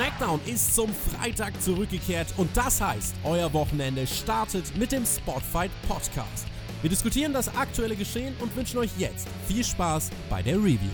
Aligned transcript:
SmackDown 0.00 0.40
ist 0.46 0.74
zum 0.74 0.88
Freitag 0.94 1.60
zurückgekehrt 1.60 2.32
und 2.38 2.56
das 2.56 2.80
heißt, 2.80 3.16
euer 3.22 3.52
Wochenende 3.52 4.06
startet 4.06 4.74
mit 4.78 4.92
dem 4.92 5.04
Spotfight 5.04 5.70
Podcast. 5.86 6.46
Wir 6.80 6.88
diskutieren 6.88 7.34
das 7.34 7.54
aktuelle 7.54 7.94
Geschehen 7.94 8.34
und 8.40 8.56
wünschen 8.56 8.78
euch 8.78 8.88
jetzt 8.96 9.28
viel 9.46 9.62
Spaß 9.62 10.08
bei 10.30 10.42
der 10.42 10.56
Review. 10.56 10.88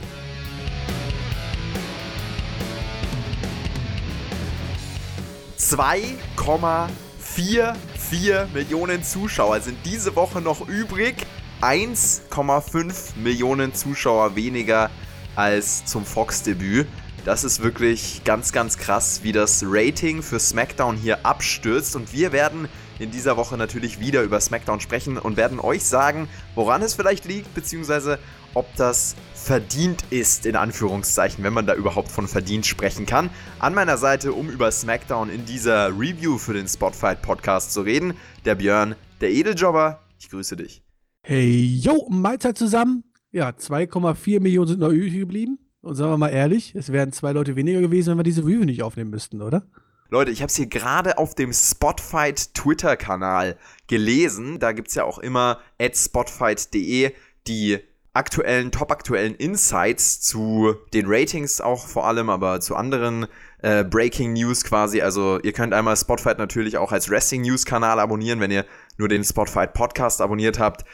...2,44 5.56 8.46
Millionen 8.52 9.04
Zuschauer 9.04 9.60
sind 9.60 9.78
diese 9.84 10.16
Woche 10.16 10.40
noch 10.40 10.66
übrig. 10.66 11.24
1,5 11.60 13.16
Millionen 13.22 13.72
Zuschauer 13.72 14.34
weniger 14.34 14.90
als 15.36 15.84
zum 15.84 16.04
Fox-Debüt. 16.04 16.88
Das 17.26 17.42
ist 17.42 17.60
wirklich 17.60 18.22
ganz, 18.22 18.52
ganz 18.52 18.78
krass, 18.78 19.24
wie 19.24 19.32
das 19.32 19.64
Rating 19.66 20.22
für 20.22 20.38
SmackDown 20.38 20.96
hier 20.96 21.26
abstürzt. 21.26 21.96
Und 21.96 22.12
wir 22.12 22.30
werden 22.30 22.68
in 23.00 23.10
dieser 23.10 23.36
Woche 23.36 23.56
natürlich 23.56 23.98
wieder 23.98 24.22
über 24.22 24.40
SmackDown 24.40 24.78
sprechen 24.78 25.18
und 25.18 25.36
werden 25.36 25.58
euch 25.58 25.82
sagen, 25.82 26.28
woran 26.54 26.82
es 26.82 26.94
vielleicht 26.94 27.24
liegt, 27.24 27.52
beziehungsweise 27.52 28.20
ob 28.54 28.72
das 28.76 29.16
verdient 29.34 30.04
ist, 30.10 30.46
in 30.46 30.54
Anführungszeichen, 30.54 31.42
wenn 31.42 31.52
man 31.52 31.66
da 31.66 31.74
überhaupt 31.74 32.12
von 32.12 32.28
verdient 32.28 32.64
sprechen 32.64 33.06
kann. 33.06 33.28
An 33.58 33.74
meiner 33.74 33.96
Seite, 33.96 34.32
um 34.32 34.48
über 34.48 34.70
SmackDown 34.70 35.28
in 35.28 35.44
dieser 35.44 35.88
Review 35.88 36.38
für 36.38 36.54
den 36.54 36.68
Spotfight 36.68 37.22
Podcast 37.22 37.72
zu 37.72 37.80
reden, 37.80 38.14
der 38.44 38.54
Björn, 38.54 38.94
der 39.20 39.32
Edeljobber. 39.32 39.98
Ich 40.20 40.30
grüße 40.30 40.56
dich. 40.56 40.80
Hey, 41.24 41.76
yo, 41.82 42.06
Mahlzeit 42.08 42.56
zusammen. 42.56 43.02
Ja, 43.32 43.48
2,4 43.48 44.40
Millionen 44.40 44.68
sind 44.68 44.78
noch 44.78 44.90
übrig 44.90 45.12
geblieben. 45.12 45.58
Und 45.86 45.94
sagen 45.94 46.10
wir 46.10 46.18
mal 46.18 46.30
ehrlich, 46.30 46.74
es 46.74 46.90
wären 46.90 47.12
zwei 47.12 47.30
Leute 47.30 47.54
weniger 47.54 47.80
gewesen, 47.80 48.10
wenn 48.10 48.18
wir 48.18 48.24
diese 48.24 48.42
Review 48.42 48.64
nicht 48.64 48.82
aufnehmen 48.82 49.10
müssten, 49.10 49.40
oder? 49.40 49.62
Leute, 50.08 50.32
ich 50.32 50.42
habe 50.42 50.48
es 50.48 50.56
hier 50.56 50.66
gerade 50.66 51.16
auf 51.16 51.34
dem 51.36 51.52
Spotfight 51.52 52.54
Twitter-Kanal 52.54 53.56
gelesen. 53.86 54.58
Da 54.58 54.72
gibt 54.72 54.88
es 54.88 54.96
ja 54.96 55.04
auch 55.04 55.18
immer 55.18 55.60
at 55.80 55.96
spotfight.de 55.96 57.12
die 57.46 57.78
aktuellen, 58.14 58.72
topaktuellen 58.72 59.34
Insights 59.36 60.20
zu 60.20 60.74
den 60.92 61.04
Ratings 61.06 61.60
auch 61.60 61.86
vor 61.86 62.06
allem, 62.06 62.30
aber 62.30 62.60
zu 62.60 62.74
anderen 62.74 63.26
äh, 63.62 63.84
Breaking 63.84 64.32
News 64.32 64.64
quasi. 64.64 65.02
Also 65.02 65.38
ihr 65.40 65.52
könnt 65.52 65.72
einmal 65.72 65.96
Spotfight 65.96 66.38
natürlich 66.38 66.78
auch 66.78 66.90
als 66.90 67.10
Wrestling 67.10 67.42
News 67.42 67.64
Kanal 67.64 68.00
abonnieren, 68.00 68.40
wenn 68.40 68.50
ihr 68.50 68.64
nur 68.96 69.08
den 69.08 69.22
Spotfight 69.22 69.72
Podcast 69.74 70.20
abonniert 70.20 70.58
habt 70.58 70.84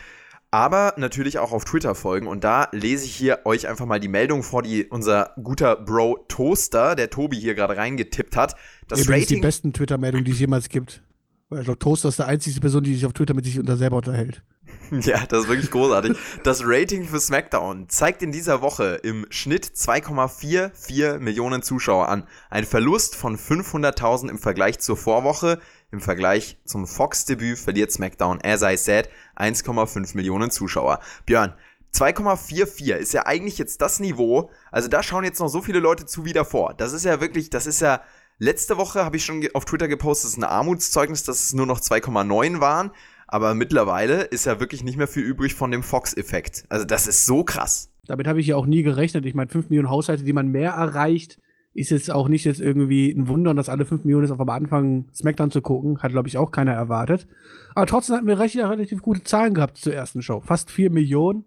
aber 0.52 0.92
natürlich 0.98 1.38
auch 1.38 1.50
auf 1.50 1.64
Twitter 1.64 1.94
folgen. 1.96 2.28
Und 2.28 2.44
da 2.44 2.68
lese 2.72 3.06
ich 3.06 3.14
hier 3.14 3.40
euch 3.44 3.66
einfach 3.66 3.86
mal 3.86 3.98
die 3.98 4.08
Meldung 4.08 4.42
vor, 4.42 4.62
die 4.62 4.84
unser 4.84 5.32
guter 5.42 5.76
Bro 5.76 6.26
Toaster, 6.28 6.94
der 6.94 7.10
Tobi 7.10 7.40
hier 7.40 7.54
gerade 7.54 7.76
reingetippt 7.76 8.36
hat. 8.36 8.54
Das 8.86 9.00
Übrigens 9.00 9.24
Rating 9.24 9.36
die 9.36 9.40
besten 9.40 9.72
Twitter-Meldungen, 9.72 10.24
die 10.24 10.32
es 10.32 10.38
jemals 10.38 10.68
gibt. 10.68 11.02
Weil 11.48 11.60
ich 11.60 11.64
glaube, 11.64 11.78
Toaster 11.78 12.10
ist 12.10 12.18
die 12.18 12.24
einzige 12.24 12.60
Person, 12.60 12.84
die 12.84 12.94
sich 12.94 13.06
auf 13.06 13.14
Twitter 13.14 13.34
mit 13.34 13.46
sich 13.46 13.58
unter 13.58 13.76
selber 13.76 13.96
unterhält. 13.96 14.42
Ja, 14.90 15.24
das 15.26 15.44
ist 15.44 15.48
wirklich 15.48 15.70
großartig. 15.70 16.16
Das 16.44 16.62
Rating 16.64 17.04
für 17.04 17.18
SmackDown 17.18 17.88
zeigt 17.88 18.22
in 18.22 18.30
dieser 18.30 18.60
Woche 18.60 19.00
im 19.02 19.26
Schnitt 19.30 19.64
2,44 19.64 21.18
Millionen 21.18 21.62
Zuschauer 21.62 22.08
an. 22.08 22.24
Ein 22.50 22.64
Verlust 22.64 23.16
von 23.16 23.38
500.000 23.38 24.28
im 24.28 24.38
Vergleich 24.38 24.80
zur 24.80 24.98
Vorwoche. 24.98 25.58
Im 25.92 26.00
Vergleich 26.00 26.56
zum 26.64 26.86
Fox-Debüt 26.86 27.58
verliert 27.58 27.92
SmackDown, 27.92 28.40
as 28.42 28.62
I 28.62 28.78
said, 28.78 29.10
1,5 29.36 30.16
Millionen 30.16 30.50
Zuschauer. 30.50 31.00
Björn, 31.26 31.52
2,44 31.94 32.94
ist 32.94 33.12
ja 33.12 33.26
eigentlich 33.26 33.58
jetzt 33.58 33.82
das 33.82 34.00
Niveau. 34.00 34.50
Also 34.70 34.88
da 34.88 35.02
schauen 35.02 35.24
jetzt 35.24 35.38
noch 35.38 35.48
so 35.48 35.60
viele 35.60 35.80
Leute 35.80 36.06
zu 36.06 36.24
wie 36.24 36.32
davor. 36.32 36.72
Das 36.72 36.94
ist 36.94 37.04
ja 37.04 37.20
wirklich, 37.20 37.50
das 37.50 37.66
ist 37.66 37.82
ja. 37.82 38.00
Letzte 38.38 38.78
Woche 38.78 39.04
habe 39.04 39.18
ich 39.18 39.24
schon 39.24 39.46
auf 39.52 39.66
Twitter 39.66 39.86
gepostet, 39.86 40.24
das 40.24 40.32
ist 40.32 40.38
ein 40.38 40.44
Armutszeugnis, 40.44 41.24
dass 41.24 41.44
es 41.44 41.52
nur 41.52 41.66
noch 41.66 41.78
2,9 41.78 42.60
waren. 42.60 42.90
Aber 43.28 43.54
mittlerweile 43.54 44.22
ist 44.22 44.46
ja 44.46 44.60
wirklich 44.60 44.82
nicht 44.82 44.96
mehr 44.96 45.06
viel 45.06 45.22
übrig 45.22 45.54
von 45.54 45.70
dem 45.70 45.82
Fox-Effekt. 45.82 46.64
Also 46.70 46.86
das 46.86 47.06
ist 47.06 47.26
so 47.26 47.44
krass. 47.44 47.90
Damit 48.06 48.26
habe 48.26 48.40
ich 48.40 48.46
ja 48.46 48.56
auch 48.56 48.66
nie 48.66 48.82
gerechnet. 48.82 49.26
Ich 49.26 49.34
meine, 49.34 49.50
5 49.50 49.68
Millionen 49.68 49.90
Haushalte, 49.90 50.24
die 50.24 50.32
man 50.32 50.48
mehr 50.48 50.72
erreicht, 50.72 51.38
ist 51.74 51.90
jetzt 51.90 52.10
auch 52.10 52.28
nicht 52.28 52.44
jetzt 52.44 52.60
irgendwie 52.60 53.10
ein 53.10 53.28
Wunder, 53.28 53.54
dass 53.54 53.68
alle 53.68 53.86
5 53.86 54.04
Millionen 54.04 54.24
ist, 54.24 54.30
auf 54.30 54.40
am 54.40 54.50
Anfang 54.50 55.06
Smackdown 55.14 55.50
zu 55.50 55.62
gucken. 55.62 55.98
Hat, 56.02 56.12
glaube 56.12 56.28
ich, 56.28 56.36
auch 56.36 56.50
keiner 56.50 56.72
erwartet. 56.72 57.26
Aber 57.74 57.86
trotzdem 57.86 58.16
hatten 58.16 58.26
wir 58.26 58.38
recht, 58.38 58.56
relativ 58.56 59.00
gute 59.02 59.24
Zahlen 59.24 59.54
gehabt 59.54 59.78
zur 59.78 59.94
ersten 59.94 60.22
Show. 60.22 60.40
Fast 60.40 60.70
4 60.70 60.90
Millionen. 60.90 61.46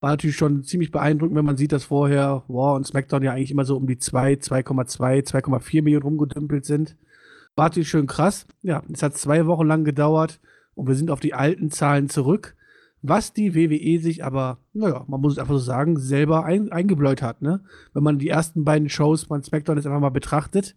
War 0.00 0.10
natürlich 0.10 0.36
schon 0.36 0.62
ziemlich 0.62 0.90
beeindruckend, 0.90 1.36
wenn 1.36 1.44
man 1.44 1.56
sieht, 1.56 1.72
dass 1.72 1.84
vorher 1.84 2.44
War 2.48 2.74
und 2.74 2.86
Smackdown 2.86 3.22
ja 3.22 3.32
eigentlich 3.32 3.50
immer 3.50 3.64
so 3.64 3.76
um 3.76 3.86
die 3.86 3.98
2, 3.98 4.34
2,2, 4.34 5.26
2,4 5.26 5.82
Millionen 5.82 6.02
rumgedümpelt 6.02 6.64
sind. 6.64 6.96
War 7.54 7.66
natürlich 7.66 7.88
schön 7.88 8.06
krass. 8.06 8.46
Ja, 8.62 8.82
es 8.92 9.02
hat 9.02 9.16
zwei 9.16 9.46
Wochen 9.46 9.66
lang 9.66 9.84
gedauert 9.84 10.40
und 10.74 10.86
wir 10.86 10.94
sind 10.94 11.10
auf 11.10 11.20
die 11.20 11.32
alten 11.32 11.70
Zahlen 11.70 12.10
zurück 12.10 12.55
was 13.02 13.32
die 13.32 13.54
WWE 13.54 14.00
sich 14.00 14.24
aber, 14.24 14.58
naja, 14.72 15.04
man 15.06 15.20
muss 15.20 15.34
es 15.34 15.38
einfach 15.38 15.54
so 15.54 15.60
sagen, 15.60 15.98
selber 15.98 16.44
ein, 16.44 16.72
eingebläut 16.72 17.22
hat. 17.22 17.42
Ne? 17.42 17.60
Wenn 17.94 18.02
man 18.02 18.18
die 18.18 18.28
ersten 18.28 18.64
beiden 18.64 18.88
Shows 18.88 19.24
von 19.24 19.42
SmackDown 19.42 19.76
jetzt 19.76 19.86
einfach 19.86 20.00
mal 20.00 20.10
betrachtet. 20.10 20.74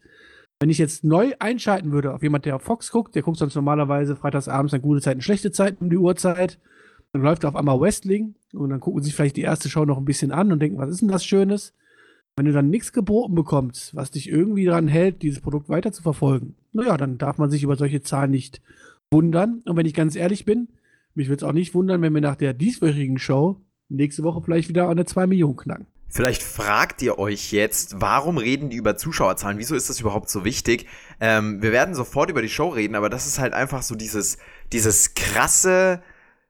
Wenn 0.59 0.69
ich 0.69 0.77
jetzt 0.77 1.05
neu 1.05 1.33
einschalten 1.39 1.91
würde 1.91 2.13
auf 2.13 2.21
jemand, 2.21 2.45
der 2.45 2.57
auf 2.57 2.63
Fox 2.63 2.91
guckt, 2.91 3.15
der 3.15 3.21
guckt 3.21 3.37
sonst 3.37 3.55
normalerweise 3.55 4.15
freitagsabends 4.17 4.73
eine 4.73 4.81
gute 4.81 5.01
Zeit, 5.01 5.13
eine 5.13 5.21
schlechte 5.21 5.51
Zeit 5.51 5.79
um 5.79 5.89
die 5.89 5.97
Uhrzeit. 5.97 6.59
Dann 7.13 7.21
läuft 7.21 7.45
auf 7.45 7.55
einmal 7.55 7.79
Wrestling 7.79 8.35
und 8.53 8.69
dann 8.69 8.81
gucken 8.81 9.01
sich 9.01 9.15
vielleicht 9.15 9.37
die 9.37 9.41
erste 9.41 9.69
Show 9.69 9.85
noch 9.85 9.97
ein 9.97 10.05
bisschen 10.05 10.31
an 10.31 10.51
und 10.51 10.59
denken, 10.59 10.77
was 10.77 10.89
ist 10.89 11.01
denn 11.01 11.07
das 11.07 11.25
Schönes? 11.25 11.73
Wenn 12.35 12.45
du 12.45 12.51
dann 12.51 12.69
nichts 12.69 12.93
geboten 12.93 13.35
bekommst, 13.35 13.95
was 13.95 14.11
dich 14.11 14.29
irgendwie 14.29 14.65
daran 14.65 14.87
hält, 14.87 15.21
dieses 15.21 15.41
Produkt 15.41 15.69
weiter 15.69 15.91
zu 15.91 16.03
verfolgen, 16.03 16.55
naja, 16.73 16.97
dann 16.97 17.17
darf 17.17 17.37
man 17.37 17.49
sich 17.49 17.63
über 17.63 17.75
solche 17.75 18.01
Zahlen 18.01 18.31
nicht 18.31 18.61
wundern. 19.11 19.61
Und 19.65 19.75
wenn 19.75 19.85
ich 19.85 19.93
ganz 19.93 20.15
ehrlich 20.15 20.45
bin, 20.45 20.67
mich 21.19 21.27
würde 21.27 21.43
es 21.43 21.49
auch 21.49 21.53
nicht 21.53 21.73
wundern, 21.73 22.01
wenn 22.01 22.13
wir 22.13 22.21
nach 22.21 22.37
der 22.37 22.53
dieswöchigen 22.53 23.19
Show 23.19 23.61
nächste 23.89 24.23
Woche 24.23 24.41
vielleicht 24.41 24.69
wieder 24.69 24.85
an 24.85 24.91
eine 24.91 25.05
2 25.05 25.27
Millionen 25.27 25.57
knacken. 25.57 25.85
Vielleicht 26.07 26.41
fragt 26.41 27.01
ihr 27.01 27.19
euch 27.19 27.51
jetzt, 27.51 27.99
warum 27.99 28.37
reden 28.37 28.69
die 28.69 28.77
über 28.77 28.95
Zuschauerzahlen? 28.95 29.59
Wieso 29.59 29.75
ist 29.75 29.89
das 29.89 29.99
überhaupt 29.99 30.29
so 30.29 30.45
wichtig? 30.45 30.87
Ähm, 31.19 31.61
wir 31.61 31.71
werden 31.71 31.93
sofort 31.93 32.31
über 32.31 32.41
die 32.41 32.49
Show 32.49 32.69
reden, 32.69 32.95
aber 32.95 33.09
das 33.09 33.27
ist 33.27 33.37
halt 33.37 33.53
einfach 33.53 33.83
so 33.83 33.95
dieses, 33.95 34.37
dieses 34.71 35.13
krasse 35.13 36.01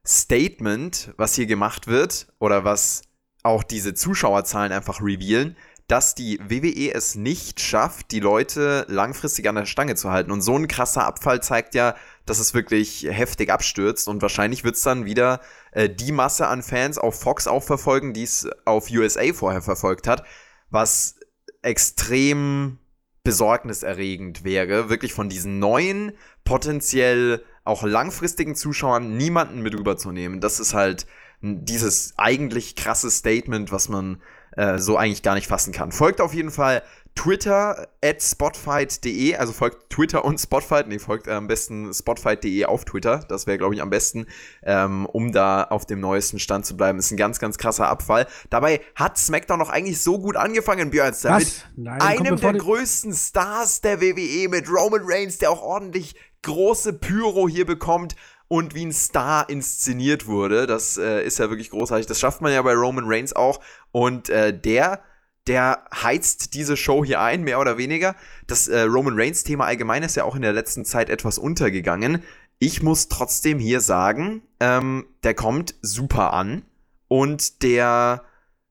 Statement, 0.05 1.13
was 1.17 1.33
hier 1.33 1.47
gemacht 1.47 1.87
wird 1.87 2.27
oder 2.37 2.63
was 2.63 3.01
auch 3.41 3.63
diese 3.63 3.95
Zuschauerzahlen 3.95 4.71
einfach 4.71 5.01
revealen, 5.01 5.57
dass 5.89 6.13
die 6.13 6.39
WWE 6.47 6.93
es 6.93 7.15
nicht 7.15 7.59
schafft, 7.59 8.11
die 8.11 8.19
Leute 8.19 8.85
langfristig 8.87 9.49
an 9.49 9.55
der 9.55 9.65
Stange 9.65 9.95
zu 9.95 10.11
halten. 10.11 10.31
Und 10.31 10.41
so 10.41 10.55
ein 10.55 10.67
krasser 10.67 11.03
Abfall 11.03 11.41
zeigt 11.41 11.73
ja, 11.73 11.95
dass 12.27 12.37
es 12.37 12.53
wirklich 12.53 13.07
heftig 13.09 13.49
abstürzt. 13.49 14.07
Und 14.07 14.21
wahrscheinlich 14.21 14.63
wird 14.63 14.75
es 14.75 14.83
dann 14.83 15.05
wieder 15.05 15.41
äh, 15.71 15.89
die 15.89 16.11
Masse 16.11 16.45
an 16.47 16.61
Fans 16.61 16.99
auf 16.99 17.19
Fox 17.19 17.47
auch 17.47 17.63
verfolgen, 17.63 18.13
die 18.13 18.21
es 18.21 18.47
auf 18.65 18.91
USA 18.91 19.33
vorher 19.33 19.63
verfolgt 19.63 20.07
hat, 20.07 20.23
was 20.69 21.15
extrem 21.63 22.77
besorgniserregend 23.23 24.43
wäre, 24.43 24.89
wirklich 24.89 25.13
von 25.13 25.27
diesen 25.27 25.57
neuen, 25.57 26.11
potenziell 26.43 27.43
auch 27.63 27.81
langfristigen 27.81 28.53
Zuschauern 28.53 29.17
niemanden 29.17 29.61
mit 29.61 29.73
rüberzunehmen. 29.73 30.39
Das 30.39 30.59
ist 30.59 30.75
halt 30.75 31.07
dieses 31.41 32.13
eigentlich 32.17 32.75
krasse 32.75 33.09
Statement, 33.09 33.71
was 33.71 33.89
man 33.89 34.21
äh, 34.59 34.77
so 34.77 34.97
eigentlich 34.97 35.23
gar 35.23 35.35
nicht 35.35 35.47
fassen 35.47 35.71
kann. 35.71 35.93
Folgt 35.93 36.19
auf 36.19 36.33
jeden 36.33 36.51
Fall 36.51 36.83
Twitter 37.15 37.87
at 38.03 38.21
spotfight.de, 38.21 39.35
also 39.35 39.53
folgt 39.53 39.89
Twitter 39.89 40.25
und 40.25 40.37
Spotfight, 40.37 40.87
nee, 40.87 40.99
folgt 40.99 41.27
äh, 41.27 41.31
am 41.31 41.47
besten 41.47 41.93
spotfight.de 41.93 42.65
auf 42.65 42.83
Twitter, 42.83 43.25
das 43.29 43.47
wäre, 43.47 43.57
glaube 43.57 43.73
ich, 43.73 43.81
am 43.81 43.89
besten, 43.89 44.27
ähm, 44.63 45.05
um 45.05 45.31
da 45.31 45.63
auf 45.63 45.85
dem 45.85 46.01
neuesten 46.01 46.39
Stand 46.39 46.65
zu 46.65 46.75
bleiben. 46.75 46.99
Ist 46.99 47.11
ein 47.11 47.17
ganz, 47.17 47.39
ganz 47.39 47.57
krasser 47.57 47.87
Abfall. 47.87 48.27
Dabei 48.49 48.81
hat 48.95 49.17
SmackDown 49.17 49.59
noch 49.59 49.69
eigentlich 49.69 50.01
so 50.01 50.19
gut 50.19 50.35
angefangen, 50.35 50.91
Björns, 50.91 51.23
mit 51.23 51.65
Nein, 51.77 52.01
einem 52.01 52.35
der 52.35 52.53
größten 52.53 53.13
Stars 53.13 53.79
der 53.81 54.01
WWE, 54.01 54.49
mit 54.49 54.69
Roman 54.69 55.01
Reigns, 55.03 55.37
der 55.37 55.51
auch 55.51 55.61
ordentlich 55.61 56.15
große 56.41 56.93
Pyro 56.93 57.47
hier 57.47 57.65
bekommt 57.65 58.15
und 58.49 58.75
wie 58.75 58.85
ein 58.85 58.91
Star 58.91 59.47
inszeniert 59.47 60.27
wurde. 60.27 60.67
Das 60.67 60.97
äh, 60.97 61.23
ist 61.23 61.39
ja 61.39 61.49
wirklich 61.49 61.69
großartig. 61.69 62.07
Das 62.07 62.19
schafft 62.19 62.41
man 62.41 62.51
ja 62.51 62.61
bei 62.61 62.73
Roman 62.73 63.05
Reigns 63.07 63.33
auch. 63.33 63.61
Und 63.91 64.29
äh, 64.29 64.57
der, 64.57 65.01
der 65.47 65.85
heizt 65.93 66.55
diese 66.55 66.75
Show 66.75 67.05
hier 67.05 67.21
ein, 67.21 67.43
mehr 67.43 67.59
oder 67.59 67.77
weniger. 67.77 68.15
Das 68.47 68.67
äh, 68.67 68.81
Roman 68.81 69.13
Reigns-Thema 69.17 69.65
allgemein 69.65 70.03
ist 70.03 70.15
ja 70.15 70.23
auch 70.23 70.35
in 70.35 70.41
der 70.41 70.51
letzten 70.51 70.83
Zeit 70.83 71.09
etwas 71.09 71.37
untergegangen. 71.37 72.23
Ich 72.57 72.81
muss 72.81 73.07
trotzdem 73.07 73.59
hier 73.59 73.81
sagen, 73.81 74.41
ähm, 74.59 75.05
der 75.23 75.35
kommt 75.35 75.75
super 75.81 76.33
an 76.33 76.63
und 77.07 77.61
der 77.61 78.23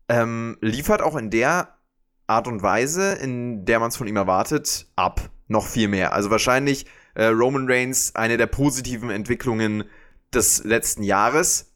ähm, 0.09 0.59
liefert 0.61 1.03
auch 1.03 1.17
in 1.17 1.31
der 1.31 1.77
Art 2.27 2.49
und 2.49 2.63
Weise, 2.63 3.13
in 3.13 3.65
der 3.65 3.79
man 3.79 3.91
es 3.91 3.97
von 3.97 4.09
ihm 4.09 4.17
erwartet, 4.17 4.89
ab. 4.97 5.31
Noch 5.47 5.67
viel 5.67 5.89
mehr. 5.89 6.13
Also 6.13 6.31
wahrscheinlich 6.31 6.85
äh, 7.14 7.26
Roman 7.26 7.70
Reigns 7.70 8.14
eine 8.14 8.37
der 8.37 8.46
positiven 8.46 9.10
Entwicklungen 9.10 9.84
des 10.32 10.64
letzten 10.64 11.02
Jahres. 11.02 11.69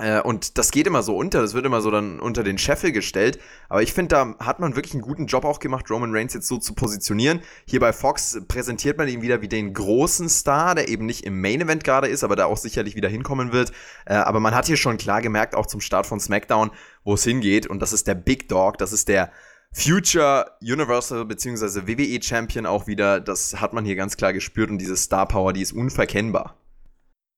Äh, 0.00 0.22
und 0.22 0.56
das 0.56 0.70
geht 0.70 0.86
immer 0.86 1.02
so 1.02 1.16
unter, 1.16 1.42
das 1.42 1.52
wird 1.54 1.66
immer 1.66 1.82
so 1.82 1.90
dann 1.90 2.20
unter 2.20 2.42
den 2.42 2.58
Scheffel 2.58 2.90
gestellt. 2.90 3.38
Aber 3.68 3.82
ich 3.82 3.92
finde, 3.92 4.08
da 4.08 4.34
hat 4.44 4.58
man 4.58 4.74
wirklich 4.74 4.94
einen 4.94 5.02
guten 5.02 5.26
Job 5.26 5.44
auch 5.44 5.60
gemacht, 5.60 5.90
Roman 5.90 6.14
Reigns 6.14 6.32
jetzt 6.32 6.48
so 6.48 6.56
zu 6.56 6.74
positionieren. 6.74 7.40
Hier 7.66 7.80
bei 7.80 7.92
Fox 7.92 8.40
präsentiert 8.48 8.96
man 8.96 9.08
ihn 9.08 9.22
wieder 9.22 9.42
wie 9.42 9.48
den 9.48 9.74
großen 9.74 10.28
Star, 10.28 10.74
der 10.74 10.88
eben 10.88 11.06
nicht 11.06 11.24
im 11.24 11.40
Main 11.40 11.60
Event 11.60 11.84
gerade 11.84 12.08
ist, 12.08 12.24
aber 12.24 12.34
da 12.34 12.46
auch 12.46 12.56
sicherlich 12.56 12.96
wieder 12.96 13.08
hinkommen 13.08 13.52
wird. 13.52 13.72
Äh, 14.06 14.14
aber 14.14 14.40
man 14.40 14.54
hat 14.54 14.66
hier 14.66 14.78
schon 14.78 14.96
klar 14.96 15.20
gemerkt, 15.20 15.54
auch 15.54 15.66
zum 15.66 15.80
Start 15.80 16.06
von 16.06 16.18
SmackDown, 16.18 16.70
wo 17.04 17.14
es 17.14 17.24
hingeht. 17.24 17.66
Und 17.66 17.80
das 17.80 17.92
ist 17.92 18.06
der 18.06 18.14
Big 18.14 18.48
Dog, 18.48 18.78
das 18.78 18.92
ist 18.92 19.08
der 19.08 19.30
Future 19.72 20.46
Universal 20.60 21.24
bzw. 21.24 21.86
WWE 21.86 22.22
Champion 22.22 22.66
auch 22.66 22.86
wieder. 22.86 23.20
Das 23.20 23.60
hat 23.60 23.72
man 23.72 23.84
hier 23.84 23.96
ganz 23.96 24.16
klar 24.16 24.32
gespürt 24.32 24.70
und 24.70 24.78
diese 24.78 24.96
Star 24.96 25.26
Power, 25.26 25.52
die 25.52 25.62
ist 25.62 25.72
unverkennbar. 25.72 26.56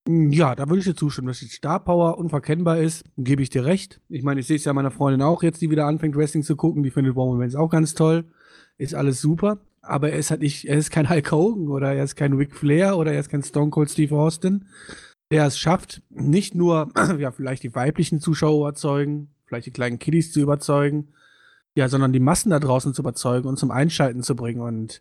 Ja, 0.08 0.56
da 0.56 0.68
würde 0.68 0.80
ich 0.80 0.84
dir 0.84 0.96
zustimmen, 0.96 1.28
dass 1.28 1.38
die 1.38 1.46
Star 1.46 1.78
Power 1.78 2.18
unverkennbar 2.18 2.78
ist, 2.78 3.04
gebe 3.16 3.42
ich 3.42 3.50
dir 3.50 3.64
recht. 3.64 4.00
Ich 4.08 4.24
meine, 4.24 4.40
ich 4.40 4.48
sehe 4.48 4.56
es 4.56 4.64
ja 4.64 4.72
meiner 4.72 4.90
Freundin 4.90 5.22
auch 5.22 5.44
jetzt, 5.44 5.62
die 5.62 5.70
wieder 5.70 5.86
anfängt, 5.86 6.16
Wrestling 6.16 6.42
zu 6.42 6.56
gucken. 6.56 6.82
Die 6.82 6.90
findet 6.90 7.14
Roman 7.14 7.40
Reigns 7.40 7.54
auch 7.54 7.70
ganz 7.70 7.94
toll. 7.94 8.24
Ist 8.78 8.94
alles 8.94 9.20
super. 9.20 9.60
Aber 9.80 10.10
er 10.10 10.18
ist 10.18 10.30
halt 10.30 10.40
nicht, 10.40 10.64
er 10.64 10.76
ist 10.76 10.90
kein 10.90 11.08
Hulk 11.08 11.30
Hogan 11.30 11.68
oder 11.68 11.92
er 11.92 12.04
ist 12.04 12.16
kein 12.16 12.32
Ric 12.32 12.54
Flair 12.54 12.96
oder 12.96 13.12
er 13.12 13.20
ist 13.20 13.28
kein 13.28 13.42
Stone 13.42 13.70
Cold 13.70 13.90
Steve 13.90 14.16
Austin, 14.16 14.66
der 15.30 15.46
es 15.46 15.58
schafft, 15.58 16.02
nicht 16.08 16.54
nur, 16.54 16.90
ja, 17.18 17.32
vielleicht 17.32 17.64
die 17.64 17.74
weiblichen 17.74 18.20
Zuschauer 18.20 18.68
überzeugen, 18.68 19.34
vielleicht 19.46 19.66
die 19.66 19.72
kleinen 19.72 19.98
Kiddies 19.98 20.32
zu 20.32 20.40
überzeugen, 20.40 21.08
ja, 21.74 21.88
sondern 21.88 22.12
die 22.12 22.20
Massen 22.20 22.50
da 22.50 22.58
draußen 22.58 22.94
zu 22.94 23.02
überzeugen 23.02 23.48
und 23.48 23.58
zum 23.58 23.70
Einschalten 23.70 24.22
zu 24.22 24.36
bringen. 24.36 24.60
Und 24.60 25.00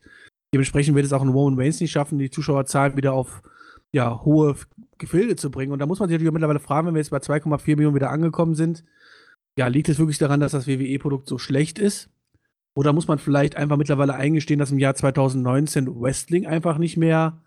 dementsprechend 0.53 0.95
wird 0.95 1.06
es 1.06 1.13
auch 1.13 1.21
ein 1.21 1.29
Roman 1.29 1.59
Reigns 1.59 1.79
nicht 1.79 1.91
schaffen, 1.91 2.18
die 2.18 2.29
Zuschauerzahlen 2.29 2.97
wieder 2.97 3.13
auf 3.13 3.41
ja, 3.91 4.23
hohe 4.23 4.56
Gefilde 4.97 5.35
zu 5.35 5.51
bringen. 5.51 5.73
Und 5.73 5.79
da 5.79 5.85
muss 5.85 6.00
man 6.00 6.07
sich 6.07 6.15
natürlich 6.15 6.31
mittlerweile 6.31 6.59
fragen, 6.59 6.88
wenn 6.88 6.95
wir 6.95 7.01
jetzt 7.01 7.12
bei 7.12 7.18
2,4 7.18 7.75
Millionen 7.75 7.95
wieder 7.95 8.09
angekommen 8.09 8.56
sind, 8.56 8.83
ja, 9.57 9.68
liegt 9.68 9.89
es 9.89 10.00
wirklich 10.00 10.18
daran, 10.18 10.39
dass 10.39 10.53
das 10.53 10.68
WWE-Produkt 10.68 11.27
so 11.27 11.38
schlecht 11.38 11.77
ist? 11.77 12.09
Oder 12.74 12.94
muss 12.94 13.07
man 13.07 13.19
vielleicht 13.19 13.57
einfach 13.57 13.75
mittlerweile 13.75 14.15
eingestehen, 14.15 14.59
dass 14.59 14.71
im 14.71 14.79
Jahr 14.79 14.95
2019 14.95 15.88
Wrestling 16.01 16.45
einfach 16.47 16.77
nicht 16.77 16.95
mehr 16.95 17.41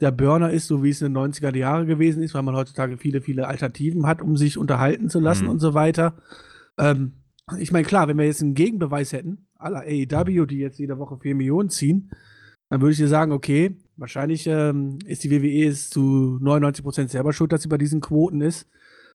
der 0.00 0.12
Burner 0.12 0.50
ist, 0.50 0.68
so 0.68 0.84
wie 0.84 0.90
es 0.90 1.02
in 1.02 1.12
den 1.12 1.32
90er 1.32 1.56
Jahren 1.56 1.88
gewesen 1.88 2.22
ist, 2.22 2.34
weil 2.34 2.42
man 2.42 2.54
heutzutage 2.54 2.96
viele, 2.96 3.20
viele 3.20 3.48
Alternativen 3.48 4.06
hat, 4.06 4.22
um 4.22 4.36
sich 4.36 4.56
unterhalten 4.56 5.10
zu 5.10 5.18
lassen 5.18 5.44
mhm. 5.44 5.50
und 5.50 5.58
so 5.58 5.74
weiter. 5.74 6.14
Ähm, 6.78 7.14
ich 7.58 7.72
meine, 7.72 7.86
klar, 7.86 8.08
wenn 8.08 8.18
wir 8.18 8.26
jetzt 8.26 8.42
einen 8.42 8.54
Gegenbeweis 8.54 9.12
hätten, 9.12 9.46
aller 9.56 9.80
AEW, 9.80 10.46
die 10.46 10.58
jetzt 10.58 10.78
jede 10.78 10.98
Woche 10.98 11.18
4 11.18 11.34
Millionen 11.34 11.70
ziehen, 11.70 12.10
dann 12.68 12.80
würde 12.80 12.92
ich 12.92 12.98
dir 12.98 13.08
sagen, 13.08 13.32
okay, 13.32 13.76
wahrscheinlich 13.96 14.46
ähm, 14.46 14.98
ist 15.06 15.24
die 15.24 15.30
WWE 15.30 15.72
zu 15.72 16.38
99% 16.42 17.08
selber 17.08 17.32
schuld, 17.32 17.52
dass 17.52 17.62
sie 17.62 17.68
bei 17.68 17.78
diesen 17.78 18.00
Quoten 18.00 18.40
ist. 18.40 18.68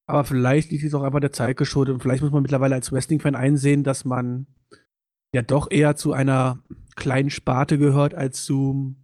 Aber 0.05 0.23
vielleicht 0.23 0.71
liegt 0.71 0.83
es 0.83 0.93
auch 0.93 1.03
einfach 1.03 1.19
der 1.19 1.31
Zeit 1.31 1.55
geschuldet 1.55 1.93
und 1.93 2.01
vielleicht 2.01 2.21
muss 2.23 2.31
man 2.31 2.41
mittlerweile 2.41 2.75
als 2.75 2.91
Wrestling-Fan 2.91 3.35
einsehen, 3.35 3.83
dass 3.83 4.03
man 4.03 4.47
ja 5.33 5.41
doch 5.41 5.71
eher 5.71 5.95
zu 5.95 6.13
einer 6.13 6.59
kleinen 6.95 7.29
Sparte 7.29 7.77
gehört 7.77 8.13
als 8.13 8.43
zu 8.43 8.95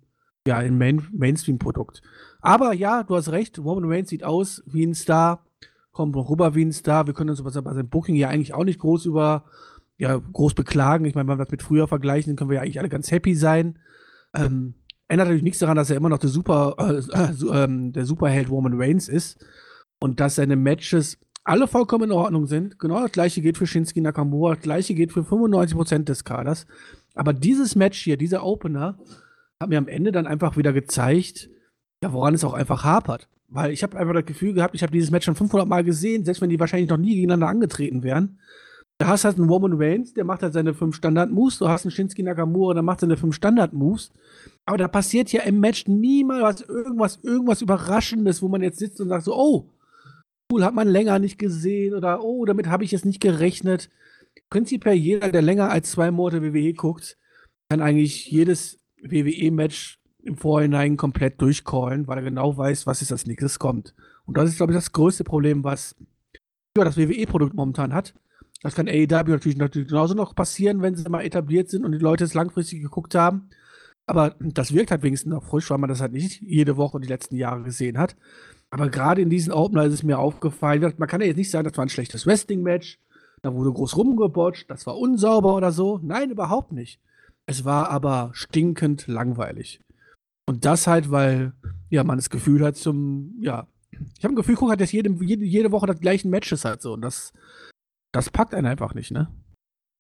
ja, 0.45 0.57
einem 0.57 0.77
Main 0.77 1.07
Mainstream-Produkt. 1.11 2.01
Aber 2.41 2.73
ja, 2.73 3.03
du 3.03 3.15
hast 3.15 3.31
recht, 3.31 3.59
Roman 3.59 3.89
Reigns 3.89 4.09
sieht 4.09 4.23
aus 4.23 4.63
wie 4.65 4.85
ein 4.85 4.93
Star, 4.93 5.45
kommt 5.99 6.15
rüber 6.15 6.55
wie 6.55 6.63
ein. 6.63 6.71
Wir 6.71 7.13
können 7.13 7.29
uns 7.29 7.43
bei 7.43 7.49
seinem 7.49 7.89
Booking 7.89 8.15
ja 8.15 8.29
eigentlich 8.29 8.53
auch 8.53 8.63
nicht 8.63 8.79
groß 8.79 9.05
über, 9.05 9.43
ja, 9.97 10.15
groß 10.17 10.53
beklagen. 10.53 11.03
Ich 11.03 11.13
meine, 11.13 11.27
wenn 11.27 11.37
wir 11.37 11.43
das 11.43 11.51
mit 11.51 11.61
früher 11.61 11.89
vergleichen, 11.89 12.37
können 12.37 12.49
wir 12.49 12.55
ja 12.55 12.61
eigentlich 12.61 12.79
alle 12.79 12.87
ganz 12.87 13.11
happy 13.11 13.35
sein. 13.35 13.79
Ähm, 14.33 14.75
ändert 15.09 15.27
natürlich 15.27 15.43
nichts 15.43 15.59
daran, 15.59 15.75
dass 15.75 15.89
er 15.89 15.97
immer 15.97 16.07
noch 16.07 16.19
der 16.19 16.29
Super, 16.29 16.75
äh, 16.79 17.33
äh, 17.63 17.91
der 17.91 18.05
Superheld 18.05 18.49
Roman 18.49 18.81
Reigns 18.81 19.09
ist 19.09 19.45
und 19.99 20.21
dass 20.21 20.35
seine 20.35 20.55
Matches 20.55 21.17
alle 21.43 21.67
vollkommen 21.67 22.05
in 22.05 22.11
Ordnung 22.13 22.47
sind. 22.47 22.79
Genau 22.79 23.01
das 23.01 23.11
gleiche 23.11 23.41
geht 23.41 23.57
für 23.57 23.67
Shinsuke 23.67 24.01
Nakamura, 24.01 24.55
das 24.55 24.63
gleiche 24.63 24.93
geht 24.93 25.11
für 25.11 25.23
95% 25.23 26.05
des 26.05 26.23
Kaders. 26.23 26.65
Aber 27.13 27.33
dieses 27.33 27.75
Match 27.75 28.01
hier, 28.01 28.15
dieser 28.15 28.45
Opener, 28.45 28.97
hat 29.59 29.67
mir 29.67 29.77
am 29.77 29.89
Ende 29.89 30.13
dann 30.13 30.27
einfach 30.27 30.55
wieder 30.55 30.71
gezeigt, 30.71 31.49
ja, 32.01 32.13
woran 32.13 32.35
es 32.35 32.45
auch 32.45 32.53
einfach 32.53 32.85
hapert. 32.85 33.27
Weil 33.51 33.71
ich 33.71 33.81
habe 33.83 33.97
einfach 33.97 34.13
das 34.13 34.25
Gefühl 34.25 34.53
gehabt, 34.53 34.75
ich 34.75 34.83
habe 34.83 34.91
dieses 34.91 35.11
Match 35.11 35.25
schon 35.25 35.35
500 35.35 35.67
Mal 35.67 35.83
gesehen, 35.83 36.23
selbst 36.23 36.41
wenn 36.41 36.49
die 36.49 36.59
wahrscheinlich 36.59 36.89
noch 36.89 36.97
nie 36.97 37.15
gegeneinander 37.15 37.47
angetreten 37.47 38.03
wären. 38.03 38.39
Du 39.01 39.07
hast 39.07 39.23
halt 39.23 39.37
einen 39.37 39.49
Roman 39.49 39.73
Reigns, 39.81 40.13
der 40.13 40.25
macht 40.25 40.43
halt 40.43 40.53
seine 40.53 40.73
fünf 40.73 40.95
Standard-Moves. 40.97 41.59
Du 41.59 41.69
hast 41.69 41.85
einen 41.85 41.91
Shinsuke 41.91 42.21
Nakamura, 42.21 42.73
der 42.73 42.83
macht 42.83 42.99
seine 42.99 43.15
fünf 43.15 43.33
Standard-Moves. 43.33 44.11
Aber 44.65 44.77
da 44.77 44.87
passiert 44.89 45.31
ja 45.31 45.43
im 45.43 45.61
Match 45.61 45.87
niemals 45.87 46.61
irgendwas, 46.61 47.17
irgendwas 47.23 47.61
Überraschendes, 47.61 48.41
wo 48.41 48.49
man 48.49 48.61
jetzt 48.61 48.77
sitzt 48.77 48.99
und 48.99 49.07
sagt 49.07 49.23
so, 49.23 49.35
oh, 49.35 49.69
cool, 50.51 50.63
hat 50.65 50.75
man 50.75 50.87
länger 50.87 51.17
nicht 51.17 51.39
gesehen 51.39 51.93
oder 51.95 52.21
oh, 52.23 52.45
damit 52.45 52.67
habe 52.67 52.83
ich 52.83 52.91
jetzt 52.91 53.05
nicht 53.05 53.21
gerechnet. 53.21 53.89
Prinzipiell 54.49 54.95
jeder, 54.95 55.31
der 55.31 55.41
länger 55.41 55.71
als 55.71 55.91
zwei 55.91 56.11
Monate 56.11 56.41
WWE 56.43 56.73
guckt, 56.73 57.17
kann 57.69 57.81
eigentlich 57.81 58.29
jedes 58.29 58.79
WWE-Match 59.01 59.98
im 60.29 60.37
Vorhinein 60.37 60.95
komplett 60.95 61.41
durchcallen, 61.41 62.07
weil 62.07 62.19
er 62.19 62.23
genau 62.23 62.55
weiß, 62.57 62.87
was 62.87 63.01
jetzt 63.01 63.11
als 63.11 63.25
nächstes 63.25 63.59
kommt. 63.59 63.93
Und 64.25 64.37
das 64.37 64.49
ist, 64.49 64.57
glaube 64.57 64.71
ich, 64.71 64.77
das 64.77 64.91
größte 64.91 65.23
Problem, 65.23 65.63
was 65.63 65.95
ja, 66.77 66.83
das 66.83 66.97
WWE-Produkt 66.97 67.55
momentan 67.55 67.93
hat. 67.93 68.13
Das 68.61 68.75
kann 68.75 68.87
AEW 68.87 69.31
natürlich, 69.31 69.57
natürlich 69.57 69.89
genauso 69.89 70.13
noch 70.13 70.35
passieren, 70.35 70.81
wenn 70.81 70.95
sie 70.95 71.09
mal 71.09 71.23
etabliert 71.23 71.69
sind 71.69 71.85
und 71.85 71.93
die 71.93 71.97
Leute 71.97 72.25
es 72.25 72.33
langfristig 72.33 72.81
geguckt 72.81 73.15
haben. 73.15 73.49
Aber 74.05 74.35
das 74.39 74.73
wirkt 74.73 74.91
halt 74.91 75.03
wenigstens 75.03 75.31
noch 75.31 75.43
frisch, 75.43 75.69
weil 75.69 75.77
man 75.77 75.89
das 75.89 76.01
halt 76.01 76.13
nicht 76.13 76.41
jede 76.41 76.77
Woche 76.77 76.99
die 76.99 77.07
letzten 77.07 77.35
Jahre 77.35 77.63
gesehen 77.63 77.97
hat. 77.97 78.15
Aber 78.69 78.89
gerade 78.89 79.21
in 79.21 79.29
diesen 79.29 79.53
Opener 79.53 79.85
ist 79.85 79.93
es 79.93 80.03
mir 80.03 80.19
aufgefallen, 80.19 80.93
man 80.97 81.07
kann 81.07 81.21
ja 81.21 81.27
jetzt 81.27 81.37
nicht 81.37 81.51
sagen, 81.51 81.67
das 81.67 81.77
war 81.77 81.85
ein 81.85 81.89
schlechtes 81.89 82.27
Wrestling-Match, 82.27 82.99
da 83.41 83.53
wurde 83.53 83.71
groß 83.71 83.97
rumgebotscht, 83.97 84.69
das 84.69 84.85
war 84.85 84.97
unsauber 84.97 85.55
oder 85.55 85.71
so. 85.71 85.99
Nein, 86.03 86.31
überhaupt 86.31 86.71
nicht. 86.71 86.99
Es 87.45 87.65
war 87.65 87.89
aber 87.89 88.31
stinkend 88.33 89.07
langweilig. 89.07 89.79
Und 90.49 90.65
das 90.65 90.87
halt, 90.87 91.11
weil 91.11 91.53
ja, 91.91 92.03
man 92.03 92.17
das 92.17 92.31
Gefühl 92.31 92.65
hat 92.65 92.75
zum, 92.75 93.35
ja, 93.39 93.67
ich 94.17 94.23
habe 94.23 94.33
ein 94.33 94.35
Gefühl, 94.35 94.55
guck 94.55 94.71
hat 94.71 94.79
jetzt 94.79 94.93
jede, 94.93 95.11
jede, 95.23 95.45
jede 95.45 95.71
Woche 95.71 95.85
das 95.85 95.99
gleichen 95.99 96.31
Matches 96.31 96.65
halt 96.65 96.81
so. 96.81 96.93
Und 96.93 97.01
das, 97.01 97.33
das 98.11 98.31
packt 98.31 98.55
einen 98.55 98.65
einfach 98.65 98.95
nicht, 98.95 99.11
ne? 99.11 99.31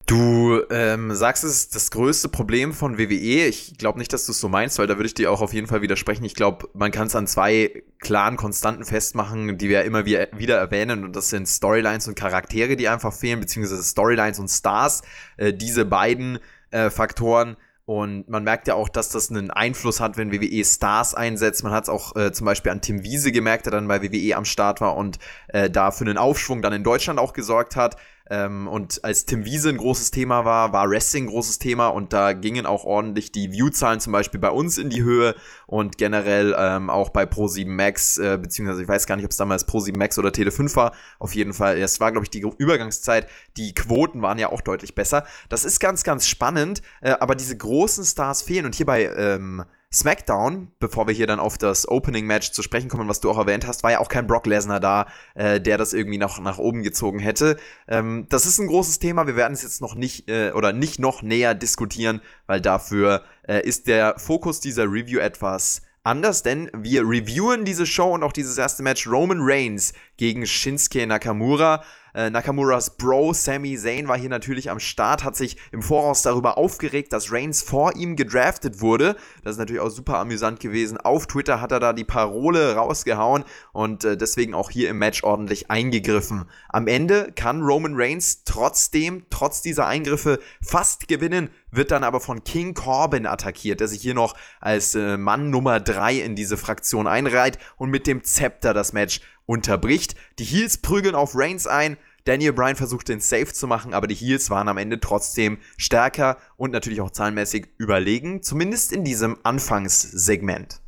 Du 0.07 0.63
ähm, 0.71 1.13
sagst, 1.13 1.43
es 1.43 1.69
das 1.69 1.91
größte 1.91 2.29
Problem 2.29 2.73
von 2.73 2.97
WWE. 2.97 3.45
Ich 3.45 3.77
glaube 3.77 3.99
nicht, 3.99 4.11
dass 4.11 4.25
du 4.25 4.31
es 4.31 4.39
so 4.39 4.49
meinst, 4.49 4.79
weil 4.79 4.87
da 4.87 4.95
würde 4.95 5.05
ich 5.05 5.13
dir 5.13 5.31
auch 5.31 5.41
auf 5.41 5.53
jeden 5.53 5.67
Fall 5.67 5.83
widersprechen. 5.83 6.25
Ich 6.25 6.33
glaube, 6.33 6.67
man 6.73 6.89
kann 6.89 7.05
es 7.05 7.15
an 7.15 7.27
zwei 7.27 7.83
klaren 7.99 8.35
Konstanten 8.35 8.85
festmachen, 8.85 9.59
die 9.59 9.69
wir 9.69 9.83
immer 9.83 10.05
wieder 10.05 10.57
erwähnen. 10.57 11.03
Und 11.03 11.15
das 11.15 11.29
sind 11.29 11.47
Storylines 11.47 12.07
und 12.07 12.15
Charaktere, 12.15 12.75
die 12.75 12.89
einfach 12.89 13.13
fehlen, 13.13 13.39
beziehungsweise 13.39 13.83
Storylines 13.83 14.39
und 14.39 14.47
Stars. 14.47 15.03
Äh, 15.37 15.53
diese 15.53 15.85
beiden 15.85 16.39
äh, 16.71 16.89
Faktoren 16.89 17.55
und 17.89 18.29
man 18.29 18.43
merkt 18.43 18.67
ja 18.67 18.75
auch, 18.75 18.87
dass 18.87 19.09
das 19.09 19.31
einen 19.31 19.49
Einfluss 19.49 19.99
hat, 19.99 20.15
wenn 20.15 20.31
WWE 20.31 20.63
Stars 20.63 21.15
einsetzt. 21.15 21.63
Man 21.63 21.73
hat 21.73 21.85
es 21.85 21.89
auch 21.89 22.15
äh, 22.15 22.31
zum 22.31 22.45
Beispiel 22.45 22.71
an 22.71 22.81
Tim 22.81 23.01
Wiese 23.01 23.31
gemerkt, 23.31 23.65
der 23.65 23.71
dann 23.71 23.87
bei 23.87 24.03
WWE 24.03 24.35
am 24.35 24.45
Start 24.45 24.79
war 24.79 24.95
und 24.95 25.17
äh, 25.47 25.71
da 25.71 25.89
für 25.89 26.03
einen 26.03 26.19
Aufschwung 26.19 26.61
dann 26.61 26.71
in 26.71 26.83
Deutschland 26.83 27.19
auch 27.19 27.33
gesorgt 27.33 27.75
hat. 27.75 27.95
Ähm, 28.29 28.67
und 28.67 29.03
als 29.03 29.25
Tim 29.25 29.43
Wiese 29.43 29.69
ein 29.69 29.77
großes 29.77 30.11
Thema 30.11 30.45
war, 30.45 30.71
war 30.71 30.89
Wrestling 30.89 31.25
ein 31.25 31.29
großes 31.29 31.57
Thema 31.57 31.87
und 31.87 32.13
da 32.13 32.33
gingen 32.33 32.65
auch 32.67 32.83
ordentlich 32.83 33.31
die 33.31 33.51
Viewzahlen 33.51 33.99
zum 33.99 34.13
Beispiel 34.13 34.39
bei 34.39 34.51
uns 34.51 34.77
in 34.77 34.89
die 34.89 35.01
Höhe 35.01 35.35
und 35.65 35.97
generell 35.97 36.55
ähm, 36.57 36.89
auch 36.91 37.09
bei 37.09 37.23
Pro7 37.23 37.67
Max, 37.67 38.17
äh, 38.19 38.37
beziehungsweise 38.39 38.83
ich 38.83 38.87
weiß 38.87 39.07
gar 39.07 39.15
nicht, 39.15 39.25
ob 39.25 39.31
es 39.31 39.37
damals 39.37 39.67
Pro7 39.67 39.97
Max 39.97 40.19
oder 40.19 40.29
Tele5 40.29 40.75
war. 40.75 40.93
Auf 41.17 41.33
jeden 41.33 41.53
Fall, 41.53 41.79
es 41.79 41.99
war, 41.99 42.11
glaube 42.11 42.25
ich, 42.25 42.29
die 42.29 42.45
Übergangszeit. 42.57 43.27
Die 43.57 43.73
Quoten 43.73 44.21
waren 44.21 44.37
ja 44.37 44.51
auch 44.51 44.61
deutlich 44.61 44.93
besser. 44.93 45.25
Das 45.49 45.65
ist 45.65 45.79
ganz, 45.79 46.03
ganz 46.03 46.27
spannend, 46.27 46.83
äh, 47.01 47.11
aber 47.19 47.33
diese 47.35 47.57
großen 47.57 48.05
Stars 48.05 48.43
fehlen 48.43 48.65
und 48.65 48.75
hierbei 48.75 49.11
ähm, 49.15 49.63
SmackDown, 49.91 50.71
bevor 50.79 51.07
wir 51.07 51.15
hier 51.15 51.25
dann 51.25 51.39
auf 51.39 51.57
das 51.57 51.87
Opening-Match 51.87 52.51
zu 52.51 52.61
sprechen 52.61 52.89
kommen, 52.89 53.09
was 53.09 53.21
du 53.21 53.31
auch 53.31 53.39
erwähnt 53.39 53.65
hast, 53.65 53.81
war 53.81 53.91
ja 53.91 53.99
auch 53.99 54.09
kein 54.09 54.27
Brock 54.27 54.45
Lesnar 54.45 54.79
da, 54.79 55.07
äh, 55.33 55.59
der 55.59 55.79
das 55.79 55.93
irgendwie 55.93 56.19
noch 56.19 56.39
nach 56.39 56.59
oben 56.59 56.83
gezogen 56.83 57.17
hätte. 57.17 57.57
Ähm, 57.87 58.27
das 58.29 58.45
ist 58.45 58.59
ein 58.59 58.67
großes 58.67 58.99
Thema. 58.99 59.25
Wir 59.25 59.35
werden 59.35 59.53
es 59.53 59.63
jetzt 59.63 59.81
noch 59.81 59.95
nicht 59.95 60.29
äh, 60.29 60.51
oder 60.51 60.73
nicht 60.73 60.99
noch 60.99 61.23
näher 61.23 61.55
diskutieren, 61.55 62.21
weil 62.45 62.61
dafür 62.61 63.23
äh, 63.47 63.65
ist 63.65 63.87
der 63.87 64.19
Fokus 64.19 64.59
dieser 64.59 64.83
Review 64.83 65.19
etwas 65.19 65.81
anders, 66.03 66.43
denn 66.43 66.69
wir 66.73 67.01
reviewen 67.01 67.65
diese 67.65 67.85
Show 67.85 68.13
und 68.13 68.23
auch 68.23 68.31
dieses 68.31 68.57
erste 68.57 68.83
Match 68.83 69.07
Roman 69.07 69.39
Reigns 69.41 69.93
gegen 70.19 70.45
Shinsuke 70.45 71.07
Nakamura. 71.07 71.81
Äh, 72.13 72.29
Nakamuras 72.29 72.97
Bro 72.97 73.33
Sami 73.33 73.77
Zayn 73.77 74.07
war 74.07 74.17
hier 74.17 74.29
natürlich 74.29 74.69
am 74.69 74.79
Start, 74.79 75.23
hat 75.23 75.35
sich 75.35 75.57
im 75.71 75.81
Voraus 75.81 76.23
darüber 76.23 76.57
aufgeregt, 76.57 77.13
dass 77.13 77.31
Reigns 77.31 77.61
vor 77.61 77.95
ihm 77.95 78.15
gedraftet 78.15 78.81
wurde. 78.81 79.15
Das 79.43 79.53
ist 79.53 79.59
natürlich 79.59 79.81
auch 79.81 79.89
super 79.89 80.17
amüsant 80.17 80.59
gewesen. 80.59 80.97
Auf 80.97 81.27
Twitter 81.27 81.61
hat 81.61 81.71
er 81.71 81.79
da 81.79 81.93
die 81.93 82.03
Parole 82.03 82.75
rausgehauen 82.75 83.45
und 83.71 84.03
äh, 84.03 84.17
deswegen 84.17 84.53
auch 84.53 84.69
hier 84.71 84.89
im 84.89 84.97
Match 84.97 85.23
ordentlich 85.23 85.71
eingegriffen. 85.71 86.45
Am 86.67 86.87
Ende 86.87 87.31
kann 87.35 87.61
Roman 87.61 87.93
Reigns 87.95 88.43
trotzdem, 88.43 89.25
trotz 89.29 89.61
dieser 89.61 89.87
Eingriffe, 89.87 90.39
fast 90.61 91.07
gewinnen, 91.07 91.49
wird 91.71 91.91
dann 91.91 92.03
aber 92.03 92.19
von 92.19 92.43
King 92.43 92.73
Corbin 92.73 93.27
attackiert, 93.27 93.79
der 93.79 93.87
sich 93.87 94.01
hier 94.01 94.15
noch 94.15 94.35
als 94.59 94.95
äh, 94.95 95.15
Mann 95.15 95.51
Nummer 95.51 95.79
3 95.79 96.15
in 96.15 96.35
diese 96.35 96.57
Fraktion 96.57 97.07
einreiht 97.07 97.59
und 97.77 97.91
mit 97.91 98.07
dem 98.07 98.23
Zepter 98.23 98.73
das 98.73 98.91
Match 98.91 99.21
unterbricht. 99.49 100.15
Die 100.37 100.43
Heels 100.43 100.77
prügeln 100.77 101.15
auf 101.15 101.31
Reigns 101.35 101.65
ein. 101.65 101.97
Daniel 102.23 102.53
Bryan 102.53 102.75
versucht 102.75 103.09
den 103.09 103.19
Safe 103.19 103.47
zu 103.47 103.65
machen, 103.65 103.95
aber 103.95 104.05
die 104.05 104.13
Heels 104.13 104.51
waren 104.51 104.67
am 104.67 104.77
Ende 104.77 104.99
trotzdem 104.99 105.57
stärker 105.75 106.37
und 106.55 106.71
natürlich 106.71 107.01
auch 107.01 107.09
zahlenmäßig 107.09 107.69
überlegen, 107.79 108.43
zumindest 108.43 108.93
in 108.93 109.03
diesem 109.03 109.37
Anfangssegment. 109.43 110.81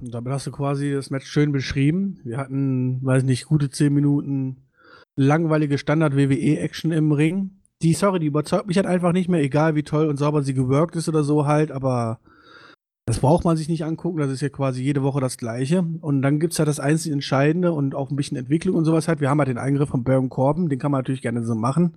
Damit 0.00 0.32
hast 0.32 0.46
du 0.46 0.50
quasi 0.50 0.92
das 0.92 1.10
Match 1.10 1.26
schön 1.26 1.52
beschrieben. 1.52 2.20
Wir 2.24 2.38
hatten, 2.38 3.04
weiß 3.04 3.24
nicht, 3.24 3.46
gute 3.46 3.68
10 3.68 3.92
Minuten 3.92 4.62
langweilige 5.14 5.76
Standard-WWE-Action 5.76 6.92
im 6.92 7.12
Ring. 7.12 7.50
Die, 7.82 7.92
sorry, 7.92 8.20
die 8.20 8.26
überzeugt 8.26 8.66
mich 8.66 8.78
halt 8.78 8.86
einfach 8.86 9.12
nicht 9.12 9.28
mehr, 9.28 9.42
egal 9.42 9.74
wie 9.74 9.82
toll 9.82 10.06
und 10.06 10.16
sauber 10.16 10.42
sie 10.42 10.54
geworkt 10.54 10.96
ist 10.96 11.08
oder 11.10 11.22
so 11.22 11.46
halt, 11.46 11.70
aber 11.70 12.20
das 13.06 13.20
braucht 13.20 13.44
man 13.44 13.56
sich 13.56 13.68
nicht 13.68 13.84
angucken, 13.84 14.18
das 14.18 14.30
ist 14.30 14.40
ja 14.40 14.48
quasi 14.48 14.82
jede 14.82 15.04
Woche 15.04 15.20
das 15.20 15.38
Gleiche. 15.38 15.84
Und 16.00 16.22
dann 16.22 16.40
gibt 16.40 16.52
es 16.52 16.58
halt 16.58 16.68
das 16.68 16.80
einzig 16.80 17.12
Entscheidende 17.12 17.72
und 17.72 17.94
auch 17.94 18.10
ein 18.10 18.16
bisschen 18.16 18.36
Entwicklung 18.36 18.74
und 18.74 18.84
sowas 18.84 19.06
halt. 19.06 19.20
Wir 19.20 19.30
haben 19.30 19.38
halt 19.38 19.48
den 19.48 19.58
Eingriff 19.58 19.90
von 19.90 20.02
Baron 20.02 20.28
Corbin, 20.28 20.68
den 20.68 20.80
kann 20.80 20.90
man 20.90 20.98
natürlich 20.98 21.22
gerne 21.22 21.44
so 21.44 21.54
machen. 21.54 21.94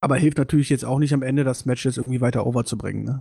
Aber 0.00 0.16
hilft 0.16 0.38
natürlich 0.38 0.70
jetzt 0.70 0.86
auch 0.86 0.98
nicht 0.98 1.12
am 1.12 1.22
Ende, 1.22 1.44
das 1.44 1.66
Match 1.66 1.84
jetzt 1.84 1.98
irgendwie 1.98 2.22
weiter 2.22 2.46
overzubringen, 2.46 3.04
ne? 3.04 3.20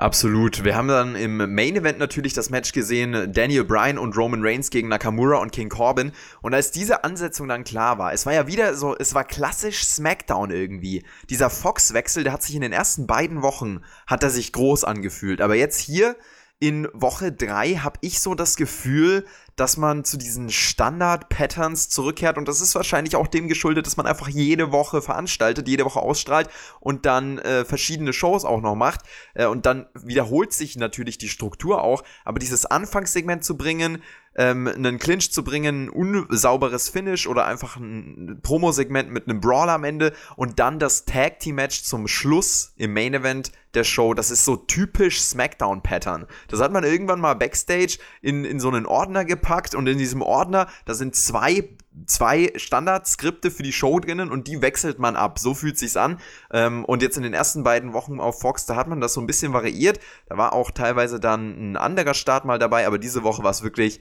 Absolut. 0.00 0.64
Wir 0.64 0.76
haben 0.76 0.88
dann 0.88 1.14
im 1.14 1.36
Main 1.54 1.76
Event 1.76 1.98
natürlich 1.98 2.32
das 2.32 2.48
Match 2.48 2.72
gesehen, 2.72 3.34
Daniel 3.34 3.64
Bryan 3.64 3.98
und 3.98 4.16
Roman 4.16 4.40
Reigns 4.42 4.70
gegen 4.70 4.88
Nakamura 4.88 5.36
und 5.36 5.52
King 5.52 5.68
Corbin. 5.68 6.12
Und 6.40 6.54
als 6.54 6.70
diese 6.70 7.04
Ansetzung 7.04 7.48
dann 7.48 7.64
klar 7.64 7.98
war, 7.98 8.14
es 8.14 8.24
war 8.24 8.32
ja 8.32 8.46
wieder 8.46 8.74
so, 8.76 8.96
es 8.96 9.14
war 9.14 9.24
klassisch 9.24 9.84
SmackDown 9.84 10.52
irgendwie. 10.52 11.04
Dieser 11.28 11.50
Fox-Wechsel, 11.50 12.24
der 12.24 12.32
hat 12.32 12.42
sich 12.42 12.54
in 12.54 12.62
den 12.62 12.72
ersten 12.72 13.06
beiden 13.06 13.42
Wochen, 13.42 13.82
hat 14.06 14.22
er 14.22 14.30
sich 14.30 14.54
groß 14.54 14.84
angefühlt. 14.84 15.42
Aber 15.42 15.54
jetzt 15.54 15.78
hier 15.78 16.16
in 16.60 16.86
Woche 16.92 17.32
3 17.32 17.76
habe 17.76 17.98
ich 18.02 18.20
so 18.20 18.34
das 18.34 18.54
Gefühl, 18.54 19.24
dass 19.56 19.78
man 19.78 20.04
zu 20.04 20.18
diesen 20.18 20.50
Standard-Patterns 20.50 21.88
zurückkehrt. 21.88 22.36
Und 22.36 22.48
das 22.48 22.60
ist 22.60 22.74
wahrscheinlich 22.74 23.16
auch 23.16 23.26
dem 23.26 23.48
geschuldet, 23.48 23.86
dass 23.86 23.96
man 23.96 24.06
einfach 24.06 24.28
jede 24.28 24.70
Woche 24.70 25.00
veranstaltet, 25.00 25.68
jede 25.68 25.86
Woche 25.86 26.00
ausstrahlt 26.00 26.50
und 26.78 27.06
dann 27.06 27.38
äh, 27.38 27.64
verschiedene 27.64 28.12
Shows 28.12 28.44
auch 28.44 28.60
noch 28.60 28.74
macht. 28.74 29.00
Äh, 29.34 29.46
und 29.46 29.64
dann 29.64 29.86
wiederholt 29.94 30.52
sich 30.52 30.76
natürlich 30.76 31.16
die 31.16 31.30
Struktur 31.30 31.82
auch, 31.82 32.04
aber 32.26 32.38
dieses 32.38 32.66
Anfangssegment 32.66 33.42
zu 33.42 33.56
bringen, 33.56 34.02
ähm, 34.36 34.68
einen 34.68 34.98
Clinch 34.98 35.32
zu 35.32 35.42
bringen, 35.42 35.86
ein 35.86 35.88
unsauberes 35.88 36.90
Finish 36.90 37.26
oder 37.26 37.46
einfach 37.46 37.76
ein 37.76 38.40
Promo-Segment 38.42 39.10
mit 39.10 39.28
einem 39.28 39.40
Brawler 39.40 39.72
am 39.72 39.84
Ende 39.84 40.12
und 40.36 40.58
dann 40.58 40.78
das 40.78 41.06
Tag-Team-Match 41.06 41.84
zum 41.84 42.06
Schluss 42.06 42.72
im 42.76 42.92
Main-Event 42.92 43.50
der 43.74 43.84
Show. 43.84 44.14
Das 44.14 44.30
ist 44.30 44.44
so 44.44 44.56
typisch 44.56 45.20
Smackdown-Pattern. 45.20 46.26
Das 46.48 46.60
hat 46.60 46.72
man 46.72 46.84
irgendwann 46.84 47.20
mal 47.20 47.34
backstage 47.34 47.98
in, 48.20 48.44
in 48.44 48.60
so 48.60 48.68
einen 48.68 48.86
Ordner 48.86 49.24
gepackt 49.24 49.74
und 49.74 49.86
in 49.86 49.98
diesem 49.98 50.22
Ordner, 50.22 50.68
da 50.84 50.94
sind 50.94 51.14
zwei 51.14 51.76
zwei 52.06 52.52
Standardskripte 52.54 53.50
für 53.50 53.62
die 53.62 53.72
Show 53.72 53.98
drinnen 53.98 54.30
und 54.30 54.46
die 54.46 54.62
wechselt 54.62 54.98
man 54.98 55.16
ab. 55.16 55.38
So 55.38 55.54
fühlt 55.54 55.76
sich's 55.78 55.96
an. 55.96 56.20
Ähm, 56.52 56.84
und 56.84 57.02
jetzt 57.02 57.16
in 57.16 57.22
den 57.22 57.34
ersten 57.34 57.64
beiden 57.64 57.92
Wochen 57.92 58.20
auf 58.20 58.40
Fox, 58.40 58.66
da 58.66 58.76
hat 58.76 58.86
man 58.86 59.00
das 59.00 59.14
so 59.14 59.20
ein 59.20 59.26
bisschen 59.26 59.52
variiert. 59.52 59.98
Da 60.26 60.36
war 60.36 60.52
auch 60.52 60.70
teilweise 60.70 61.18
dann 61.18 61.72
ein 61.72 61.76
anderer 61.76 62.14
Start 62.14 62.44
mal 62.44 62.58
dabei, 62.58 62.86
aber 62.86 62.98
diese 62.98 63.24
Woche 63.24 63.42
war 63.42 63.50
es 63.50 63.62
wirklich 63.62 64.00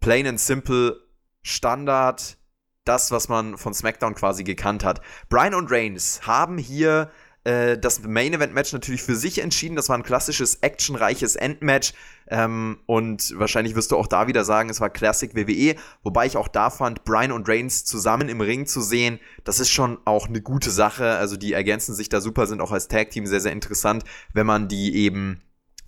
plain 0.00 0.26
and 0.26 0.40
simple, 0.40 1.00
Standard, 1.42 2.36
das, 2.84 3.10
was 3.12 3.28
man 3.28 3.56
von 3.56 3.72
SmackDown 3.72 4.14
quasi 4.14 4.44
gekannt 4.44 4.84
hat. 4.84 5.00
Brian 5.28 5.54
und 5.54 5.70
Reigns 5.70 6.26
haben 6.26 6.58
hier 6.58 7.10
äh, 7.44 7.78
das 7.78 8.02
Main 8.02 8.34
Event 8.34 8.52
Match 8.54 8.72
natürlich 8.72 9.02
für 9.02 9.16
sich 9.16 9.40
entschieden. 9.42 9.76
Das 9.76 9.88
war 9.88 9.96
ein 9.96 10.02
klassisches 10.02 10.56
actionreiches 10.56 11.36
Endmatch. 11.36 11.94
Ähm, 12.28 12.78
und 12.86 13.32
wahrscheinlich 13.38 13.74
wirst 13.74 13.92
du 13.92 13.96
auch 13.96 14.06
da 14.06 14.26
wieder 14.26 14.44
sagen, 14.44 14.68
es 14.68 14.80
war 14.80 14.90
Classic 14.90 15.34
WWE. 15.34 15.76
Wobei 16.02 16.26
ich 16.26 16.36
auch 16.36 16.48
da 16.48 16.70
fand, 16.70 17.04
Brian 17.04 17.32
und 17.32 17.48
Reigns 17.48 17.84
zusammen 17.84 18.28
im 18.28 18.40
Ring 18.40 18.66
zu 18.66 18.80
sehen, 18.82 19.18
das 19.44 19.58
ist 19.58 19.70
schon 19.70 19.98
auch 20.04 20.28
eine 20.28 20.42
gute 20.42 20.70
Sache. 20.70 21.12
Also 21.12 21.36
die 21.36 21.54
ergänzen 21.54 21.94
sich 21.94 22.08
da 22.08 22.20
super, 22.20 22.46
sind 22.46 22.60
auch 22.60 22.72
als 22.72 22.88
Tag 22.88 23.10
Team 23.10 23.26
sehr, 23.26 23.40
sehr 23.40 23.52
interessant, 23.52 24.04
wenn 24.34 24.46
man 24.46 24.68
die 24.68 24.94
eben 24.96 25.42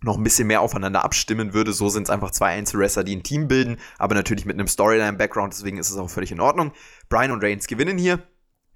noch 0.05 0.17
ein 0.17 0.25
bisschen 0.25 0.49
mehr 0.49 0.63
aufeinander 0.63 1.05
abstimmen 1.05 1.53
würde. 1.55 1.73
So 1.73 1.89
sind 1.89 2.05
es 2.05 2.11
einfach 2.11 2.31
zwei 2.31 2.49
Einzelwrestler, 2.49 3.05
die 3.05 3.15
ein 3.15 3.23
Team 3.23 3.47
bilden, 3.47 3.77
aber 3.99 4.15
natürlich 4.15 4.47
mit 4.47 4.57
einem 4.57 4.67
Storyline-Background, 4.67 5.53
deswegen 5.53 5.79
ist 5.79 5.91
es 5.91 5.97
auch 5.97 6.11
völlig 6.11 6.33
in 6.33 6.41
Ordnung. 6.41 6.73
Brian 7.09 7.31
und 7.31 7.45
Reigns 7.45 7.69
gewinnen 7.69 7.99
hier, 7.99 8.21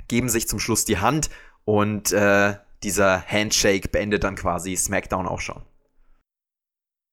geben 0.06 0.28
sich 0.28 0.46
zum 0.46 0.60
Schluss 0.60 0.84
die 0.84 0.98
Hand 0.98 1.30
und 1.64 2.12
äh, 2.12 2.54
dieser 2.86 3.20
Handshake 3.26 3.88
beendet 3.88 4.22
dann 4.22 4.36
quasi 4.36 4.76
SmackDown 4.76 5.26
auch 5.26 5.40
schon. 5.40 5.60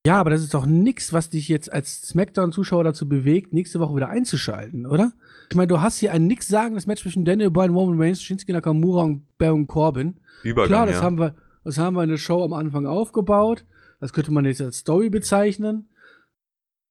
Ja, 0.05 0.19
aber 0.19 0.29
das 0.29 0.41
ist 0.41 0.53
doch 0.53 0.65
nichts, 0.67 1.13
was 1.13 1.29
dich 1.29 1.47
jetzt 1.47 1.71
als 1.71 2.01
SmackDown-Zuschauer 2.09 2.83
dazu 2.83 3.09
bewegt, 3.09 3.53
nächste 3.53 3.79
Woche 3.79 3.95
wieder 3.95 4.09
einzuschalten, 4.09 4.85
oder? 4.85 5.13
Ich 5.49 5.55
meine, 5.55 5.67
du 5.67 5.81
hast 5.81 5.97
hier 5.97 6.11
ein 6.11 6.27
nix 6.27 6.47
sagendes 6.47 6.85
Match 6.85 7.01
zwischen 7.01 7.25
Daniel 7.25 7.49
Bryan, 7.49 7.73
Roman 7.73 7.99
Reigns, 7.99 8.21
Shinsuke 8.21 8.53
Nakamura 8.53 9.03
und 9.03 9.37
Baron 9.37 9.65
Corbin. 9.65 10.19
Übergang, 10.43 10.67
Klar, 10.67 10.85
das 10.85 10.95
ja. 10.97 11.01
haben 11.01 11.17
wir, 11.17 11.35
das 11.63 11.77
haben 11.77 11.95
wir 11.95 12.03
in 12.03 12.09
der 12.09 12.17
Show 12.17 12.43
am 12.43 12.53
Anfang 12.53 12.85
aufgebaut. 12.85 13.65
Das 13.99 14.13
könnte 14.13 14.31
man 14.31 14.45
jetzt 14.45 14.61
als 14.61 14.79
Story 14.79 15.09
bezeichnen. 15.09 15.89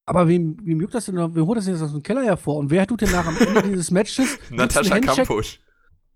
Aber 0.07 0.27
wem, 0.27 0.57
wem 0.65 0.81
juckt 0.81 0.95
das 0.95 1.05
denn 1.05 1.15
noch? 1.15 1.35
Wem 1.35 1.47
holt 1.47 1.59
das 1.59 1.67
denn 1.67 1.75
jetzt 1.75 1.83
aus 1.83 1.93
dem 1.93 2.03
Keller 2.03 2.25
hervor? 2.25 2.57
Und 2.57 2.71
wer 2.71 2.87
tut 2.87 3.03
denn 3.03 3.13
nach 3.13 3.27
am 3.27 3.37
Ende 3.37 3.63
dieses 3.69 3.91
Matches? 3.93 4.39
Natascha 4.51 4.99
Kampusch. 4.99 5.61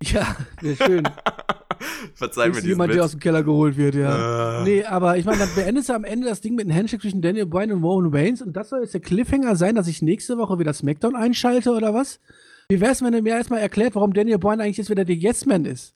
Ja, 0.03 0.37
wäre 0.63 0.77
schön. 0.77 1.09
Verzeih 2.15 2.49
mir 2.49 2.61
jemand, 2.61 2.95
der 2.95 3.05
aus 3.05 3.13
dem 3.13 3.21
Keller 3.21 3.43
geholt 3.43 3.77
wird, 3.77 3.95
ja. 3.95 4.61
Äh. 4.61 4.65
Nee, 4.65 4.85
aber 4.85 5.17
ich 5.17 5.25
meine, 5.25 5.39
dann 5.39 5.49
beendest 5.55 5.89
du 5.89 5.95
am 5.95 6.05
Ende 6.05 6.29
das 6.29 6.41
Ding 6.41 6.55
mit 6.55 6.67
einem 6.67 6.77
Handshake 6.77 7.03
zwischen 7.03 7.23
Daniel 7.23 7.47
Bryan 7.47 7.73
und 7.73 7.83
Roman 7.83 8.15
Reigns 8.15 8.43
und 8.43 8.57
das 8.57 8.69
soll 8.69 8.81
jetzt 8.83 8.95
der 8.95 9.01
Cliffhanger 9.01 9.57
sein, 9.57 9.75
dass 9.75 9.89
ich 9.89 10.03
nächste 10.03 10.39
Woche 10.39 10.59
wieder 10.59 10.73
SmackDown 10.73 11.17
einschalte 11.17 11.73
oder 11.73 11.95
was? 11.95 12.21
Wie 12.69 12.81
wär's, 12.81 13.03
wenn 13.03 13.13
du 13.13 13.23
mir 13.23 13.37
erstmal 13.37 13.61
erklärt, 13.61 13.95
warum 13.95 14.13
Daniel 14.13 14.39
Bryan 14.39 14.61
eigentlich 14.61 14.79
jetzt 14.79 14.91
wieder 14.91 15.05
der 15.05 15.17
Yes-Man 15.17 15.65
ist? 15.65 15.95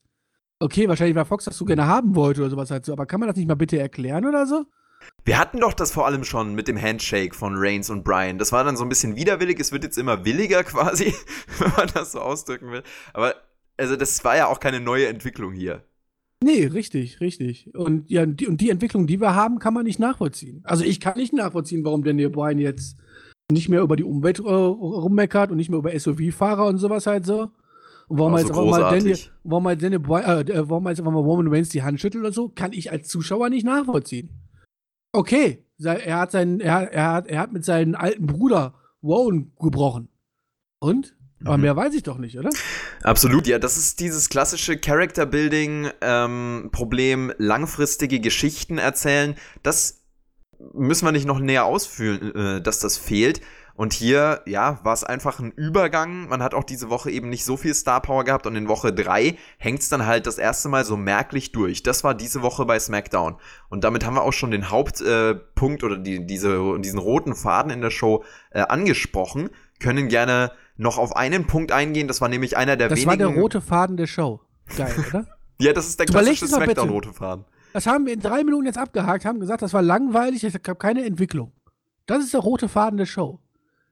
Okay, 0.61 0.89
wahrscheinlich 0.89 1.17
weil 1.17 1.25
Fox 1.25 1.47
das 1.47 1.57
so 1.57 1.65
gerne 1.65 1.87
haben 1.87 2.15
wollte 2.15 2.43
oder 2.43 2.51
sowas 2.51 2.71
halt 2.71 2.85
so, 2.85 2.93
aber 2.93 3.07
kann 3.07 3.19
man 3.19 3.29
das 3.29 3.37
nicht 3.37 3.49
mal 3.49 3.55
bitte 3.55 3.79
erklären 3.79 4.27
oder 4.27 4.47
so? 4.47 4.67
Wir 5.25 5.39
hatten 5.39 5.61
doch 5.61 5.73
das 5.73 5.93
vor 5.93 6.07
allem 6.07 6.25
schon 6.25 6.55
mit 6.55 6.69
dem 6.69 6.81
Handshake 6.81 7.35
von 7.35 7.55
Reigns 7.57 7.91
und 7.91 8.05
Bryan. 8.05 8.39
Das 8.39 8.53
war 8.53 8.65
dann 8.65 8.77
so 8.77 8.85
ein 8.85 8.89
bisschen 8.89 9.17
widerwillig. 9.17 9.59
Es 9.61 9.73
wird 9.73 9.85
jetzt 9.85 9.99
immer 9.99 10.25
williger 10.25 10.65
quasi, 10.65 11.15
wenn 11.59 11.73
man 11.77 11.89
das 11.95 12.13
so 12.13 12.21
ausdrücken 12.21 12.71
will. 12.71 12.83
Aber 13.13 13.35
also 13.81 13.97
das 13.97 14.23
war 14.25 14.37
ja 14.37 14.47
auch 14.47 14.61
keine 14.61 14.79
neue 14.79 15.07
Entwicklung 15.07 15.53
hier. 15.53 15.83
Nee, 16.43 16.67
richtig, 16.67 17.21
richtig. 17.21 17.75
Und 17.75 18.09
ja, 18.11 18.25
die, 18.25 18.47
und 18.47 18.61
die 18.61 18.71
Entwicklung, 18.71 19.07
die 19.07 19.21
wir 19.21 19.35
haben, 19.35 19.59
kann 19.59 19.75
man 19.75 19.85
nicht 19.85 19.99
nachvollziehen. 19.99 20.61
Also 20.65 20.85
ich 20.85 21.01
kann 21.01 21.19
nicht 21.19 21.33
nachvollziehen, 21.33 21.85
warum 21.85 22.05
Daniel 22.05 22.31
Bryan 22.31 22.59
jetzt 22.59 22.97
nicht 23.51 23.69
mehr 23.69 23.83
über 23.83 23.97
die 23.97 24.05
Umwelt 24.05 24.39
äh, 24.39 24.43
rummeckert 24.43 25.51
und 25.51 25.57
nicht 25.57 25.71
mehr 25.71 25.79
über 25.79 25.99
SUV-Fahrer 25.99 26.67
und 26.67 26.79
sowas 26.79 27.07
halt 27.07 27.27
so. 27.27 27.51
Und 28.09 28.19
warum 28.19 28.35
Auch 28.35 28.39
jetzt 28.39 28.53
mal 28.55 28.91
Daniel, 28.91 29.19
warum 29.45 29.65
mal 29.65 29.77
Daniel 29.77 30.01
Bryan, 30.01 30.49
äh, 30.49 30.53
äh, 30.53 30.69
warum 30.69 30.89
jetzt 30.89 31.01
einfach 31.01 31.13
mal 31.13 31.21
Roman 31.21 31.49
Reigns 31.49 31.69
die 31.69 31.83
Hand 31.83 32.01
schüttelt 32.01 32.23
oder 32.23 32.33
so, 32.33 32.49
kann 32.49 32.73
ich 32.73 32.91
als 32.91 33.09
Zuschauer 33.09 33.51
nicht 33.51 33.65
nachvollziehen. 33.65 34.31
Okay, 35.13 35.65
er 35.79 36.19
hat 36.19 36.31
seinen, 36.31 36.61
er, 36.61 36.93
er 36.93 37.13
hat, 37.13 37.27
er 37.27 37.41
hat 37.41 37.53
mit 37.53 37.65
seinem 37.65 37.95
alten 37.95 38.27
Bruder 38.27 38.75
Rowan 39.03 39.53
gebrochen. 39.59 40.09
Und? 40.81 41.17
Aber 41.45 41.57
Mhm. 41.57 41.63
mehr 41.63 41.77
weiß 41.77 41.95
ich 41.95 42.03
doch 42.03 42.19
nicht, 42.19 42.39
oder? 42.39 42.51
Absolut, 43.03 43.47
ja, 43.47 43.59
das 43.59 43.77
ist 43.77 44.01
dieses 44.01 44.29
klassische 44.29 44.79
Character-Building-Problem, 44.79 47.33
langfristige 47.39 48.21
Geschichten 48.21 48.79
erzählen. 48.79 49.35
Das 49.63 50.03
müssen 50.75 51.07
wir 51.07 51.13
nicht 51.13 51.27
noch 51.27 51.41
näher 51.41 51.65
ausführen, 51.65 52.35
äh, 52.35 52.61
dass 52.61 52.81
das 52.81 52.99
fehlt. 52.99 53.41
Und 53.75 53.95
hier, 53.95 54.43
ja, 54.45 54.79
war 54.83 54.93
es 54.93 55.05
einfach 55.05 55.41
ein 55.41 55.53
Übergang. 55.53 56.29
Man 56.29 56.43
hat 56.43 56.53
auch 56.53 56.65
diese 56.65 56.91
Woche 56.91 57.11
eben 57.11 57.31
nicht 57.31 57.47
so 57.47 57.57
viel 57.57 57.73
Star 57.73 58.03
Power 58.03 58.25
gehabt 58.25 58.47
und 58.47 58.55
in 58.55 58.69
Woche 58.69 58.93
3 58.93 59.39
hängt 59.57 59.81
es 59.81 59.89
dann 59.89 60.05
halt 60.05 60.27
das 60.27 60.37
erste 60.37 60.69
Mal 60.69 60.85
so 60.85 60.99
merklich 60.99 61.53
durch. 61.53 61.83
Das 61.83 62.05
war 62.05 62.15
diese 62.15 62.43
Woche 62.43 62.67
bei 62.67 62.79
SmackDown. 62.79 63.37
Und 63.71 63.85
damit 63.85 64.05
haben 64.05 64.17
wir 64.17 64.23
auch 64.23 64.35
schon 64.35 64.51
den 64.51 64.69
Hauptpunkt 64.69 65.83
äh, 65.83 65.87
oder 65.87 65.97
die, 65.97 66.27
diese, 66.27 66.79
diesen 66.81 66.99
roten 66.99 67.35
Faden 67.35 67.73
in 67.73 67.81
der 67.81 67.89
Show 67.89 68.23
äh, 68.51 68.61
angesprochen. 68.61 69.49
Können 69.79 70.09
gerne 70.09 70.53
noch 70.81 70.99
auf 70.99 71.15
einen 71.15 71.47
Punkt 71.47 71.73
eingehen. 71.73 72.09
Das 72.09 72.21
war 72.21 72.29
nämlich 72.29 72.57
einer 72.57 72.77
der 72.77 72.89
Das 72.89 73.05
war 73.07 73.13
wenigen. 73.15 73.33
der 73.35 73.43
rote 73.43 73.61
Faden 73.61 73.97
der 73.97 74.07
Show. 74.07 74.41
Geil, 74.77 74.93
oder? 75.09 75.27
Ja, 75.59 75.73
das 75.73 75.89
ist 75.89 75.99
der 75.99 76.07
klassische. 76.07 76.49
Smackdown-rote 76.49 77.13
Faden. 77.13 77.45
Das 77.73 77.87
haben 77.87 78.07
wir 78.07 78.13
in 78.15 78.21
drei 78.21 78.43
Minuten 78.43 78.67
jetzt 78.67 78.79
abgehakt, 78.79 79.25
haben 79.25 79.39
gesagt, 79.39 79.63
das 79.63 79.73
war 79.73 79.83
langweilig, 79.83 80.43
es 80.43 80.61
gab 80.63 80.79
keine 80.81 81.05
Entwicklung. 81.05 81.53
Das 82.07 82.25
ist 82.25 82.33
der 82.35 82.41
rote 82.41 82.69
Faden 82.69 82.97
der 82.97 83.07
Show. 83.07 83.39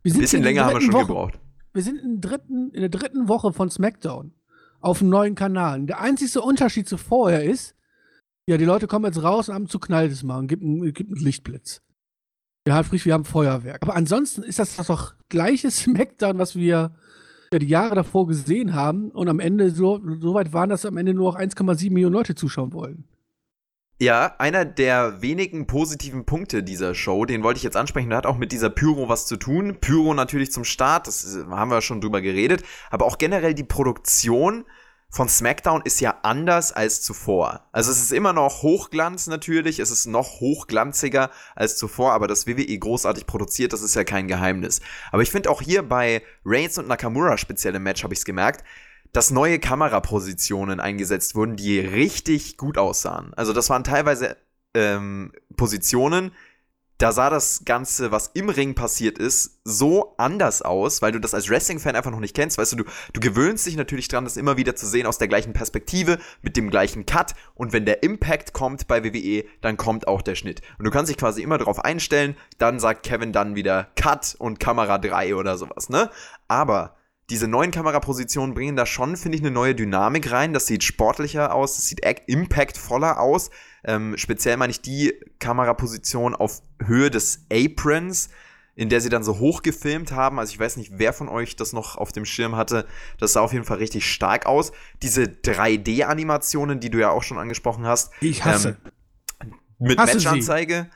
Wir 0.03 0.11
Ein 0.11 0.13
sind 0.15 0.21
bisschen 0.23 0.39
in 0.39 0.43
der 0.45 0.53
länger 0.53 0.65
haben 0.65 0.71
wir 0.71 0.79
dritten 0.81 0.93
schon 0.93 1.01
Woche. 1.01 1.07
gebraucht. 1.07 1.41
Wir 1.75 1.83
sind 1.83 1.99
in, 2.01 2.21
dritten, 2.21 2.71
in 2.73 2.81
der 2.81 2.89
dritten 2.89 3.29
Woche 3.29 3.53
von 3.53 3.71
SmackDown 3.71 4.33
auf 4.81 4.99
dem 4.99 5.11
neuen 5.11 5.35
Kanal. 5.35 5.83
Der 5.87 6.01
einzige 6.01 6.41
Unterschied 6.41 6.89
zu 6.89 6.97
vorher 6.97 7.45
ist, 7.45 7.75
ja, 8.47 8.57
die 8.57 8.65
Leute 8.65 8.87
kommen 8.87 9.05
jetzt 9.05 9.23
raus 9.23 9.49
und 9.49 9.55
haben 9.55 9.69
zu 9.69 9.79
knallt 9.79 10.11
es 10.11 10.23
mal 10.23 10.39
und 10.39 10.49
gibt 10.49 10.63
einen, 10.63 10.93
gibt 10.93 11.13
einen 11.13 11.23
Lichtblitz. 11.25 11.83
Ja, 12.69 12.83
frisch, 12.83 13.07
wir 13.07 13.15
haben 13.15 13.25
Feuerwerk. 13.25 13.79
Aber 13.81 13.97
ansonsten 13.97 14.43
ist 14.43 14.59
das 14.59 14.77
doch 14.77 15.15
gleiche 15.31 15.71
SmackDown, 15.71 16.39
was 16.39 16.55
wir 16.55 16.93
ja, 17.51 17.59
die 17.59 17.67
Jahre 17.67 17.95
davor 17.95 18.27
gesehen 18.27 18.75
haben. 18.75 19.11
Und 19.11 19.27
am 19.31 19.41
Ende, 19.41 19.71
so, 19.71 20.03
so 20.21 20.35
weit 20.35 20.53
waren, 20.53 20.69
dass 20.69 20.85
am 20.85 20.99
Ende 20.99 21.15
nur 21.15 21.33
noch 21.33 21.41
1,7 21.41 21.91
Millionen 21.91 22.13
Leute 22.13 22.35
zuschauen 22.35 22.75
wollen. 22.75 23.05
Ja, 23.99 24.35
einer 24.39 24.67
der 24.67 25.23
wenigen 25.23 25.67
positiven 25.67 26.27
Punkte 26.27 26.63
dieser 26.63 26.95
Show, 26.95 27.25
den 27.25 27.43
wollte 27.43 27.57
ich 27.57 27.65
jetzt 27.65 27.77
ansprechen, 27.77 28.11
der 28.11 28.19
hat 28.19 28.27
auch 28.27 28.37
mit 28.37 28.53
dieser 28.53 28.69
Pyro 28.69 29.09
was 29.09 29.27
zu 29.27 29.39
tun. 29.39 29.79
Pyro 29.81 30.13
natürlich 30.13 30.53
zum 30.53 30.65
Start, 30.65 31.07
das 31.07 31.39
haben 31.49 31.71
wir 31.71 31.81
schon 31.81 32.03
drüber 32.03 32.21
geredet, 32.21 32.65
aber 32.91 33.07
auch 33.07 33.17
generell 33.17 33.55
die 33.55 33.65
Produktion 33.65 34.67
von 35.11 35.29
SmackDown 35.29 35.83
ist 35.85 36.01
ja 36.01 36.19
anders 36.23 36.73
als 36.73 37.01
zuvor. 37.01 37.67
Also 37.73 37.91
es 37.91 38.01
ist 38.03 38.13
immer 38.13 38.35
noch 38.35 38.63
Hochglanz 38.63 39.27
natürlich, 39.27 39.79
es 39.79 39.91
ist 39.91 40.07
noch 40.07 40.41
hochglanziger 40.41 41.31
als 41.57 41.79
zuvor, 41.79 42.13
aber 42.13 42.29
das 42.29 42.47
WWE 42.47 42.79
großartig 42.79 43.27
produziert, 43.27 43.73
das 43.73 43.81
ist 43.81 43.95
ja 43.95 44.05
kein 44.05 44.29
Geheimnis. 44.29 44.81
Aber 45.11 45.23
ich 45.23 45.31
finde 45.31 45.51
auch 45.51 45.63
hier 45.63 45.83
bei 45.83 46.23
Reigns 46.45 46.77
und 46.77 46.89
Nakamura 46.89 47.39
speziell 47.39 47.75
im 47.75 47.85
Match 47.85 48.05
habe 48.05 48.13
ich 48.13 48.21
es 48.21 48.27
gemerkt, 48.27 48.65
dass 49.13 49.31
neue 49.31 49.59
Kamerapositionen 49.59 50.81
eingesetzt 50.81 51.35
wurden, 51.35 51.57
die 51.57 51.81
richtig 51.81 52.59
gut 52.59 52.77
aussahen. 52.77 53.33
Also 53.35 53.55
das 53.55 53.71
waren 53.71 53.85
teilweise 53.85 54.37
ähm, 54.75 55.33
Positionen, 55.57 56.33
da 56.99 57.13
sah 57.13 57.31
das 57.31 57.63
Ganze, 57.65 58.11
was 58.11 58.33
im 58.35 58.49
Ring 58.49 58.75
passiert 58.75 59.19
ist, 59.19 59.61
so 59.63 60.15
anders 60.19 60.63
aus, 60.63 61.01
weil 61.01 61.13
du 61.13 61.21
das 61.21 61.33
als 61.33 61.49
Wrestling-Fan 61.49 61.95
einfach 61.95 62.11
noch 62.11 62.19
nicht 62.19 62.35
kennst. 62.35 62.59
Weißt 62.59 62.73
du, 62.73 62.79
du, 62.79 62.85
du 63.13 63.21
gewöhnst 63.21 63.67
dich 63.67 63.77
natürlich 63.77 64.09
dran, 64.09 64.25
das 64.25 64.37
immer 64.37 64.57
wieder 64.57 64.75
zu 64.75 64.87
sehen 64.87 65.07
aus 65.07 65.17
der 65.17 65.29
gleichen 65.29 65.53
Perspektive, 65.53 66.19
mit 66.43 66.57
dem 66.57 66.71
gleichen 66.71 67.07
Cut. 67.07 67.35
Und 67.55 67.73
wenn 67.73 67.87
der 67.87 68.03
Impact 68.03 68.53
kommt 68.53 68.89
bei 68.89 69.05
WWE, 69.05 69.45
dann 69.61 69.77
kommt 69.77 70.09
auch 70.09 70.23
der 70.23 70.35
Schnitt. 70.35 70.61
Und 70.79 70.87
du 70.87 70.91
kannst 70.91 71.09
dich 71.09 71.17
quasi 71.17 71.41
immer 71.41 71.59
darauf 71.59 71.85
einstellen, 71.85 72.37
dann 72.59 72.81
sagt 72.81 73.05
Kevin 73.05 73.33
dann 73.33 73.55
wieder 73.55 73.89
Cut 73.95 74.35
und 74.39 74.59
Kamera 74.59 74.99
3 74.99 75.37
oder 75.37 75.57
sowas, 75.57 75.89
ne? 75.89 76.11
Aber 76.49 76.98
diese 77.31 77.47
neuen 77.47 77.71
Kamerapositionen 77.71 78.55
bringen 78.55 78.77
da 78.77 78.87
schon, 78.87 79.17
finde 79.17 79.37
ich, 79.37 79.43
eine 79.43 79.51
neue 79.51 79.75
Dynamik 79.75 80.31
rein. 80.31 80.55
Das 80.55 80.67
sieht 80.67 80.83
sportlicher 80.83 81.55
aus, 81.55 81.77
das 81.77 81.87
sieht 81.87 82.01
impactvoller 82.27 83.21
aus. 83.21 83.51
Ähm, 83.85 84.17
speziell 84.17 84.57
meine 84.57 84.71
ich 84.71 84.81
die 84.81 85.15
Kameraposition 85.39 86.35
auf 86.35 86.63
Höhe 86.83 87.11
des 87.11 87.45
Aprons, 87.53 88.31
in 88.75 88.89
der 88.89 89.01
sie 89.01 89.11
dann 89.11 89.25
so 89.25 89.39
hoch 89.39 89.63
gefilmt 89.63 90.13
haben. 90.13 90.39
Also 90.39 90.53
ich 90.53 90.59
weiß 90.59 90.79
nicht, 90.79 90.93
wer 90.95 91.13
von 91.13 91.29
euch 91.29 91.57
das 91.57 91.75
noch 91.75 91.97
auf 91.97 92.13
dem 92.13 92.25
Schirm 92.25 92.57
hatte. 92.57 92.87
Das 93.19 93.35
sah 93.35 93.43
auf 93.43 93.53
jeden 93.53 93.65
Fall 93.65 93.79
richtig 93.79 94.11
stark 94.11 94.47
aus. 94.47 94.73
Diese 95.03 95.25
3D-Animationen, 95.25 96.81
die 96.81 96.89
du 96.89 96.99
ja 96.99 97.11
auch 97.11 97.23
schon 97.23 97.39
angesprochen 97.39 97.87
hast. 97.87 98.11
Ich 98.23 98.45
hasse. 98.45 98.79
Ähm, 99.41 99.55
mit 99.79 99.99
Hasse 99.99 100.15
Matchanzeige. 100.15 100.89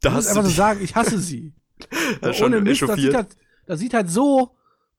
Da 0.00 0.10
Da 0.10 0.10
muss 0.10 0.18
hast 0.18 0.28
einfach 0.28 0.42
du 0.42 0.48
so 0.50 0.54
sagen, 0.54 0.80
ich 0.82 0.94
hasse 0.94 1.18
sie. 1.18 1.52
schon 2.32 2.54
Ohne 2.54 2.60
Mist, 2.60 2.82
das 2.82 2.94
sieht, 3.00 3.14
halt, 3.14 3.36
das 3.66 3.80
sieht 3.80 3.94
halt 3.94 4.10
so 4.10 4.50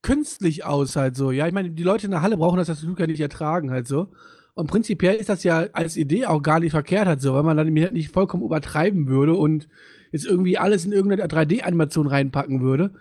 künstlich 0.02 0.66
aus 0.66 0.96
halt 0.96 1.16
so. 1.16 1.32
Ja, 1.32 1.48
ich 1.48 1.54
meine, 1.54 1.72
die 1.72 1.84
Leute 1.84 2.06
in 2.06 2.12
der 2.12 2.22
Halle 2.22 2.38
brauchen 2.38 2.58
das 2.58 2.68
natürlich 2.68 3.00
ja 3.00 3.08
nicht 3.08 3.22
ertragen 3.22 3.72
halt 3.72 3.88
so. 3.88 4.10
Und 4.56 4.68
prinzipiell 4.68 5.16
ist 5.16 5.30
das 5.30 5.44
ja 5.44 5.66
als 5.74 5.98
Idee 5.98 6.26
auch 6.28 6.42
gar 6.44 6.60
nicht 6.60 6.72
verkehrt 6.72 7.08
halt 7.08 7.22
so, 7.22 7.34
weil 7.34 7.44
man 7.44 7.58
dann 7.58 7.74
nicht 7.74 8.12
vollkommen 8.12 8.44
übertreiben 8.44 9.08
würde 9.08 9.34
und 9.34 9.68
jetzt 10.12 10.26
irgendwie 10.26 10.60
alles 10.60 10.86
in 10.86 10.92
irgendeine 10.92 11.26
3D-Animation 11.26 12.06
reinpacken 12.06 12.62
würde. 12.62 12.94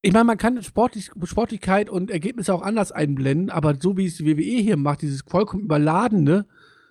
Ich 0.00 0.12
meine, 0.12 0.24
man 0.24 0.38
kann 0.38 0.62
Sportlich, 0.62 1.10
Sportlichkeit 1.24 1.90
und 1.90 2.10
Ergebnisse 2.10 2.54
auch 2.54 2.62
anders 2.62 2.92
einblenden, 2.92 3.50
aber 3.50 3.74
so 3.78 3.96
wie 3.96 4.06
es 4.06 4.16
die 4.16 4.26
WWE 4.26 4.62
hier 4.62 4.76
macht, 4.76 5.02
dieses 5.02 5.22
vollkommen 5.26 5.64
überladene, 5.64 6.46